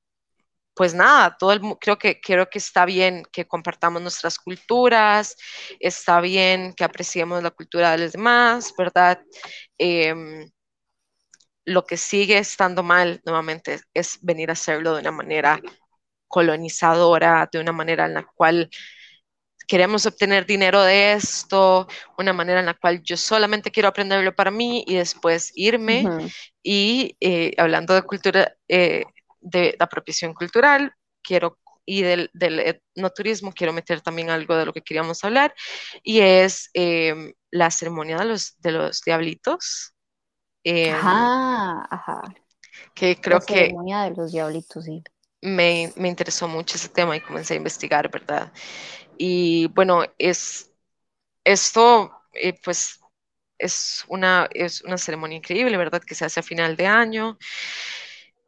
pues 0.74 0.94
nada 0.94 1.36
todo 1.38 1.52
el 1.52 1.60
creo 1.80 1.98
que 1.98 2.20
creo 2.20 2.48
que 2.50 2.58
está 2.58 2.84
bien 2.86 3.24
que 3.32 3.46
compartamos 3.46 4.02
nuestras 4.02 4.38
culturas 4.38 5.36
está 5.80 6.20
bien 6.20 6.72
que 6.74 6.84
apreciemos 6.84 7.42
la 7.42 7.50
cultura 7.52 7.92
de 7.92 7.98
los 7.98 8.12
demás 8.12 8.74
verdad 8.76 9.20
Em, 9.84 10.48
lo 11.64 11.84
que 11.84 11.96
sigue 11.96 12.38
estando 12.38 12.84
mal 12.84 13.20
nuevamente 13.24 13.80
es 13.94 14.18
venir 14.22 14.50
a 14.50 14.52
hacerlo 14.52 14.94
de 14.94 15.00
una 15.00 15.10
manera 15.10 15.60
colonizadora, 16.32 17.46
de 17.52 17.60
una 17.60 17.72
manera 17.72 18.06
en 18.06 18.14
la 18.14 18.24
cual 18.34 18.70
queremos 19.68 20.06
obtener 20.06 20.46
dinero 20.46 20.82
de 20.82 21.12
esto, 21.12 21.86
una 22.18 22.32
manera 22.32 22.60
en 22.60 22.66
la 22.66 22.74
cual 22.74 23.02
yo 23.02 23.16
solamente 23.16 23.70
quiero 23.70 23.88
aprenderlo 23.88 24.34
para 24.34 24.50
mí 24.50 24.82
y 24.86 24.94
después 24.96 25.52
irme. 25.54 26.04
Y 26.62 27.16
eh, 27.20 27.52
hablando 27.58 27.94
de 27.94 28.02
cultura, 28.02 28.54
eh, 28.68 29.04
de, 29.40 29.60
de 29.60 29.76
apropiación 29.78 30.32
cultural, 30.34 30.92
quiero 31.22 31.58
y 31.84 32.02
del, 32.02 32.30
del 32.32 32.60
etnoturismo, 32.60 33.52
quiero 33.52 33.72
meter 33.72 34.00
también 34.00 34.30
algo 34.30 34.56
de 34.56 34.64
lo 34.66 34.72
que 34.72 34.82
queríamos 34.82 35.24
hablar, 35.24 35.52
y 36.02 36.20
es 36.20 36.70
eh, 36.74 37.34
la 37.50 37.70
ceremonia 37.70 38.18
de 38.18 38.24
los, 38.24 38.54
de 38.60 38.70
los 38.70 39.02
diablitos, 39.02 39.92
eh, 40.64 40.92
Ajá, 40.92 41.86
ajá. 41.90 42.22
que 42.94 43.16
creo 43.20 43.38
la 43.38 43.44
que 43.44 43.54
ceremonia 43.54 44.02
de 44.02 44.10
los 44.14 44.30
diablitos, 44.30 44.84
sí. 44.84 45.02
Me, 45.42 45.92
me 45.96 46.08
interesó 46.08 46.48
mucho 46.48 46.76
ese 46.76 46.88
tema 46.88 47.16
y 47.16 47.20
comencé 47.20 47.54
a 47.54 47.56
investigar, 47.58 48.10
¿verdad? 48.10 48.52
Y 49.18 49.68
bueno, 49.68 50.04
es 50.18 50.72
esto, 51.44 52.12
eh, 52.34 52.54
pues, 52.64 53.00
es 53.58 54.04
una, 54.08 54.48
es 54.54 54.82
una 54.82 54.98
ceremonia 54.98 55.38
increíble, 55.38 55.76
¿verdad? 55.76 56.02
Que 56.02 56.14
se 56.14 56.24
hace 56.24 56.40
a 56.40 56.42
final 56.44 56.76
de 56.76 56.86
año. 56.86 57.38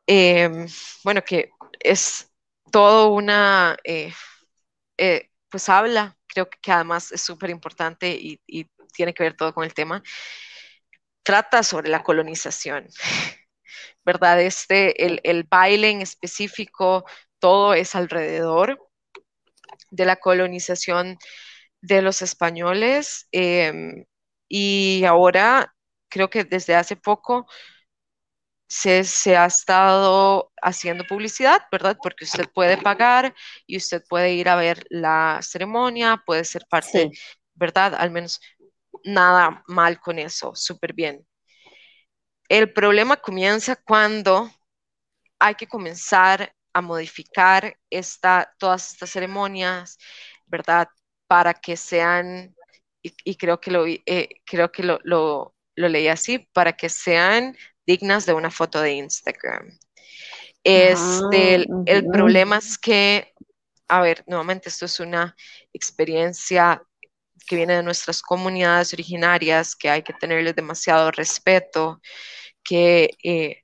Eh, 0.06 0.66
bueno, 1.04 1.22
que 1.22 1.50
es 1.80 2.30
todo 2.70 3.08
una, 3.10 3.76
eh, 3.84 4.12
eh, 4.98 5.30
pues 5.48 5.68
habla, 5.68 6.16
creo 6.26 6.48
que, 6.50 6.72
además 6.72 7.12
es 7.12 7.22
súper 7.22 7.50
importante 7.50 8.10
y 8.20 8.40
tiene 8.94 9.14
que 9.14 9.22
ver 9.24 9.36
todo 9.36 9.54
con 9.54 9.64
el 9.64 9.74
tema. 9.74 10.02
Trata 11.22 11.62
sobre 11.62 11.88
la 11.88 12.02
colonización, 12.02 12.86
¿verdad? 14.04 14.40
Este, 14.42 15.04
el, 15.06 15.20
el 15.24 15.44
baile 15.44 15.90
en 15.90 16.00
específico, 16.02 17.04
todo 17.38 17.74
es 17.74 17.94
alrededor 17.94 18.78
de 19.90 20.04
la 20.04 20.16
colonización 20.16 21.18
de 21.80 22.02
los 22.02 22.22
españoles 22.22 23.28
eh, 23.32 23.72
y 24.48 25.04
ahora 25.06 25.74
creo 26.08 26.30
que 26.30 26.44
desde 26.44 26.74
hace 26.74 26.96
poco 26.96 27.46
se, 28.68 29.04
se, 29.04 29.36
ha 29.36 29.46
estado 29.46 30.50
haciendo 30.62 31.04
publicidad, 31.04 31.62
¿verdad? 31.70 31.96
Porque 32.02 32.24
usted 32.24 32.48
puede 32.52 32.76
pagar 32.78 33.34
y 33.66 33.76
usted 33.76 34.02
puede 34.08 34.32
ir 34.34 34.48
a 34.48 34.56
ver 34.56 34.84
la 34.90 35.38
ceremonia, 35.42 36.22
puede 36.26 36.44
ser 36.44 36.64
parte, 36.68 37.10
Sí. 37.10 37.10
¿verdad? 37.54 37.94
Al 37.96 38.10
menos 38.10 38.40
nada 39.04 39.62
mal 39.68 40.00
con 40.00 40.18
eso, 40.18 40.54
súper 40.54 40.92
bien. 40.94 41.26
El 42.48 42.72
problema 42.72 43.16
comienza 43.16 43.76
cuando 43.76 44.50
hay 45.38 45.54
que 45.54 45.66
comenzar 45.66 46.54
a 46.72 46.80
modificar 46.82 47.76
esta, 47.90 48.52
todas 48.58 48.92
estas 48.92 49.10
ceremonias, 49.10 49.98
¿verdad? 50.46 50.88
Para 51.26 51.54
que 51.54 51.76
sean, 51.76 52.54
y, 53.02 53.14
y 53.24 53.36
creo 53.36 53.60
que, 53.60 53.70
lo, 53.70 53.86
eh, 53.86 54.28
creo 54.44 54.70
que 54.72 54.82
lo, 54.82 54.98
lo, 55.04 55.54
lo, 55.76 55.88
leí 55.88 56.08
así, 56.08 56.38
para 56.52 56.72
que 56.72 56.88
sean 56.88 57.56
dignas 57.86 58.26
de 58.26 58.34
una 58.34 58.50
foto 58.50 58.80
de 58.80 58.92
Instagram. 58.92 59.78
Este, 60.64 61.54
el, 61.54 61.66
el 61.86 62.06
problema 62.06 62.56
es 62.58 62.78
que, 62.78 63.32
a 63.88 64.00
ver, 64.00 64.24
nuevamente 64.26 64.68
esto 64.68 64.86
es 64.86 64.98
una 64.98 65.36
experiencia 65.72 66.82
que 67.44 67.56
viene 67.56 67.76
de 67.76 67.82
nuestras 67.82 68.22
comunidades 68.22 68.92
originarias, 68.92 69.76
que 69.76 69.90
hay 69.90 70.02
que 70.02 70.12
tenerles 70.12 70.56
demasiado 70.56 71.10
respeto, 71.10 72.00
que 72.62 73.10
eh, 73.22 73.62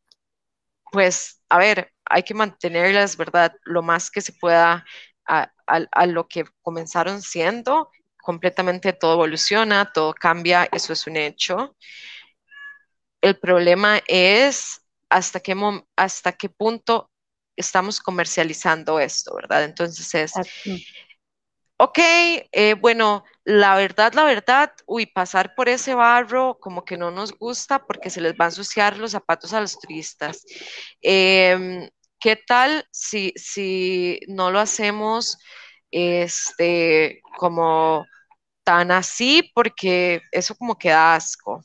pues, 0.92 1.40
a 1.48 1.58
ver, 1.58 1.92
hay 2.04 2.22
que 2.22 2.34
mantenerlas, 2.34 3.16
¿verdad? 3.16 3.54
Lo 3.64 3.82
más 3.82 4.10
que 4.10 4.20
se 4.20 4.32
pueda 4.32 4.84
a, 5.26 5.52
a, 5.66 5.80
a, 5.92 6.06
lo 6.06 6.28
que 6.28 6.44
comenzaron 6.62 7.22
siendo. 7.22 7.90
Completamente 8.22 8.92
todo 8.92 9.14
evoluciona, 9.14 9.92
todo 9.92 10.12
cambia, 10.14 10.68
eso 10.72 10.92
es 10.92 11.06
un 11.06 11.16
hecho. 11.16 11.76
El 13.20 13.38
problema 13.38 14.00
es 14.06 14.82
hasta 15.08 15.40
qué, 15.40 15.54
hasta 15.96 16.32
qué 16.32 16.48
punto 16.48 17.10
estamos 17.56 18.00
comercializando 18.00 18.98
esto, 18.98 19.34
¿verdad? 19.34 19.64
Entonces 19.64 20.14
es, 20.14 20.36
Aquí. 20.36 20.86
Ok, 21.82 21.98
eh, 22.52 22.74
bueno, 22.78 23.24
la 23.44 23.74
verdad, 23.76 24.12
la 24.14 24.24
verdad, 24.24 24.72
uy, 24.86 25.06
pasar 25.06 25.54
por 25.54 25.68
ese 25.68 25.94
barro 25.94 26.58
como 26.60 26.84
que 26.84 26.98
no 26.98 27.10
nos 27.10 27.32
gusta 27.32 27.86
porque 27.86 28.10
se 28.10 28.20
les 28.20 28.34
va 28.34 28.44
a 28.46 28.48
ensuciar 28.48 28.98
los 28.98 29.12
zapatos 29.12 29.52
a 29.54 29.60
los 29.60 29.78
turistas. 29.78 30.44
Eh, 31.02 31.88
¿Qué 32.18 32.36
tal 32.36 32.84
si, 32.92 33.32
si 33.36 34.20
no 34.28 34.50
lo 34.50 34.60
hacemos 34.60 35.38
este, 35.90 37.22
como 37.38 38.04
tan 38.64 38.90
así? 38.90 39.50
Porque 39.54 40.20
eso 40.32 40.54
como 40.56 40.76
que 40.78 40.90
da 40.90 41.14
asco. 41.16 41.62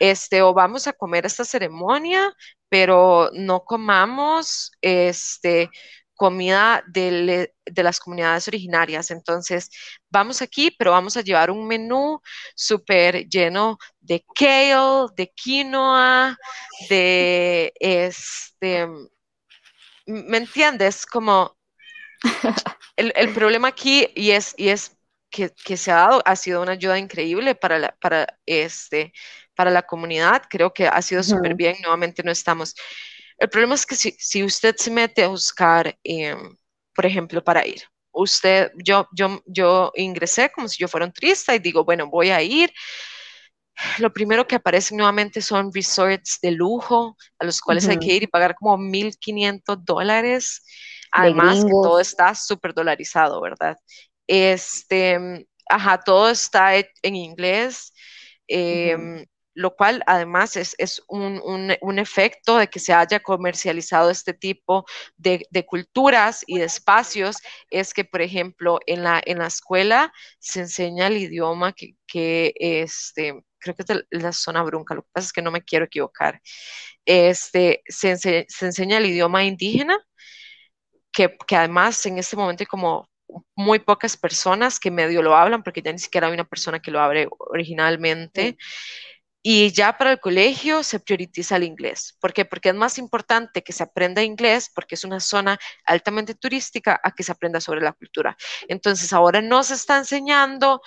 Este, 0.00 0.42
o 0.42 0.54
vamos 0.54 0.86
a 0.86 0.92
comer 0.94 1.26
esta 1.26 1.44
ceremonia, 1.44 2.32
pero 2.68 3.30
no 3.34 3.64
comamos 3.64 4.72
este, 4.82 5.70
comida 6.18 6.82
de, 6.88 7.52
de, 7.64 7.82
las 7.82 8.00
comunidades 8.00 8.48
originarias. 8.48 9.10
Entonces, 9.12 9.70
vamos 10.10 10.42
aquí, 10.42 10.70
pero 10.76 10.90
vamos 10.90 11.16
a 11.16 11.22
llevar 11.22 11.50
un 11.50 11.66
menú 11.66 12.20
súper 12.56 13.28
lleno 13.28 13.78
de 14.00 14.24
kale, 14.34 15.06
de 15.16 15.32
quinoa, 15.34 16.36
de 16.90 17.72
este, 17.78 18.88
¿me 20.06 20.38
entiendes? 20.38 21.06
Como 21.06 21.56
el, 22.96 23.12
el 23.14 23.32
problema 23.32 23.68
aquí, 23.68 24.08
y 24.16 24.32
es, 24.32 24.54
y 24.58 24.70
es 24.70 24.96
que, 25.30 25.52
que, 25.64 25.76
se 25.76 25.92
ha 25.92 25.96
dado, 25.96 26.22
ha 26.24 26.34
sido 26.34 26.62
una 26.62 26.72
ayuda 26.72 26.98
increíble 26.98 27.54
para 27.54 27.78
la, 27.78 27.96
para 28.00 28.26
este, 28.44 29.12
para 29.54 29.70
la 29.70 29.82
comunidad, 29.82 30.42
creo 30.50 30.72
que 30.72 30.88
ha 30.88 31.00
sido 31.02 31.22
súper 31.22 31.54
bien, 31.54 31.76
nuevamente 31.80 32.22
no 32.24 32.32
estamos 32.32 32.74
el 33.38 33.48
problema 33.48 33.74
es 33.74 33.86
que 33.86 33.94
si, 33.94 34.12
si 34.18 34.42
usted 34.42 34.74
se 34.76 34.90
mete 34.90 35.22
a 35.22 35.28
buscar, 35.28 35.96
eh, 36.02 36.36
por 36.94 37.06
ejemplo, 37.06 37.42
para 37.42 37.66
ir, 37.66 37.82
usted, 38.10 38.72
yo, 38.84 39.06
yo, 39.12 39.40
yo 39.46 39.92
ingresé 39.94 40.50
como 40.50 40.68
si 40.68 40.78
yo 40.78 40.88
fuera 40.88 41.06
un 41.06 41.12
turista 41.12 41.54
y 41.54 41.60
digo, 41.60 41.84
bueno, 41.84 42.08
voy 42.08 42.30
a 42.30 42.42
ir. 42.42 42.72
Lo 43.98 44.12
primero 44.12 44.44
que 44.44 44.56
aparece 44.56 44.96
nuevamente 44.96 45.40
son 45.40 45.72
resorts 45.72 46.40
de 46.42 46.50
lujo, 46.50 47.16
a 47.38 47.44
los 47.44 47.60
cuales 47.60 47.84
uh 47.84 47.88
-huh. 47.88 47.90
hay 47.92 47.98
que 47.98 48.14
ir 48.14 48.22
y 48.24 48.26
pagar 48.26 48.56
como 48.56 48.76
1.500 48.76 49.84
dólares. 49.84 50.64
Además, 51.12 51.64
que 51.64 51.70
todo 51.70 52.00
está 52.00 52.34
súper 52.34 52.74
dolarizado, 52.74 53.40
¿verdad? 53.40 53.76
Este, 54.26 55.46
ajá, 55.70 55.98
todo 55.98 56.28
está 56.28 56.76
en 56.76 57.16
inglés. 57.16 57.92
Eh, 58.48 58.96
uh 58.96 59.00
-huh 59.00 59.26
lo 59.58 59.74
cual 59.74 60.04
además 60.06 60.56
es, 60.56 60.76
es 60.78 61.02
un, 61.08 61.40
un, 61.44 61.76
un, 61.80 61.98
efecto 61.98 62.58
de 62.58 62.68
que 62.68 62.78
se 62.78 62.92
haya 62.92 63.18
comercializado 63.18 64.08
este 64.08 64.32
tipo 64.32 64.86
de, 65.16 65.44
de, 65.50 65.66
culturas 65.66 66.44
y 66.46 66.58
de 66.58 66.64
espacios, 66.66 67.38
es 67.68 67.92
que, 67.92 68.04
por 68.04 68.22
ejemplo, 68.22 68.78
en 68.86 69.02
la, 69.02 69.20
en 69.24 69.38
la 69.38 69.48
escuela 69.48 70.12
se 70.38 70.60
enseña 70.60 71.08
el 71.08 71.16
idioma 71.16 71.72
que, 71.72 71.96
que 72.06 72.54
este, 72.56 73.34
creo 73.58 73.74
que 73.74 73.82
es 73.82 73.88
de 73.88 74.06
la 74.10 74.32
zona 74.32 74.62
brunca, 74.62 74.94
lo 74.94 75.02
que 75.02 75.08
pasa 75.12 75.26
es 75.26 75.32
que 75.32 75.42
no 75.42 75.50
me 75.50 75.62
quiero 75.62 75.86
equivocar, 75.86 76.40
este, 77.04 77.82
se, 77.88 78.10
ense 78.10 78.46
se 78.48 78.66
enseña 78.66 78.98
el 78.98 79.06
idioma 79.06 79.42
indígena, 79.42 79.98
que, 81.10 81.36
que 81.48 81.56
además 81.56 82.06
en 82.06 82.18
este 82.18 82.36
momento 82.36 82.62
hay 82.62 82.66
como 82.66 83.10
muy 83.56 83.80
pocas 83.80 84.16
personas 84.16 84.78
que 84.78 84.92
medio 84.92 85.20
lo 85.20 85.34
hablan, 85.34 85.64
porque 85.64 85.82
ya 85.82 85.90
ni 85.90 85.98
siquiera 85.98 86.28
hay 86.28 86.34
una 86.34 86.44
persona 86.44 86.78
que 86.78 86.92
lo 86.92 87.00
hable 87.00 87.28
originalmente. 87.38 88.50
Sí 88.50 88.58
y 89.42 89.72
ya 89.72 89.96
para 89.96 90.12
el 90.12 90.20
colegio 90.20 90.82
se 90.82 91.00
prioriza 91.00 91.56
el 91.56 91.64
inglés. 91.64 92.16
¿Por 92.20 92.32
qué? 92.32 92.44
Porque 92.44 92.70
es 92.70 92.74
más 92.74 92.98
importante 92.98 93.62
que 93.62 93.72
se 93.72 93.84
aprenda 93.84 94.22
inglés, 94.22 94.70
porque 94.74 94.96
es 94.96 95.04
una 95.04 95.20
zona 95.20 95.58
altamente 95.84 96.34
turística, 96.34 97.00
a 97.02 97.12
que 97.12 97.22
se 97.22 97.32
aprenda 97.32 97.60
sobre 97.60 97.80
la 97.80 97.92
cultura. 97.92 98.36
Entonces, 98.68 99.12
ahora 99.12 99.40
no 99.40 99.62
se 99.62 99.74
está 99.74 99.98
enseñando 99.98 100.82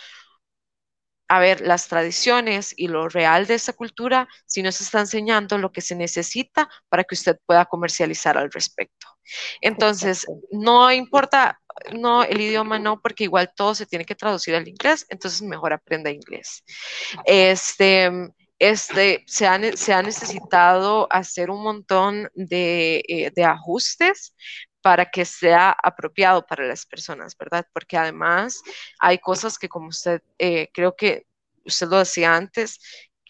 a 1.32 1.40
ver 1.40 1.62
las 1.62 1.88
tradiciones 1.88 2.74
y 2.76 2.90
lo 2.90 3.08
real 3.08 3.48
de 3.48 3.54
esa 3.54 3.72
cultura, 3.72 4.28
sino 4.46 4.70
se 4.74 4.84
está 4.84 5.00
enseñando 5.00 5.58
lo 5.58 5.72
que 5.72 5.80
se 5.80 5.96
necesita 5.96 6.70
para 6.90 7.06
que 7.06 7.16
usted 7.16 7.38
pueda 7.46 7.64
comercializar 7.66 8.38
al 8.38 8.52
respecto. 8.52 9.08
Entonces, 9.62 10.28
no 10.52 10.92
importa, 10.92 11.62
no, 11.94 12.24
el 12.24 12.42
idioma 12.42 12.80
no, 12.80 13.00
porque 13.00 13.24
igual 13.24 13.54
todo 13.56 13.74
se 13.76 13.86
tiene 13.86 14.04
que 14.04 14.16
traducir 14.16 14.56
al 14.56 14.68
inglés, 14.68 15.06
entonces 15.08 15.42
mejor 15.42 15.72
aprenda 15.72 16.12
inglés. 16.12 16.66
Este, 17.24 18.12
este, 18.62 19.24
se, 19.26 19.48
ha, 19.48 19.60
se 19.76 19.92
ha 19.92 20.04
necesitado 20.04 21.08
hacer 21.10 21.50
un 21.50 21.64
montón 21.64 22.30
de, 22.36 23.04
eh, 23.08 23.32
de 23.36 23.44
ajustes 23.44 24.36
para 24.82 25.10
que 25.10 25.26
sea 25.26 25.72
apropiado 25.72 26.46
para 26.46 26.66
las 26.68 26.86
personas, 26.86 27.36
¿verdad? 27.36 27.66
Porque 27.74 27.98
además 27.98 28.62
hay 29.00 29.18
cosas 29.18 29.58
que 29.58 29.68
como 29.68 29.88
usted, 29.88 30.22
eh, 30.38 30.70
creo 30.74 30.96
que 30.96 31.26
usted 31.66 31.88
lo 31.88 31.98
decía 31.98 32.36
antes, 32.36 32.80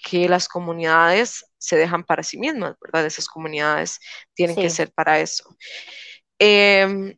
que 0.03 0.27
las 0.27 0.49
comunidades 0.49 1.45
se 1.57 1.77
dejan 1.77 2.03
para 2.03 2.23
sí 2.23 2.37
mismas, 2.37 2.75
¿verdad? 2.81 3.05
Esas 3.05 3.27
comunidades 3.29 3.99
tienen 4.33 4.57
que 4.57 4.69
ser 4.69 4.91
para 4.91 5.21
eso. 5.21 5.45
Em, 6.39 7.17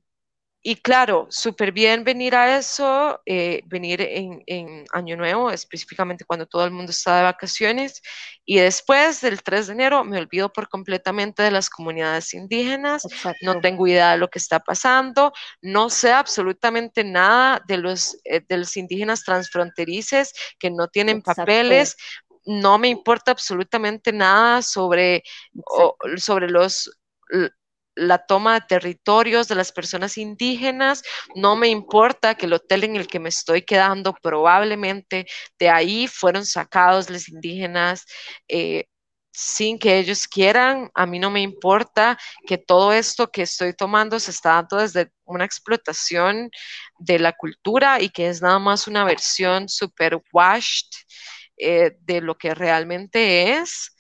y 0.66 0.78
claro, 0.78 1.28
súper 1.30 1.74
bien 1.74 2.06
venir 2.06 2.36
a 2.36 2.58
eso, 2.58 3.22
eh, 3.26 3.64
venir 3.66 4.00
en, 4.00 4.86
Año 4.94 5.18
Nuevo, 5.18 5.52
específicamente 5.52 6.24
cuando 6.24 6.46
todo 6.48 6.64
el 6.64 6.72
mundo 6.72 6.92
está 6.92 7.18
de 7.18 7.24
vacaciones. 7.24 8.02
Y 8.46 8.60
después 8.60 9.20
del 9.20 9.44
3 9.44 9.68
de 9.68 9.74
enero 9.74 10.06
me 10.06 10.18
olvido 10.18 10.54
por 10.54 10.70
completamente 10.70 11.44
de 11.44 11.52
las 11.52 11.70
comunidades 11.70 12.34
indígenas. 12.34 13.06
No 13.42 13.60
tengo 13.60 13.88
idea 13.88 14.12
de 14.12 14.18
lo 14.20 14.30
que 14.30 14.40
está 14.40 14.62
pasando. 14.62 15.34
No 15.62 15.90
sé 15.90 16.14
absolutamente 16.14 17.04
nada 17.04 17.62
de 17.68 17.78
los, 17.78 18.18
eh, 18.24 18.40
de 18.48 18.58
los 18.58 18.78
indígenas 18.78 19.26
transfronterizos 19.26 20.32
que 20.58 20.72
no 20.72 20.88
tienen 20.88 21.22
papeles. 21.22 21.98
No 22.46 22.78
me 22.78 22.88
importa 22.88 23.32
absolutamente 23.32 24.14
nada 24.14 24.62
sobre, 24.62 25.24
sobre 26.16 26.50
los 26.50 26.90
la 27.96 28.26
toma 28.26 28.56
de 28.56 28.66
territorios 28.68 29.48
de 29.48 29.56
las 29.56 29.72
personas 29.72 30.18
indígenas, 30.18 31.04
no 31.36 31.56
me 31.56 31.68
importa 31.68 32.36
que 32.36 32.46
el 32.46 32.54
hotel 32.54 32.84
en 32.86 32.96
el 32.96 33.08
que 33.08 33.20
me 33.20 33.30
estoy 33.30 33.62
quedando 33.64 34.14
probablemente 34.22 35.26
de 35.60 35.70
ahí 35.70 36.08
fueron 36.08 36.46
sacados 36.46 37.10
los 37.10 37.30
indígenas 37.30 38.06
eh, 38.48 38.86
sin 39.34 39.80
que 39.80 39.98
ellos 39.98 40.28
quieran, 40.28 40.92
a 40.94 41.06
mí 41.08 41.18
no 41.20 41.32
me 41.32 41.42
importa 41.42 42.20
que 42.46 42.60
todo 42.60 42.94
esto 42.94 43.32
que 43.32 43.42
estoy 43.44 43.74
tomando 43.74 44.20
se 44.20 44.30
está 44.32 44.52
dando 44.52 44.78
desde 44.78 45.12
una 45.26 45.44
explotación 45.44 46.52
de 47.00 47.20
la 47.20 47.34
cultura 47.34 48.00
y 48.00 48.10
que 48.10 48.28
es 48.28 48.42
nada 48.44 48.60
más 48.60 48.88
una 48.88 49.04
versión 49.04 49.68
super 49.70 50.22
washed 50.32 50.88
eh, 51.58 51.98
de 52.02 52.22
lo 52.22 52.38
que 52.38 52.54
realmente 52.54 53.54
es. 53.58 53.96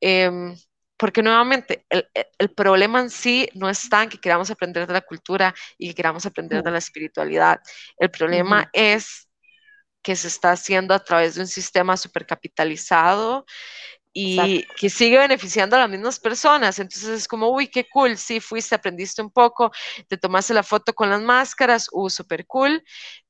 Em, 0.00 0.56
porque 1.02 1.20
nuevamente 1.20 1.84
el, 1.90 2.50
problema 2.50 3.00
en 3.00 3.10
sí 3.10 3.48
no 3.54 3.68
es 3.68 3.88
tan 3.88 4.08
que 4.08 4.18
queramos 4.18 4.52
aprender 4.52 4.86
de 4.86 4.92
la 4.92 5.00
cultura 5.00 5.52
y 5.76 5.88
que 5.88 5.96
queramos 5.96 6.24
aprender 6.26 6.62
de 6.62 6.70
la 6.70 6.78
espiritualidad. 6.78 7.58
El 7.98 8.08
problema 8.08 8.70
es 8.72 9.28
que 10.00 10.14
se 10.14 10.28
está 10.28 10.52
haciendo 10.52 10.94
a 10.94 11.02
través 11.02 11.34
de 11.34 11.40
un 11.40 11.48
sistema 11.48 11.96
supercapitalizado 11.96 13.44
y 14.12 14.64
que 14.76 14.88
sigue 14.88 15.18
beneficiando 15.18 15.74
a 15.74 15.80
las 15.80 15.90
mismas 15.90 16.20
personas. 16.20 16.78
Entonces 16.78 17.08
es 17.08 17.26
como, 17.26 17.48
uy, 17.48 17.66
qué 17.66 17.88
cool, 17.88 18.16
sí, 18.16 18.38
fuiste, 18.38 18.76
aprendiste 18.76 19.22
un 19.22 19.32
poco, 19.32 19.72
te 20.06 20.16
tomaste 20.16 20.54
la 20.54 20.62
foto 20.62 20.92
con 20.92 21.10
las 21.10 21.20
máscaras, 21.20 21.88
uh, 21.90 22.08
súper 22.10 22.46
cool. 22.46 22.80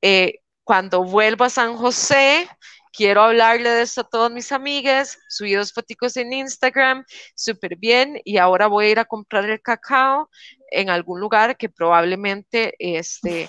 Eh, 0.02 0.40
cuando 0.62 1.04
vuelvo 1.04 1.46
a 1.46 1.48
San 1.48 1.74
José, 1.74 2.46
quiero 2.92 3.22
hablarle 3.22 3.70
de 3.70 3.82
esto 3.82 4.02
a 4.02 4.08
todos 4.08 4.30
mis 4.30 4.52
amigues, 4.52 5.18
subí 5.28 5.54
dos 5.54 5.72
fotos 5.72 6.16
en 6.16 6.32
Instagram, 6.32 7.04
súper 7.34 7.76
bien, 7.76 8.20
y 8.24 8.38
ahora 8.38 8.66
voy 8.66 8.86
a 8.86 8.90
ir 8.90 8.98
a 8.98 9.04
comprar 9.04 9.48
el 9.48 9.60
cacao 9.60 10.28
en 10.70 10.90
algún 10.90 11.20
lugar 11.20 11.56
que 11.56 11.68
probablemente 11.68 12.74
este, 12.78 13.48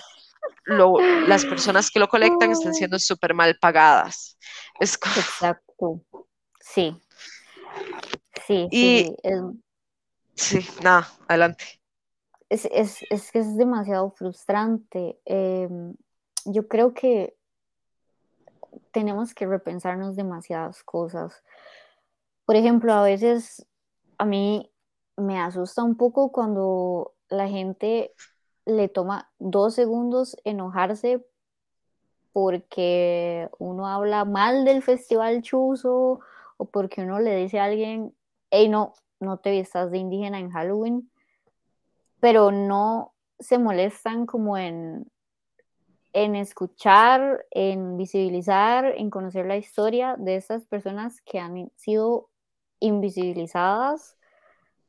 las 1.26 1.44
personas 1.44 1.90
que 1.90 2.00
lo 2.00 2.08
colectan 2.08 2.50
estén 2.50 2.74
siendo 2.74 2.98
súper 2.98 3.34
mal 3.34 3.56
pagadas. 3.60 4.38
Exacto, 4.80 6.02
sí. 6.60 6.96
Sí, 8.46 8.68
sí. 8.70 9.16
Sí, 10.34 10.66
nada, 10.82 11.08
adelante. 11.28 11.64
Es, 12.48 12.68
que 13.32 13.38
es 13.38 13.56
demasiado 13.56 14.10
frustrante. 14.10 15.18
Em, 15.24 15.94
yo 16.44 16.68
creo 16.68 16.92
que 16.92 17.36
tenemos 18.92 19.34
que 19.34 19.46
repensarnos 19.46 20.16
demasiadas 20.16 20.82
cosas. 20.82 21.42
Por 22.44 22.56
ejemplo, 22.56 22.92
a 22.92 23.02
veces 23.02 23.66
a 24.18 24.24
mí 24.24 24.70
me 25.16 25.38
asusta 25.38 25.82
un 25.82 25.96
poco 25.96 26.32
cuando 26.32 27.14
la 27.28 27.48
gente 27.48 28.12
le 28.66 28.88
toma 28.88 29.30
dos 29.38 29.74
segundos 29.74 30.36
enojarse 30.44 31.24
porque 32.32 33.48
uno 33.58 33.86
habla 33.86 34.24
mal 34.24 34.64
del 34.64 34.82
festival 34.82 35.42
chuzo 35.42 36.20
o 36.56 36.64
porque 36.64 37.02
uno 37.02 37.20
le 37.20 37.36
dice 37.36 37.60
a 37.60 37.64
alguien, 37.64 38.14
hey, 38.50 38.68
no, 38.68 38.94
no 39.20 39.38
te 39.38 39.50
vistas 39.50 39.90
de 39.90 39.98
indígena 39.98 40.38
en 40.38 40.50
Halloween, 40.50 41.10
pero 42.20 42.50
no 42.50 43.14
se 43.38 43.58
molestan 43.58 44.26
como 44.26 44.56
en 44.56 45.10
en 46.14 46.36
escuchar, 46.36 47.44
en 47.50 47.96
visibilizar, 47.96 48.86
en 48.86 49.10
conocer 49.10 49.46
la 49.46 49.56
historia 49.56 50.14
de 50.16 50.36
estas 50.36 50.64
personas 50.64 51.20
que 51.22 51.40
han 51.40 51.72
sido 51.74 52.30
invisibilizadas, 52.78 54.16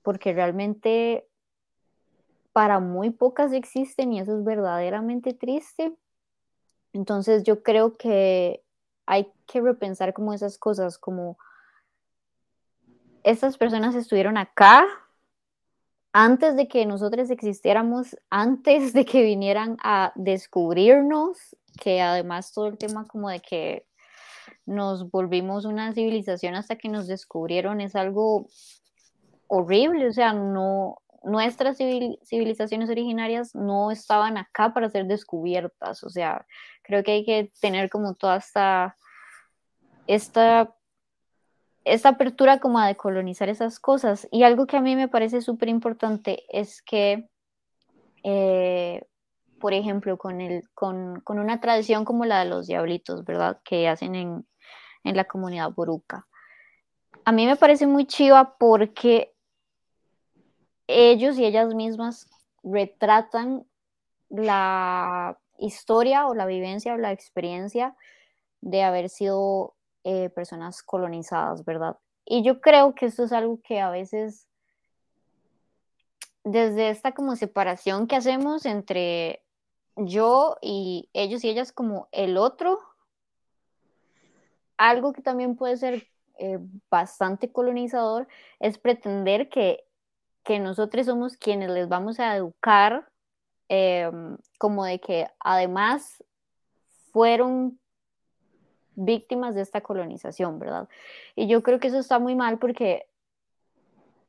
porque 0.03 0.33
realmente 0.33 1.27
para 2.53 2.79
muy 2.79 3.09
pocas 3.09 3.53
existen 3.53 4.13
y 4.13 4.19
eso 4.19 4.37
es 4.37 4.43
verdaderamente 4.43 5.33
triste. 5.33 5.97
Entonces 6.93 7.43
yo 7.43 7.63
creo 7.63 7.97
que 7.97 8.63
hay 9.07 9.33
que 9.47 9.61
repensar 9.61 10.13
como 10.13 10.31
esas 10.31 10.59
cosas, 10.59 10.99
como 10.99 11.39
estas 13.23 13.57
personas 13.57 13.95
estuvieron 13.95 14.37
acá 14.37 14.85
antes 16.17 16.55
de 16.55 16.69
que 16.69 16.85
nosotros 16.85 17.29
existiéramos, 17.29 18.15
antes 18.29 18.93
de 18.93 19.03
que 19.03 19.21
vinieran 19.21 19.75
a 19.83 20.13
descubrirnos, 20.15 21.57
que 21.77 22.01
además 22.01 22.53
todo 22.53 22.67
el 22.67 22.77
tema 22.77 23.05
como 23.05 23.29
de 23.29 23.41
que 23.41 23.85
nos 24.65 25.11
volvimos 25.11 25.65
una 25.65 25.91
civilización 25.91 26.55
hasta 26.55 26.77
que 26.77 26.87
nos 26.87 27.07
descubrieron 27.07 27.81
es 27.81 27.97
algo 27.97 28.47
horrible, 29.47 30.07
o 30.07 30.13
sea, 30.13 30.31
no, 30.31 31.01
nuestras 31.21 31.75
civilizaciones 31.75 32.89
originarias 32.89 33.53
no 33.53 33.91
estaban 33.91 34.37
acá 34.37 34.73
para 34.73 34.89
ser 34.89 35.07
descubiertas, 35.07 36.01
o 36.05 36.09
sea, 36.09 36.45
creo 36.81 37.03
que 37.03 37.11
hay 37.11 37.25
que 37.25 37.51
tener 37.59 37.89
como 37.89 38.13
toda 38.13 38.37
esta, 38.37 38.95
esta 40.07 40.73
esta 41.85 42.09
apertura 42.09 42.59
como 42.59 42.79
a 42.79 42.87
decolonizar 42.87 43.47
esas 43.47 43.79
cosas. 43.79 44.27
Y 44.31 44.43
algo 44.43 44.65
que 44.65 44.75
a 44.75 44.81
mí 44.81 44.95
me 44.95 45.07
parece 45.07 45.41
súper 45.41 45.69
importante 45.69 46.43
es 46.49 46.81
que, 46.81 47.29
eh, 48.23 49.03
por 49.59 49.73
ejemplo, 49.73 50.17
con, 50.17 50.41
el, 50.41 50.67
con, 50.73 51.21
con, 51.21 51.39
una 51.39 51.61
tradición 51.61 52.03
como 52.03 52.25
la 52.25 52.39
de 52.39 52.49
los 52.49 52.67
diablitos, 52.67 53.23
¿verdad? 53.23 53.61
Que 53.63 53.87
hacen 53.87 54.15
en, 54.15 54.47
en 55.03 55.15
la 55.15 55.25
comunidad 55.25 55.71
boruca. 55.71 56.27
A 57.23 57.31
mí 57.31 57.45
me 57.45 57.55
parece 57.55 57.85
muy 57.85 58.05
chiva 58.05 58.55
porque 58.57 59.33
ellos 60.87 61.37
y 61.37 61.45
ellas 61.45 61.73
mismas 61.73 62.29
retratan 62.63 63.65
la 64.29 65.37
historia 65.59 66.27
o 66.27 66.33
la 66.33 66.47
vivencia 66.47 66.93
o 66.93 66.97
la 66.97 67.11
experiencia 67.11 67.95
de 68.61 68.83
haber 68.83 69.09
sido 69.09 69.75
eh, 70.07 70.29
personas 70.29 70.83
colonizadas, 70.83 71.65
¿verdad? 71.65 71.97
Y 72.25 72.43
yo 72.43 72.61
creo 72.61 72.93
que 72.93 73.07
esto 73.07 73.23
es 73.23 73.31
algo 73.31 73.59
que 73.63 73.79
a 73.79 73.89
veces, 73.89 74.47
desde 76.43 76.91
esta 76.91 77.13
como 77.13 77.35
separación 77.35 78.05
que 78.05 78.15
hacemos 78.15 78.67
entre 78.67 79.43
yo 79.95 80.57
y 80.61 81.09
ellos 81.13 81.43
y 81.43 81.49
ellas 81.49 81.71
como 81.71 82.07
el 82.11 82.37
otro, 82.37 82.79
algo 84.77 85.11
que 85.11 85.23
también 85.23 85.55
puede 85.55 85.75
ser 85.77 86.07
eh, 86.37 86.59
bastante 86.91 87.51
colonizador 87.51 88.27
es 88.59 88.77
pretender 88.77 89.49
que, 89.49 89.87
que, 90.43 90.59
nosotros 90.59 91.07
somos 91.07 91.35
quienes 91.35 91.71
les 91.71 91.89
vamos 91.89 92.19
a 92.19 92.35
educar, 92.35 93.09
em, 93.69 94.37
como 94.59 94.85
de 94.85 94.99
que 94.99 95.27
además 95.39 96.23
fueron 97.11 97.79
víctimas 98.95 99.55
de 99.55 99.61
esta 99.61 99.81
colonización, 99.81 100.59
¿verdad? 100.59 100.87
Y 101.35 101.47
yo 101.47 101.63
creo 101.63 101.79
que 101.79 101.87
eso 101.87 101.99
está 101.99 102.19
muy 102.19 102.35
mal 102.35 102.59
porque 102.59 103.07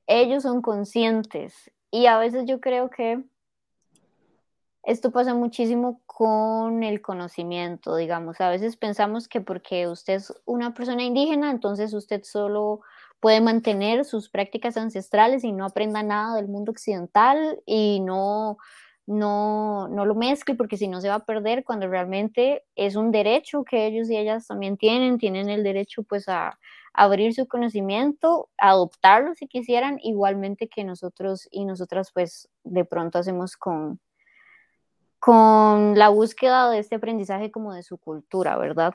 ellos 0.07 0.43
son 0.43 0.62
conscientes 0.62 1.71
y 1.91 2.07
a 2.07 2.19
veces 2.19 2.45
yo 2.47 2.61
creo 2.61 2.91
que 2.91 3.25
esto 4.87 5.11
pasa 5.11 5.35
muchísimo 5.35 6.01
con 6.07 6.85
el 6.85 7.03
conocimiento, 7.03 7.97
digamos. 7.97 8.41
A 8.41 8.51
veces 8.51 8.77
pensamos 8.77 9.27
que 9.27 9.41
porque 9.41 9.89
usted 9.89 10.14
es 10.14 10.33
una 10.45 10.75
persona 10.75 11.03
indígena, 11.03 11.51
entonces 11.51 11.93
usted 11.93 12.23
solo 12.23 12.83
puede 13.19 13.41
mantener 13.41 14.05
sus 14.05 14.29
prácticas 14.31 14.77
ancestrales 14.77 15.43
y 15.43 15.51
no 15.51 15.64
aprenda 15.64 16.05
nada 16.05 16.37
del 16.37 16.47
mundo 16.47 16.71
occidental 16.71 17.61
y 17.67 17.99
no, 18.01 18.59
no, 19.07 19.89
no 19.89 20.05
lo 20.05 20.15
mezcle 20.15 20.55
porque 20.55 20.77
si 20.77 20.89
no 20.89 21.01
se 21.01 21.09
va 21.09 21.17
a 21.17 21.25
perder 21.25 21.65
cuando 21.65 21.89
realmente 21.89 22.65
es 22.75 22.97
un 22.97 23.13
derecho 23.13 23.65
que 23.65 23.87
ellos 23.87 24.11
y 24.11 24.17
ellas 24.17 24.47
también 24.47 24.77
tienen, 24.77 25.19
tienen 25.19 25.49
el 25.49 25.63
derecho 25.63 26.03
pues 26.03 26.29
a, 26.29 26.59
abrir 26.97 27.35
su 27.35 27.47
conocimiento, 27.47 28.49
adoptarlo 28.57 29.35
si 29.35 29.47
quisieran, 29.47 29.99
igualmente 30.03 30.67
que 30.67 30.83
nosotros 30.83 31.47
y 31.51 31.67
nosotras 31.67 32.11
pues 32.13 32.49
de 32.65 32.87
pronto 32.87 33.19
hacemos 33.19 33.57
con, 33.59 34.01
con 35.19 35.99
la 35.99 36.09
búsqueda 36.09 36.71
de 36.71 36.79
este 36.79 36.95
aprendizaje 36.95 37.51
como 37.51 37.75
de 37.75 37.83
su 37.83 37.99
cultura, 37.99 38.57
¿verdad? 38.57 38.95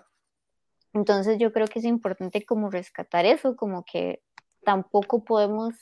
Entonces 0.94 1.38
yo 1.38 1.54
creo 1.54 1.68
que 1.68 1.78
es 1.78 1.86
importante 1.86 2.44
como 2.44 2.72
rescatar 2.72 3.28
eso, 3.28 3.56
como 3.56 3.86
que 3.86 4.24
tampoco 4.64 5.24
podemos 5.24 5.76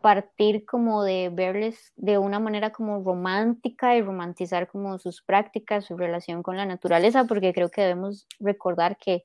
partir 0.00 0.64
como 0.64 1.02
de 1.02 1.30
verles 1.30 1.92
de 1.96 2.18
una 2.18 2.38
manera 2.38 2.70
como 2.70 3.02
romántica 3.02 3.96
y 3.96 4.02
romantizar 4.02 4.68
como 4.68 4.98
sus 4.98 5.22
prácticas, 5.22 5.84
su 5.84 5.96
relación 5.96 6.42
con 6.42 6.56
la 6.56 6.66
naturaleza, 6.66 7.24
porque 7.24 7.52
creo 7.52 7.70
que 7.70 7.82
debemos 7.82 8.26
recordar 8.38 8.96
que 8.96 9.24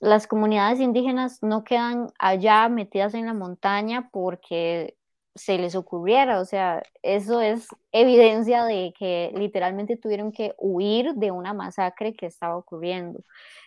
las 0.00 0.26
comunidades 0.26 0.80
indígenas 0.80 1.42
no 1.42 1.64
quedan 1.64 2.08
allá 2.18 2.68
metidas 2.68 3.14
en 3.14 3.26
la 3.26 3.34
montaña 3.34 4.10
porque 4.12 4.96
se 5.34 5.58
les 5.58 5.74
ocurriera, 5.74 6.40
o 6.40 6.44
sea, 6.44 6.82
eso 7.02 7.40
es 7.40 7.66
evidencia 7.92 8.64
de 8.64 8.94
que 8.96 9.32
literalmente 9.36 9.96
tuvieron 9.96 10.30
que 10.30 10.54
huir 10.58 11.14
de 11.14 11.32
una 11.32 11.52
masacre 11.52 12.14
que 12.14 12.26
estaba 12.26 12.56
ocurriendo. 12.56 13.20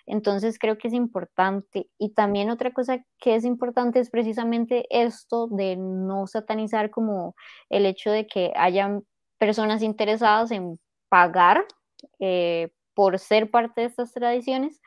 Entonces 0.05 0.57
creo 0.59 0.77
que 0.77 0.87
es 0.87 0.93
importante. 0.93 1.89
Y 1.99 2.13
también 2.13 2.49
otra 2.49 2.71
cosa 2.71 3.03
que 3.19 3.35
es 3.35 3.43
importante 3.43 3.99
es 3.99 4.09
precisamente 4.09 4.85
esto 4.89 5.47
de 5.47 5.75
no 5.75 6.25
satanizar 6.27 6.89
como 6.89 7.35
el 7.69 7.85
hecho 7.85 8.11
de 8.11 8.27
que 8.27 8.53
hayan 8.55 9.03
personas 9.37 9.83
interesadas 9.83 10.51
en 10.51 10.79
pagar 11.09 11.65
eh, 12.19 12.71
por 12.93 13.19
ser 13.19 13.51
parte 13.51 13.81
de 13.81 13.87
estas 13.87 14.13
tradiciones, 14.13 14.81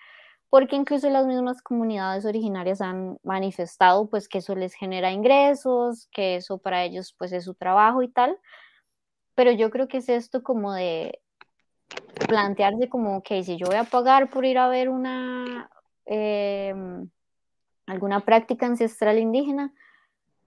porque 0.50 0.74
incluso 0.74 1.08
las 1.08 1.26
mismas 1.26 1.62
comunidades 1.62 2.24
originarias 2.24 2.80
han 2.80 3.18
manifestado 3.22 4.10
pues 4.10 4.28
que 4.28 4.38
eso 4.38 4.56
les 4.56 4.74
genera 4.74 5.12
ingresos, 5.12 6.08
que 6.12 6.36
eso 6.36 6.58
para 6.58 6.84
ellos 6.84 7.14
pues 7.16 7.32
es 7.32 7.44
su 7.44 7.54
trabajo 7.54 8.02
y 8.02 8.08
tal, 8.08 8.36
pero 9.34 9.52
yo 9.52 9.70
creo 9.70 9.86
que 9.88 9.98
es 9.98 10.08
esto 10.08 10.42
como 10.42 10.72
de 10.74 11.20
plantearse 12.28 12.88
como, 12.88 13.22
que 13.22 13.42
si 13.44 13.56
yo 13.56 13.66
voy 13.66 13.76
a 13.76 13.84
pagar 13.84 14.30
por 14.30 14.44
ir 14.44 14.58
a 14.58 14.68
ver 14.68 14.88
una, 14.88 15.70
em, 16.04 17.08
alguna 17.86 18.20
práctica 18.24 18.66
ancestral 18.66 19.18
indígena, 19.18 19.72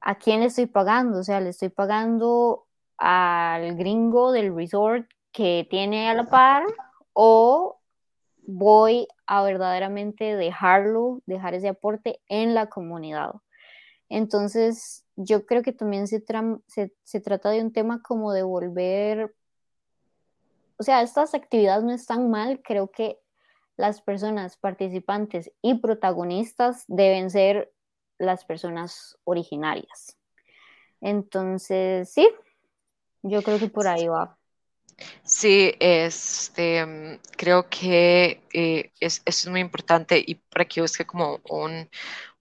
¿a 0.01 0.15
quién 0.15 0.41
le 0.41 0.47
estoy 0.47 0.65
pagando? 0.65 1.19
O 1.19 1.23
sea, 1.23 1.39
le 1.39 1.49
estoy 1.49 1.69
pagando 1.69 2.67
al 2.97 3.75
gringo 3.75 4.31
del 4.31 4.55
resort 4.55 5.09
que 5.31 5.67
tiene 5.69 6.09
a 6.09 6.13
la 6.13 6.25
par 6.25 6.63
o 7.13 7.79
voy 8.45 9.07
a 9.25 9.43
verdaderamente 9.43 10.35
dejarlo, 10.35 11.21
dejar 11.25 11.53
ese 11.53 11.69
aporte 11.69 12.19
en 12.27 12.53
la 12.53 12.67
comunidad. 12.67 13.33
Entonces, 14.09 15.05
yo 15.15 15.45
creo 15.45 15.63
que 15.63 15.73
también 15.73 16.07
se, 16.07 16.19
trata 16.19 17.49
de 17.49 17.61
un 17.61 17.73
tema 17.73 18.01
como 18.01 18.33
de 18.33 18.43
volver, 18.43 19.35
o 20.77 20.83
sea, 20.83 21.01
estas 21.01 21.33
actividades 21.33 21.83
no 21.83 21.91
están 21.91 22.29
mal, 22.29 22.61
creo 22.63 22.91
que 22.91 23.19
las 23.77 24.01
personas 24.01 24.57
participantes 24.57 25.51
y 25.61 25.75
protagonistas 25.75 26.83
deben 26.87 27.29
ser 27.29 27.73
las 28.17 28.45
personas 28.45 29.17
originarias. 29.23 30.17
Entonces, 31.01 32.11
sí, 32.11 32.27
yo 33.23 33.41
creo 33.41 33.59
que 33.59 33.69
por 33.69 33.87
ahí 33.87 34.07
va. 34.07 34.37
Sí, 35.23 35.73
este, 35.79 37.19
creo 37.37 37.69
que 37.69 38.43
eh, 38.53 38.91
es, 38.99 39.21
es 39.25 39.47
muy 39.47 39.61
importante 39.61 40.23
y 40.25 40.35
por 40.35 40.61
aquí 40.61 40.81
busqué 40.81 41.05
como 41.05 41.39
un, 41.49 41.89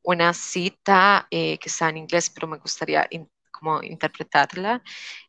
una 0.02 0.34
cita 0.34 1.26
eh, 1.30 1.58
que 1.58 1.68
está 1.68 1.88
en 1.88 1.98
inglés, 1.98 2.30
pero 2.30 2.48
me 2.48 2.58
gustaría 2.58 3.08
como 3.52 3.82
interpretarla. 3.82 4.82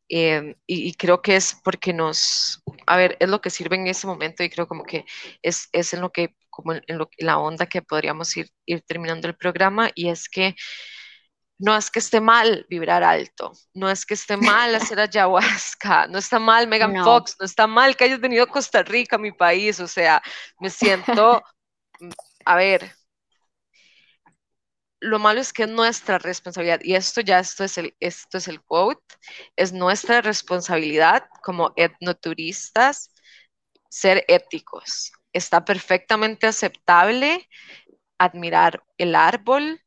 Em, 0.09 0.55
y, 0.67 0.93
creo 0.95 1.21
que 1.21 1.35
es 1.35 1.55
porque 1.63 1.93
nos, 1.93 2.61
a 2.87 2.97
ver, 2.97 3.17
es 3.19 3.29
lo 3.29 3.41
que 3.41 3.49
sirve 3.49 3.75
en 3.77 3.87
ese 3.87 4.07
momento 4.07 4.43
y 4.43 4.49
creo 4.49 4.67
como 4.67 4.83
que 4.83 5.05
es, 5.41 5.69
es 5.71 5.93
en 5.93 6.01
lo 6.01 6.11
que, 6.11 6.35
como 6.49 6.73
en, 6.73 6.83
lo, 6.87 7.09
la 7.17 7.39
onda 7.39 7.65
que 7.67 7.81
podríamos 7.81 8.35
ir, 8.37 8.49
ir 8.65 8.81
terminando 8.83 9.27
el 9.27 9.35
programa 9.35 9.91
y 9.95 10.09
es 10.09 10.29
que 10.29 10.55
no 11.59 11.75
es 11.75 11.89
que 11.89 11.99
esté 11.99 12.19
mal 12.19 12.65
vibrar 12.69 13.03
alto, 13.03 13.53
no 13.73 13.89
es 13.89 14.05
que 14.05 14.13
esté 14.15 14.37
mal 14.37 14.75
hacer 14.75 14.99
ayahuasca, 14.99 16.07
no 16.07 16.17
está 16.17 16.39
mal 16.39 16.67
Megan 16.67 17.03
Fox, 17.03 17.35
no 17.39 17.45
está 17.45 17.67
mal 17.67 17.95
que 17.95 18.05
hayas 18.05 18.19
venido 18.19 18.43
a 18.43 18.47
Costa 18.47 18.83
Rica, 18.83 19.17
mi 19.17 19.31
país, 19.31 19.79
o 19.79 19.87
sea, 19.87 20.21
me 20.59 20.69
siento, 20.69 21.43
mm, 21.99 22.09
a 22.45 22.55
ver, 22.55 22.95
lo 24.99 25.19
malo 25.19 25.41
es 25.41 25.51
que 25.51 25.63
es 25.63 25.69
nuestra 25.69 26.17
responsabilidad, 26.17 26.79
y 26.81 26.95
esto 26.95 27.21
ya, 27.21 27.39
esto 27.39 27.63
es 27.63 27.77
el, 27.77 27.95
esto 27.99 28.37
es 28.37 28.47
el 28.47 28.61
quote, 28.61 29.03
es 29.55 29.73
nuestra 29.73 30.21
responsabilidad 30.21 31.25
como 31.43 31.73
etnoturistas 31.75 33.11
ser 33.89 34.23
éticos. 34.27 35.11
Está 35.33 35.65
perfectamente 35.65 36.47
aceptable 36.47 37.47
admirar 38.17 38.83
el 38.97 39.13
árbol, 39.13 39.81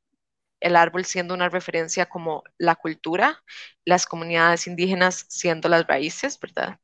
el 0.61 0.77
árbol 0.77 1.05
siendo 1.05 1.35
una 1.35 1.49
referencia 1.49 2.07
como 2.07 2.43
la 2.59 2.75
cultura, 2.77 3.43
las 3.85 4.07
comunidades 4.07 4.67
indígenas 4.67 5.27
siendo 5.29 5.69
las 5.69 5.87
raíces, 5.87 6.39
¿verdad? 6.41 6.79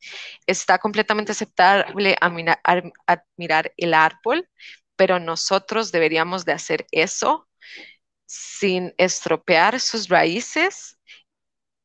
Está 0.46 0.78
completamente 0.78 1.32
aceptable 1.32 2.16
admirar 2.20 3.72
el 3.76 3.94
árbol, 3.94 4.48
pero 4.96 5.18
nosotros 5.18 5.92
deberíamos 5.92 6.44
de 6.44 6.52
hacer 6.52 6.86
eso 6.90 7.48
sin 8.26 8.94
estropear 8.98 9.80
sus 9.80 10.08
raíces 10.08 10.98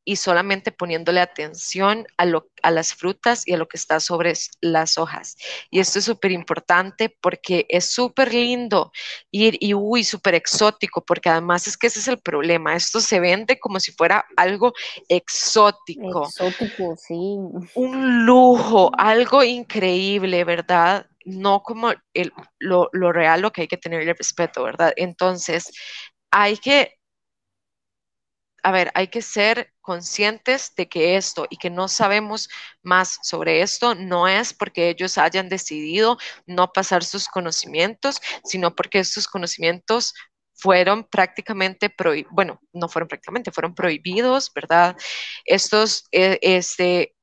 y 0.08 0.16
solamente 0.16 0.72
poniéndole 0.72 1.20
atención 1.20 2.08
a, 2.16 2.24
lo, 2.24 2.50
a 2.64 2.72
las 2.72 2.94
frutas 2.94 3.46
y 3.46 3.52
a 3.52 3.58
lo 3.58 3.68
que 3.68 3.76
está 3.76 4.00
sobre 4.00 4.32
las 4.62 4.98
hojas. 4.98 5.36
Y 5.70 5.82
esto 5.82 6.00
es 6.00 6.06
súper 6.06 6.32
importante 6.32 7.14
porque 7.20 7.66
es 7.68 7.92
súper 7.92 8.34
lindo 8.34 8.94
ir 9.32 9.58
y 9.60 9.74
uy, 9.74 10.06
súper 10.06 10.36
exótico, 10.36 11.04
porque 11.04 11.28
además 11.28 11.68
es 11.68 11.76
que 11.76 11.88
ese 11.88 12.00
es 12.00 12.08
el 12.08 12.20
problema. 12.20 12.74
Esto 12.74 13.02
se 13.02 13.20
vende 13.20 13.60
como 13.60 13.82
si 13.82 13.92
fuera 13.92 14.26
algo 14.38 14.72
exótico. 15.10 16.24
Exótico, 16.24 16.96
sí. 16.96 17.36
Un 17.76 18.26
lujo, 18.26 18.90
algo 18.98 19.44
increíble, 19.44 20.46
¿verdad? 20.46 21.06
No 21.26 21.62
como 21.64 21.92
el, 22.14 22.32
lo, 22.60 22.88
lo 22.94 23.12
real, 23.12 23.42
lo 23.42 23.52
que 23.52 23.64
hay 23.64 23.68
que 23.68 23.76
tenerle 23.76 24.14
respeto, 24.14 24.64
¿verdad? 24.64 24.94
Entonces, 24.96 25.70
hay 26.32 26.56
que 26.56 26.97
a 28.68 28.72
ver, 28.72 28.92
hay 28.96 29.08
que 29.08 29.22
ser 29.22 29.72
conscientes 29.80 30.74
de 30.76 30.90
que 30.90 31.16
esto 31.16 31.48
y 31.50 31.56
que 31.56 31.70
no 31.70 31.88
sabemos 31.88 32.50
más 32.84 33.18
sobre 33.24 33.62
esto 33.62 33.96
no 33.96 34.28
es 34.28 34.54
porque 34.54 34.90
ellos 34.90 35.18
hayan 35.18 35.48
decidido 35.48 36.18
no 36.46 36.74
pasar 36.74 37.06
sus 37.06 37.30
conocimientos, 37.30 38.20
sino 38.44 38.76
porque 38.76 39.00
estos 39.00 39.26
conocimientos 39.26 40.14
fueron 40.54 41.06
prácticamente 41.06 41.90
bueno, 42.30 42.60
no 42.74 42.90
fueron 42.90 43.08
prácticamente, 43.08 43.52
fueron 43.54 43.74
prohibidos, 43.74 44.52
¿verdad? 44.54 44.98
Estos, 45.46 46.10
eh, 46.12 46.38
este, 46.42 47.16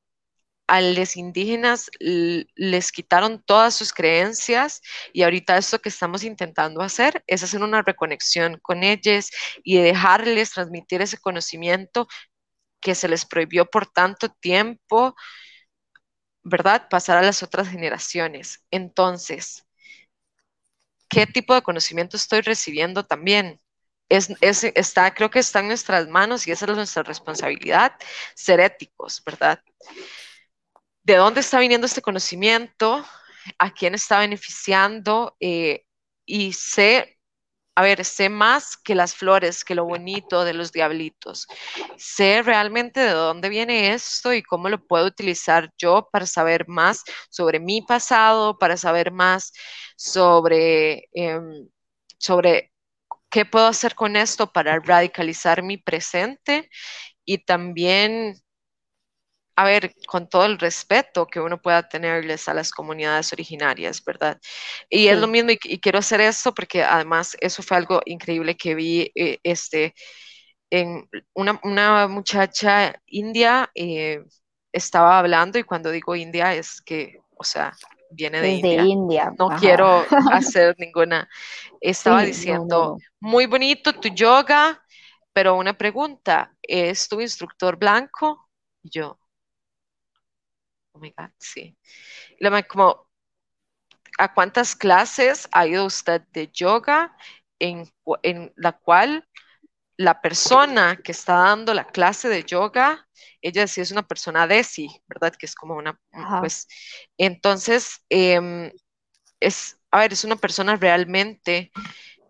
a 0.66 0.80
los 0.80 1.16
indígenas 1.16 1.90
les 2.00 2.92
quitaron 2.92 3.42
todas 3.42 3.74
sus 3.74 3.92
creencias 3.92 4.80
y 5.12 5.22
ahorita 5.22 5.58
esto 5.58 5.80
que 5.80 5.90
estamos 5.90 6.24
intentando 6.24 6.80
hacer 6.82 7.22
es 7.26 7.42
hacer 7.42 7.62
una 7.62 7.82
reconexión 7.82 8.58
con 8.62 8.82
ellos 8.82 9.30
y 9.62 9.78
dejarles 9.78 10.52
transmitir 10.52 11.02
ese 11.02 11.18
conocimiento 11.18 12.08
que 12.80 12.94
se 12.94 13.08
les 13.08 13.26
prohibió 13.26 13.66
por 13.66 13.86
tanto 13.86 14.28
tiempo, 14.28 15.16
¿verdad? 16.42 16.88
Pasar 16.90 17.18
a 17.18 17.22
las 17.22 17.42
otras 17.42 17.68
generaciones. 17.68 18.64
Entonces, 18.70 19.66
¿qué 21.08 21.26
tipo 21.26 21.54
de 21.54 21.62
conocimiento 21.62 22.16
estoy 22.16 22.40
recibiendo 22.42 23.04
también? 23.04 23.60
Es, 24.08 24.28
está, 24.74 25.14
creo 25.14 25.30
que 25.30 25.38
está 25.38 25.60
en 25.60 25.68
nuestras 25.68 26.08
manos 26.08 26.46
y 26.46 26.52
esa 26.52 26.66
es 26.66 26.76
nuestra 26.76 27.02
responsabilidad, 27.02 27.94
ser 28.34 28.60
éticos, 28.60 29.22
¿verdad? 29.24 29.60
De 31.04 31.16
dónde 31.16 31.40
está 31.40 31.58
viniendo 31.60 31.86
este 31.86 32.02
conocimiento, 32.02 33.04
a 33.58 33.72
quién 33.72 33.94
está 33.94 34.18
beneficiando 34.20 35.36
eh, 35.40 35.84
y 36.26 36.54
sé, 36.54 37.18
a 37.74 37.82
ver, 37.82 38.04
sé 38.04 38.30
más 38.30 38.76
que 38.76 38.94
las 38.94 39.14
flores, 39.14 39.64
que 39.64 39.74
lo 39.74 39.84
bonito 39.84 40.44
de 40.44 40.54
los 40.54 40.72
diablitos. 40.72 41.46
Sé 41.98 42.42
realmente 42.42 43.00
de 43.00 43.10
dónde 43.10 43.48
viene 43.50 43.92
esto 43.92 44.32
y 44.32 44.42
cómo 44.42 44.68
lo 44.68 44.84
puedo 44.86 45.06
utilizar 45.06 45.70
yo 45.78 46.08
para 46.10 46.26
saber 46.26 46.66
más 46.68 47.04
sobre 47.30 47.60
mi 47.60 47.82
pasado, 47.82 48.58
para 48.58 48.76
saber 48.78 49.12
más 49.12 49.52
sobre, 49.96 51.08
em, 51.12 51.68
sobre 52.18 52.72
qué 53.30 53.44
puedo 53.44 53.66
hacer 53.66 53.94
con 53.94 54.16
esto 54.16 54.52
para 54.52 54.78
radicalizar 54.80 55.62
mi 55.62 55.76
presente 55.78 56.70
y 57.24 57.38
también 57.44 58.36
a 59.56 59.64
ver, 59.64 59.94
con 60.06 60.28
todo 60.28 60.44
el 60.46 60.58
respeto 60.58 61.26
que 61.26 61.40
uno 61.40 61.60
pueda 61.60 61.88
tenerles 61.88 62.48
a 62.48 62.54
las 62.54 62.70
comunidades 62.70 63.32
originarias, 63.32 64.02
¿verdad? 64.04 64.40
Y 64.88 65.08
es 65.08 65.18
lo 65.18 65.28
mismo, 65.28 65.50
y, 65.50 65.78
quiero 65.80 65.98
hacer 65.98 66.20
eso 66.20 66.52
porque 66.52 66.82
además 66.82 67.36
eso 67.40 67.62
fue 67.62 67.76
algo 67.76 68.00
increíble 68.04 68.56
que 68.56 68.74
vi, 68.74 69.12
eh, 69.14 69.38
este, 69.42 69.94
en 70.70 71.08
una, 71.34 72.08
muchacha 72.08 73.00
india 73.06 73.70
eh, 73.74 74.24
estaba 74.72 75.18
hablando, 75.18 75.58
y 75.58 75.62
cuando 75.62 75.90
digo 75.90 76.16
india 76.16 76.54
es 76.54 76.80
que, 76.82 77.20
o 77.36 77.44
sea, 77.44 77.72
viene 78.10 78.40
de, 78.40 78.48
India. 78.48 79.32
No 79.38 79.48
quiero 79.60 80.04
hacer 80.32 80.74
ninguna. 80.78 81.28
Estaba 81.80 82.22
diciendo, 82.22 82.98
muy 83.20 83.46
bonito 83.46 83.92
tu 83.92 84.08
yoga, 84.08 84.82
pero 85.32 85.56
una 85.56 85.76
pregunta, 85.76 86.54
¿es 86.62 87.08
tu 87.08 87.20
instructor 87.20 87.76
blanco? 87.76 88.48
Y 88.82 88.90
yo, 88.90 89.18
Oh 90.94 91.00
my 91.00 91.12
God, 91.16 91.30
sí. 91.38 91.76
como, 92.68 93.08
¿a 94.16 94.32
cuántas 94.32 94.76
clases 94.76 95.48
ha 95.50 95.66
ido 95.66 95.84
usted 95.84 96.22
de 96.32 96.48
yoga 96.52 97.16
en, 97.58 97.90
la 98.56 98.72
cual 98.72 99.28
la 99.96 100.20
persona 100.20 100.96
que 101.02 101.12
está 101.12 101.34
dando 101.34 101.74
la 101.74 101.86
clase 101.86 102.28
de 102.28 102.44
yoga, 102.44 103.08
ella 103.42 103.66
sí 103.66 103.80
es 103.80 103.90
una 103.90 104.06
persona 104.06 104.46
desi, 104.46 104.88
¿verdad? 105.08 105.34
Que 105.36 105.46
es 105.46 105.54
como 105.54 105.74
una, 105.74 105.98
pues, 106.40 106.68
entonces, 107.18 108.04
em, 108.08 108.70
es, 109.40 109.76
a 109.90 110.00
ver, 110.00 110.12
es 110.12 110.24
una 110.24 110.36
persona 110.36 110.76
realmente 110.76 111.72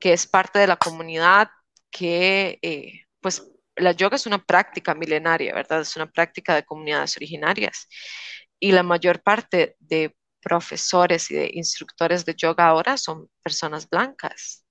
que 0.01 0.15
es 0.15 0.27
parte 0.27 0.59
de 0.59 0.67
la 0.67 0.77
comunidad, 0.77 1.51
que, 1.91 2.59
eh, 2.63 3.05
pues, 3.21 3.47
la 3.77 3.93
yoga 3.93 4.17
es 4.17 4.27
una 4.27 4.43
práctica 4.45 4.95
milenaria, 4.95 5.55
¿verdad? 5.55 5.81
Es 5.81 5.97
una 5.97 6.11
práctica 6.11 6.55
de 6.55 6.65
comunidades 6.65 7.17
originarias 7.17 7.89
y 8.61 8.73
la 8.73 8.83
mayor 8.83 9.23
parte 9.23 9.77
de 9.81 10.15
profesores 10.41 11.31
y 11.31 11.35
de 11.35 11.51
instructores 11.55 12.25
de 12.25 12.35
yoga 12.35 12.67
ahora 12.67 12.97
son 12.97 13.31
personas 13.43 13.89
blancas. 13.89 14.65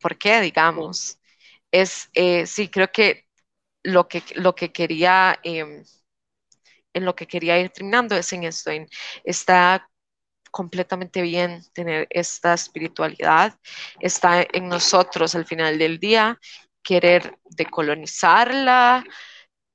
¿Por 0.00 0.18
qué, 0.18 0.40
digamos? 0.40 1.18
Es, 1.70 2.08
eh, 2.14 2.46
sí, 2.46 2.68
creo 2.68 2.90
que 2.92 3.26
lo 3.82 4.08
que, 4.08 4.22
lo 4.36 4.54
que 4.54 4.72
quería, 4.72 5.38
em, 5.42 5.84
en 6.92 7.04
lo 7.04 7.14
que 7.14 7.26
quería 7.26 7.58
ir 7.58 7.70
terminando 7.70 8.16
es 8.16 8.32
en 8.32 8.44
esto, 8.44 8.70
en, 8.70 8.88
está 9.24 9.88
completamente 10.50 11.22
bien 11.22 11.62
tener 11.72 12.06
esta 12.10 12.54
espiritualidad, 12.54 13.58
está 14.00 14.42
en 14.42 14.68
nosotros 14.68 15.34
al 15.34 15.46
final 15.46 15.78
del 15.78 15.98
día 15.98 16.38
querer 16.82 17.38
decolonizarla, 17.44 19.04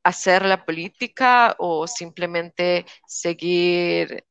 hacer 0.03 0.45
la 0.45 0.65
política 0.65 1.55
o 1.59 1.87
simplemente 1.87 2.85
seguir 3.05 4.25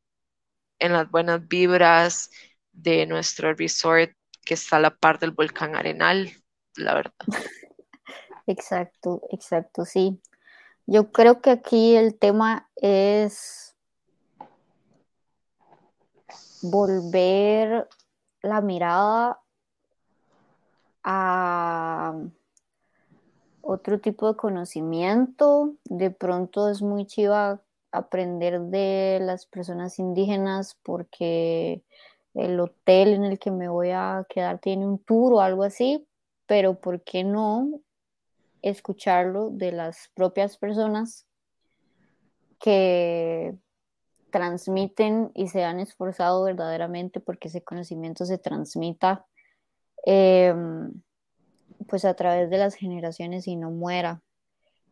en 0.79 0.93
las 0.93 1.11
buenas 1.11 1.47
vibras 1.47 2.31
de 2.73 3.07
nuestro 3.07 3.55
resort 3.55 4.13
que 4.45 4.55
está 4.55 4.77
a 4.77 4.81
la 4.81 4.97
par 4.97 5.19
del 5.19 5.33
volcán 5.33 5.75
Arenal, 5.75 6.31
la 6.77 6.95
verdad. 6.95 7.15
Exacto, 8.47 9.23
exacto, 9.31 9.85
sí. 9.85 10.21
Yo 10.87 11.11
creo 11.11 11.41
que 11.41 11.51
aquí 11.51 11.97
el 11.97 12.17
tema 12.17 12.71
es 12.77 13.77
volver 16.63 17.89
la 18.43 18.61
mirada 18.61 19.41
a 21.03 22.15
otro 23.67 24.01
tipo 24.01 24.29
de 24.29 24.37
conocimiento. 24.37 25.75
De 25.85 26.11
pronto 26.11 26.69
es 26.69 26.83
muy 26.83 27.07
chiva 27.07 27.61
aprender 27.91 28.61
de 28.61 29.19
las 29.21 29.47
personas 29.47 29.99
indígenas 29.99 30.79
porque 30.83 31.83
el 32.35 32.61
hotel 32.61 33.15
en 33.15 33.25
el 33.25 33.39
que 33.39 33.51
me 33.51 33.69
voy 33.69 33.91
a 33.91 34.27
quedar 34.29 34.59
tiene 34.59 34.87
un 34.87 34.99
tour 34.99 35.35
o 35.35 35.41
algo 35.41 35.63
así, 35.63 36.07
pero 36.47 36.79
¿por 36.81 37.03
qué 37.03 37.25
no 37.25 37.81
escucharlo 38.63 39.51
de 39.51 39.73
las 39.73 40.11
propias 40.15 40.59
personas 40.59 41.27
que 42.61 43.57
transmiten 44.31 45.31
y 45.35 45.49
se 45.49 45.65
han 45.65 45.81
esforzado 45.81 46.45
verdaderamente 46.45 47.21
porque 47.21 47.49
ese 47.49 47.63
conocimiento 47.63 48.27
se 48.27 48.39
transmita? 48.39 49.27
Em, 50.05 50.93
pues 51.89 52.05
a 52.05 52.15
través 52.15 52.51
de 52.51 52.59
las 52.59 52.75
generaciones 52.75 53.47
y 53.47 53.57
no 53.57 53.71
muera. 53.71 54.23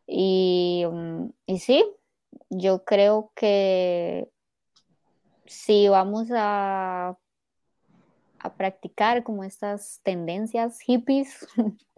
Y, 0.07 0.85
mm, 0.91 1.27
y 1.47 1.59
sí, 1.59 1.85
yo 2.51 2.85
creo 2.85 3.33
que 3.35 4.31
si 5.47 5.89
vamos 5.89 6.29
a, 6.33 7.17
a 8.39 8.55
practicar 8.55 9.25
como 9.25 9.45
estas 9.45 10.01
tendencias 10.03 10.81
hippies, 10.81 11.47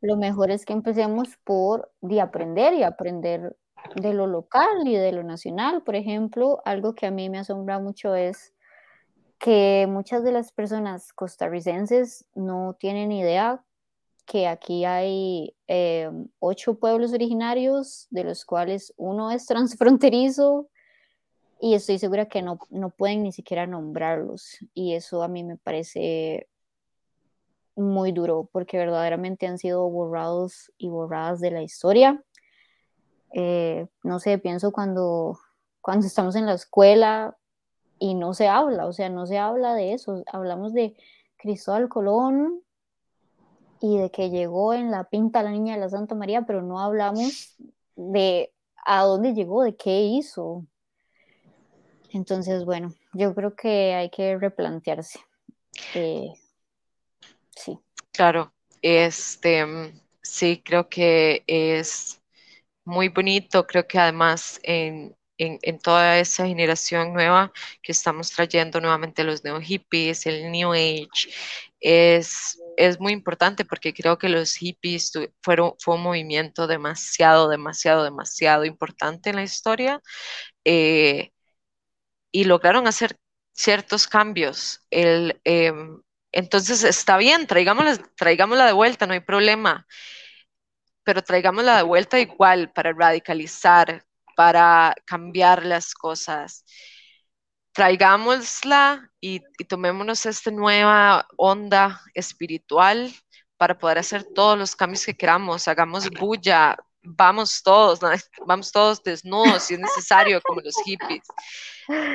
lo 0.00 0.16
mejor 0.16 0.50
es 0.50 0.64
que 0.64 0.72
empecemos 0.72 1.36
por 1.44 1.92
de 2.00 2.20
aprender 2.20 2.74
y 2.74 2.82
aprender 2.82 3.56
de 3.96 4.14
lo 4.14 4.26
local 4.26 4.86
y 4.86 4.96
de 4.96 5.12
lo 5.12 5.22
nacional. 5.22 5.82
Por 5.82 5.96
ejemplo, 5.96 6.60
algo 6.64 6.94
que 6.94 7.06
a 7.06 7.10
mí 7.10 7.30
me 7.30 7.38
asombra 7.38 7.78
mucho 7.78 8.14
es 8.14 8.54
que 9.38 9.86
muchas 9.88 10.22
de 10.22 10.32
las 10.32 10.52
personas 10.52 11.12
costarricenses 11.12 12.26
no 12.34 12.76
tienen 12.78 13.10
idea 13.10 13.64
que 14.32 14.48
aquí 14.48 14.86
hay 14.86 15.54
eh, 15.68 16.10
ocho 16.38 16.78
pueblos 16.78 17.12
originarios, 17.12 18.06
de 18.08 18.24
los 18.24 18.46
cuales 18.46 18.94
uno 18.96 19.30
es 19.30 19.44
transfronterizo, 19.46 20.70
y 21.60 21.74
estoy 21.74 21.98
segura 21.98 22.24
que 22.24 22.40
no, 22.40 22.58
no 22.70 22.88
pueden 22.88 23.24
ni 23.24 23.32
siquiera 23.32 23.66
nombrarlos. 23.66 24.56
Y 24.72 24.94
eso 24.94 25.22
a 25.22 25.28
mí 25.28 25.44
me 25.44 25.58
parece 25.58 26.48
muy 27.76 28.12
duro, 28.12 28.48
porque 28.50 28.78
verdaderamente 28.78 29.46
han 29.46 29.58
sido 29.58 29.86
borrados 29.90 30.72
y 30.78 30.88
borradas 30.88 31.40
de 31.40 31.50
la 31.50 31.62
historia. 31.62 32.24
Eh, 33.34 33.86
no 34.02 34.18
sé, 34.18 34.38
pienso 34.38 34.72
cuando, 34.72 35.38
cuando 35.82 36.06
estamos 36.06 36.36
en 36.36 36.46
la 36.46 36.54
escuela 36.54 37.36
y 37.98 38.14
no 38.14 38.32
se 38.32 38.48
habla, 38.48 38.86
o 38.86 38.94
sea, 38.94 39.10
no 39.10 39.26
se 39.26 39.36
habla 39.36 39.74
de 39.74 39.92
eso. 39.92 40.22
Hablamos 40.32 40.72
de 40.72 40.96
Cristóbal 41.36 41.90
Colón, 41.90 42.62
y 43.82 43.98
de 43.98 44.10
que 44.10 44.30
llegó 44.30 44.72
en 44.72 44.90
la 44.90 45.04
pinta 45.04 45.42
la 45.42 45.50
niña 45.50 45.74
de 45.74 45.80
la 45.80 45.88
Santa 45.88 46.14
María, 46.14 46.42
pero 46.46 46.62
no 46.62 46.78
hablamos 46.78 47.56
de 47.96 48.52
a 48.84 49.02
dónde 49.02 49.34
llegó, 49.34 49.64
de 49.64 49.76
qué 49.76 50.02
hizo. 50.02 50.64
Entonces, 52.10 52.64
bueno, 52.64 52.94
yo 53.12 53.34
creo 53.34 53.56
que 53.56 53.94
hay 53.94 54.10
que 54.10 54.38
replantearse. 54.38 55.18
Eh, 55.94 56.32
sí. 57.56 57.78
Claro, 58.12 58.52
este, 58.82 59.66
sí, 60.22 60.62
creo 60.64 60.88
que 60.88 61.42
es 61.46 62.20
muy 62.84 63.08
bonito, 63.08 63.66
creo 63.66 63.86
que 63.86 63.98
además 63.98 64.60
en, 64.62 65.16
en, 65.38 65.78
toda 65.78 66.18
esa 66.18 66.46
generación 66.46 67.12
nueva 67.12 67.52
que 67.82 67.92
estamos 67.92 68.30
trayendo 68.30 68.80
nuevamente 68.80 69.24
los 69.24 69.42
neo 69.44 69.60
hippies, 69.60 70.26
el 70.26 70.50
New 70.52 70.72
Age, 70.72 71.30
es 71.82 72.58
es 72.76 73.00
muy 73.00 73.12
importante 73.12 73.64
porque 73.64 73.94
creo 73.94 74.18
que 74.18 74.28
los 74.28 74.54
hippies 74.54 75.12
fueron, 75.42 75.74
fue 75.78 75.94
un 75.96 76.02
movimiento 76.02 76.66
demasiado, 76.66 77.48
demasiado, 77.48 78.04
demasiado 78.04 78.64
importante 78.64 79.30
en 79.30 79.36
la 79.36 79.42
historia 79.42 80.00
eh, 80.64 81.30
y 82.30 82.44
lograron 82.44 82.86
hacer 82.86 83.16
ciertos 83.52 84.06
cambios. 84.08 84.80
El, 84.90 85.40
em, 85.44 86.00
entonces 86.32 86.84
está 86.84 87.16
bien, 87.18 87.46
traigámosla, 87.46 87.98
traigámosla 88.16 88.66
de 88.66 88.72
vuelta, 88.72 89.06
no 89.06 89.12
hay 89.14 89.20
problema, 89.20 89.86
pero 91.04 91.22
traigámosla 91.22 91.76
de 91.76 91.82
vuelta 91.82 92.20
igual 92.20 92.72
para 92.72 92.92
radicalizar, 92.92 94.04
para 94.36 94.94
cambiar 95.04 95.66
las 95.66 95.94
cosas 95.94 96.64
traigámosla 97.72 99.10
y, 99.20 99.40
tomémonos 99.68 100.26
esta 100.26 100.50
nueva 100.50 101.26
onda 101.36 102.00
espiritual 102.14 103.12
para 103.56 103.78
poder 103.78 103.98
hacer 103.98 104.24
todos 104.24 104.58
los 104.58 104.76
cambios 104.76 105.04
que 105.06 105.16
queramos. 105.16 105.68
Hagamos 105.68 106.10
bulla, 106.10 106.76
vamos 107.02 107.62
todos, 107.62 108.00
vamos 108.46 108.72
todos 108.72 109.02
desnudos 109.02 109.64
si 109.64 109.74
es 109.74 109.80
necesario, 109.80 110.40
como 110.42 110.60
los 110.60 110.74
hippies. 110.84 111.24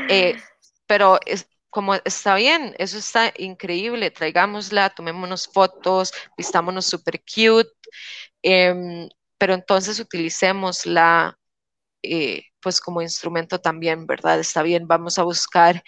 Eh, 0.10 0.38
pero 0.86 1.20
es, 1.26 1.47
como 1.70 1.95
está 1.95 2.36
bien, 2.36 2.76
eso 2.78 2.97
está 2.97 3.34
increíble, 3.38 4.12
traigámosla, 4.12 4.89
tomémonos 4.89 5.47
fotos, 5.47 6.14
vistámonos 6.38 6.86
super 6.86 7.20
cute, 7.22 7.70
em, 8.41 9.10
pero 9.38 9.53
entonces 9.53 9.99
utilicémosla 9.99 11.38
eh, 12.03 12.47
pues 12.68 12.82
como 12.82 13.01
instrumento 13.01 13.61
también, 13.61 14.05
¿verdad? 14.05 14.41
Está 14.41 14.61
bien, 14.61 14.89
vamos 14.89 15.18
a 15.18 15.24
buscar, 15.24 15.82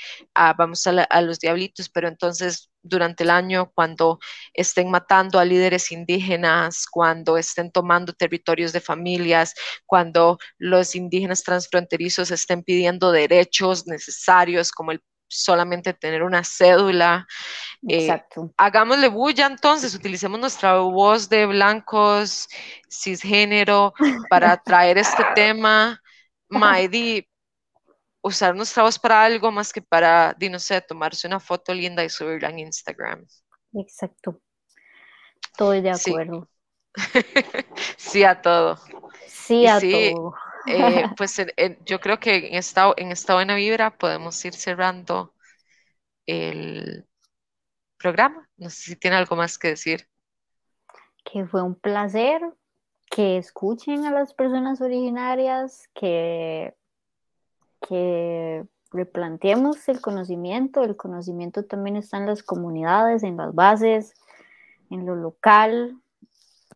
vamos 0.57 0.87
a, 0.87 1.21
los 1.21 1.37
diablitos, 1.37 1.89
pero 1.89 2.07
entonces 2.07 2.71
durante 2.81 3.25
el 3.25 3.31
año, 3.31 3.69
cuando 3.75 4.17
estén 4.53 4.89
matando 4.89 5.39
a 5.39 5.43
líderes 5.43 5.91
indígenas, 5.91 6.85
cuando 6.89 7.37
estén 7.37 7.69
tomando 7.69 8.13
territorios 8.13 8.71
de 8.71 8.79
familias, 8.79 9.55
cuando 9.85 10.37
los 10.57 10.95
indígenas 10.95 11.43
transfronterizos 11.43 12.31
estén 12.31 12.63
pidiendo 12.63 13.11
derechos 13.11 13.85
necesarios 13.85 14.71
como 14.71 14.93
el 14.93 15.01
solamente 15.27 15.93
tener 15.93 16.23
una 16.23 16.45
cédula. 16.45 17.27
Eh, 17.89 18.09
hagámosle 18.55 19.09
bulla 19.09 19.47
entonces, 19.47 19.93
utilicemos 19.93 20.39
nuestra 20.39 20.77
voz 20.77 21.27
de 21.27 21.45
blancos, 21.45 22.47
cisgénero, 22.89 23.93
para 24.29 24.55
traer 24.63 24.97
este 24.97 25.25
tema. 25.35 26.01
Maedi, 26.49 27.27
usar 28.21 28.55
nuestra 28.55 28.83
voz 28.83 28.99
para 28.99 29.23
algo 29.23 29.51
más 29.51 29.71
que 29.71 29.81
para, 29.81 30.33
di, 30.37 30.49
no 30.49 30.59
sé, 30.59 30.81
tomarse 30.81 31.27
una 31.27 31.39
foto 31.39 31.73
linda 31.73 32.03
y 32.03 32.09
subirla 32.09 32.49
en 32.49 32.59
Instagram. 32.59 33.25
Exacto. 33.73 34.41
Estoy 35.41 35.81
de 35.81 35.91
acuerdo. 35.91 36.49
Sí, 37.97 38.23
a 38.23 38.41
todo. 38.41 38.77
Sí 39.27 39.67
a 39.67 39.79
todo. 39.79 40.33
Eh, 40.65 41.05
pues 41.17 41.41
yo 41.85 41.99
creo 41.99 42.19
que 42.19 42.47
en 42.47 42.55
esta, 42.55 42.91
en 42.97 43.11
esta 43.11 43.35
buena 43.35 43.55
vibra 43.55 43.97
podemos 43.97 44.43
ir 44.43 44.53
cerrando 44.53 45.33
el 46.25 47.07
programa. 47.97 48.49
No 48.57 48.69
sé 48.69 48.81
si 48.81 48.95
tiene 48.95 49.17
algo 49.17 49.35
más 49.35 49.57
que 49.57 49.69
decir. 49.69 50.07
Que 51.23 51.45
fue 51.45 51.61
un 51.61 51.75
placer 51.75 52.41
que 53.09 53.37
escuchen 53.37 54.05
a 54.05 54.11
las 54.11 54.33
personas 54.33 54.81
originarias, 54.81 55.89
que, 55.93 56.75
que 57.87 58.65
replanteemos 58.91 59.87
el 59.89 60.01
conocimiento. 60.01 60.83
El 60.83 60.95
conocimiento 60.95 61.65
también 61.65 61.95
está 61.95 62.17
en 62.17 62.27
las 62.27 62.43
comunidades, 62.43 63.23
en 63.23 63.37
las 63.37 63.53
bases, 63.53 64.13
en 64.89 65.05
lo 65.05 65.15
local 65.15 65.99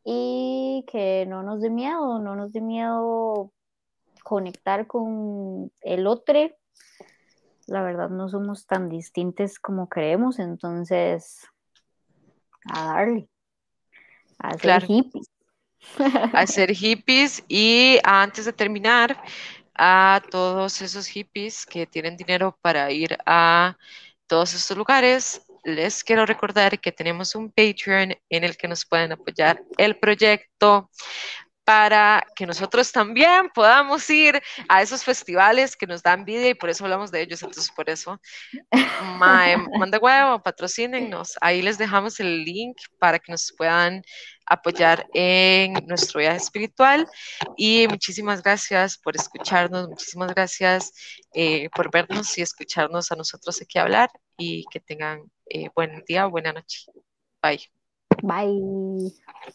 y 0.04 0.86
que 0.92 1.26
no 1.28 1.44
nos 1.44 1.62
dé 1.62 1.70
miedo, 1.70 2.20
no 2.20 2.36
nos 2.36 2.52
dé 2.52 2.62
miedo 2.62 3.52
conectar 4.24 4.88
con 4.88 5.72
el 5.82 6.08
otro. 6.08 6.40
La 7.68 7.82
verdad 7.82 8.10
no 8.10 8.28
somos 8.28 8.66
tan 8.66 8.90
distintos 8.90 9.60
como 9.60 9.88
creemos, 9.88 10.40
entonces 10.40 11.48
a 12.66 12.86
darle, 12.86 13.30
a 14.40 14.58
ser 14.58 14.84
hippies. 14.84 15.33
A 16.34 16.48
ser 16.48 16.74
hippies 16.74 17.44
y 17.48 18.00
antes 18.04 18.46
de 18.46 18.54
terminar, 18.54 19.22
a 19.76 20.22
todos 20.30 20.82
esos 20.82 21.08
hippies 21.08 21.66
que 21.66 21.88
tienen 21.88 22.18
dinero 22.18 22.58
para 22.62 22.92
ir 22.92 23.18
a 23.26 23.76
todos 24.28 24.54
estos 24.54 24.78
lugares, 24.78 25.46
les 25.64 26.04
quiero 26.04 26.26
recordar 26.26 26.80
que 26.80 26.92
tenemos 26.92 27.36
un 27.36 27.52
Patreon 27.52 28.16
en 28.30 28.44
el 28.44 28.58
que 28.58 28.68
nos 28.68 28.86
pueden 28.86 29.14
apoyar 29.14 29.64
el 29.78 29.98
proyecto 29.98 30.90
para 31.64 32.26
que 32.36 32.46
nosotros 32.46 32.92
también 32.92 33.50
podamos 33.54 34.10
ir 34.10 34.42
a 34.68 34.82
esos 34.82 35.04
festivales 35.04 35.76
que 35.76 35.88
nos 35.88 36.04
dan 36.04 36.26
vida 36.26 36.48
y 36.48 36.54
por 36.54 36.70
eso 36.70 36.84
hablamos 36.84 37.12
de 37.12 37.22
ellos. 37.22 37.42
Entonces, 37.42 37.72
por 37.72 37.90
eso, 37.90 38.20
manda 39.18 40.00
huevo, 40.00 40.42
patrocínenos. 40.42 41.38
Ahí 41.42 41.62
les 41.62 41.78
dejamos 41.78 42.20
el 42.20 42.44
link 42.44 42.78
para 43.00 43.20
que 43.20 43.32
nos 43.32 43.54
puedan 43.58 44.04
apoyar 44.46 45.08
en 45.14 45.74
nuestro 45.88 46.20
viaje 46.20 46.38
espiritual. 46.38 47.08
Y 47.58 47.88
muchísimas 47.90 48.44
gracias 48.44 48.98
por 48.98 49.16
escucharnos, 49.16 49.88
muchísimas 49.88 50.34
gracias 50.34 50.92
eh, 51.34 51.70
por 51.76 51.92
vernos 51.92 52.38
y 52.38 52.42
escucharnos 52.42 53.12
a 53.12 53.16
nosotros 53.16 53.62
aquí 53.62 53.80
hablar 53.80 54.10
y 54.38 54.66
que 54.72 54.80
tengan 54.80 55.32
eh, 55.46 55.70
buen 55.76 56.04
día, 56.06 56.26
buena 56.26 56.52
noche. 56.52 56.86
Bye. 57.42 57.62
Bye. 58.22 59.54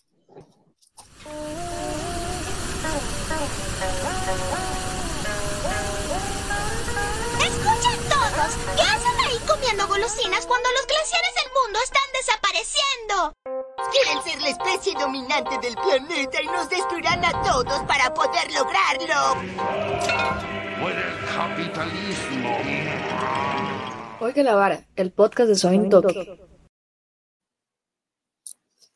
Escuchen 7.41 7.99
todos, 8.09 8.51
¿qué 8.77 8.83
hacen 8.83 9.21
ahí 9.27 9.39
comiendo 9.47 9.87
golosinas 9.89 10.47
cuando 10.47 10.69
los 10.73 10.87
glaciares 10.87 11.35
del 11.35 11.53
mundo 11.55 11.79
están 11.85 12.03
desapareciendo? 12.13 13.33
Quieren 13.93 14.23
ser 14.23 14.43
la 14.43 14.49
especie 14.51 14.95
dominante 14.95 15.59
del 15.59 15.75
planeta 15.75 16.43
y 16.43 16.47
nos 16.47 16.69
destruirán 16.69 17.25
a 17.25 17.43
todos 17.43 17.81
para 17.85 18.13
poder 18.13 18.53
lograrlo. 18.53 19.37
Muere 20.81 21.03
el 21.03 21.19
capitalismo. 21.35 22.59
Oiga 24.21 24.43
la 24.43 24.55
vara, 24.55 24.87
el 24.97 25.13
podcast 25.13 25.49
de 25.49 25.55
Soy 25.57 25.89
Tokio. 25.89 26.49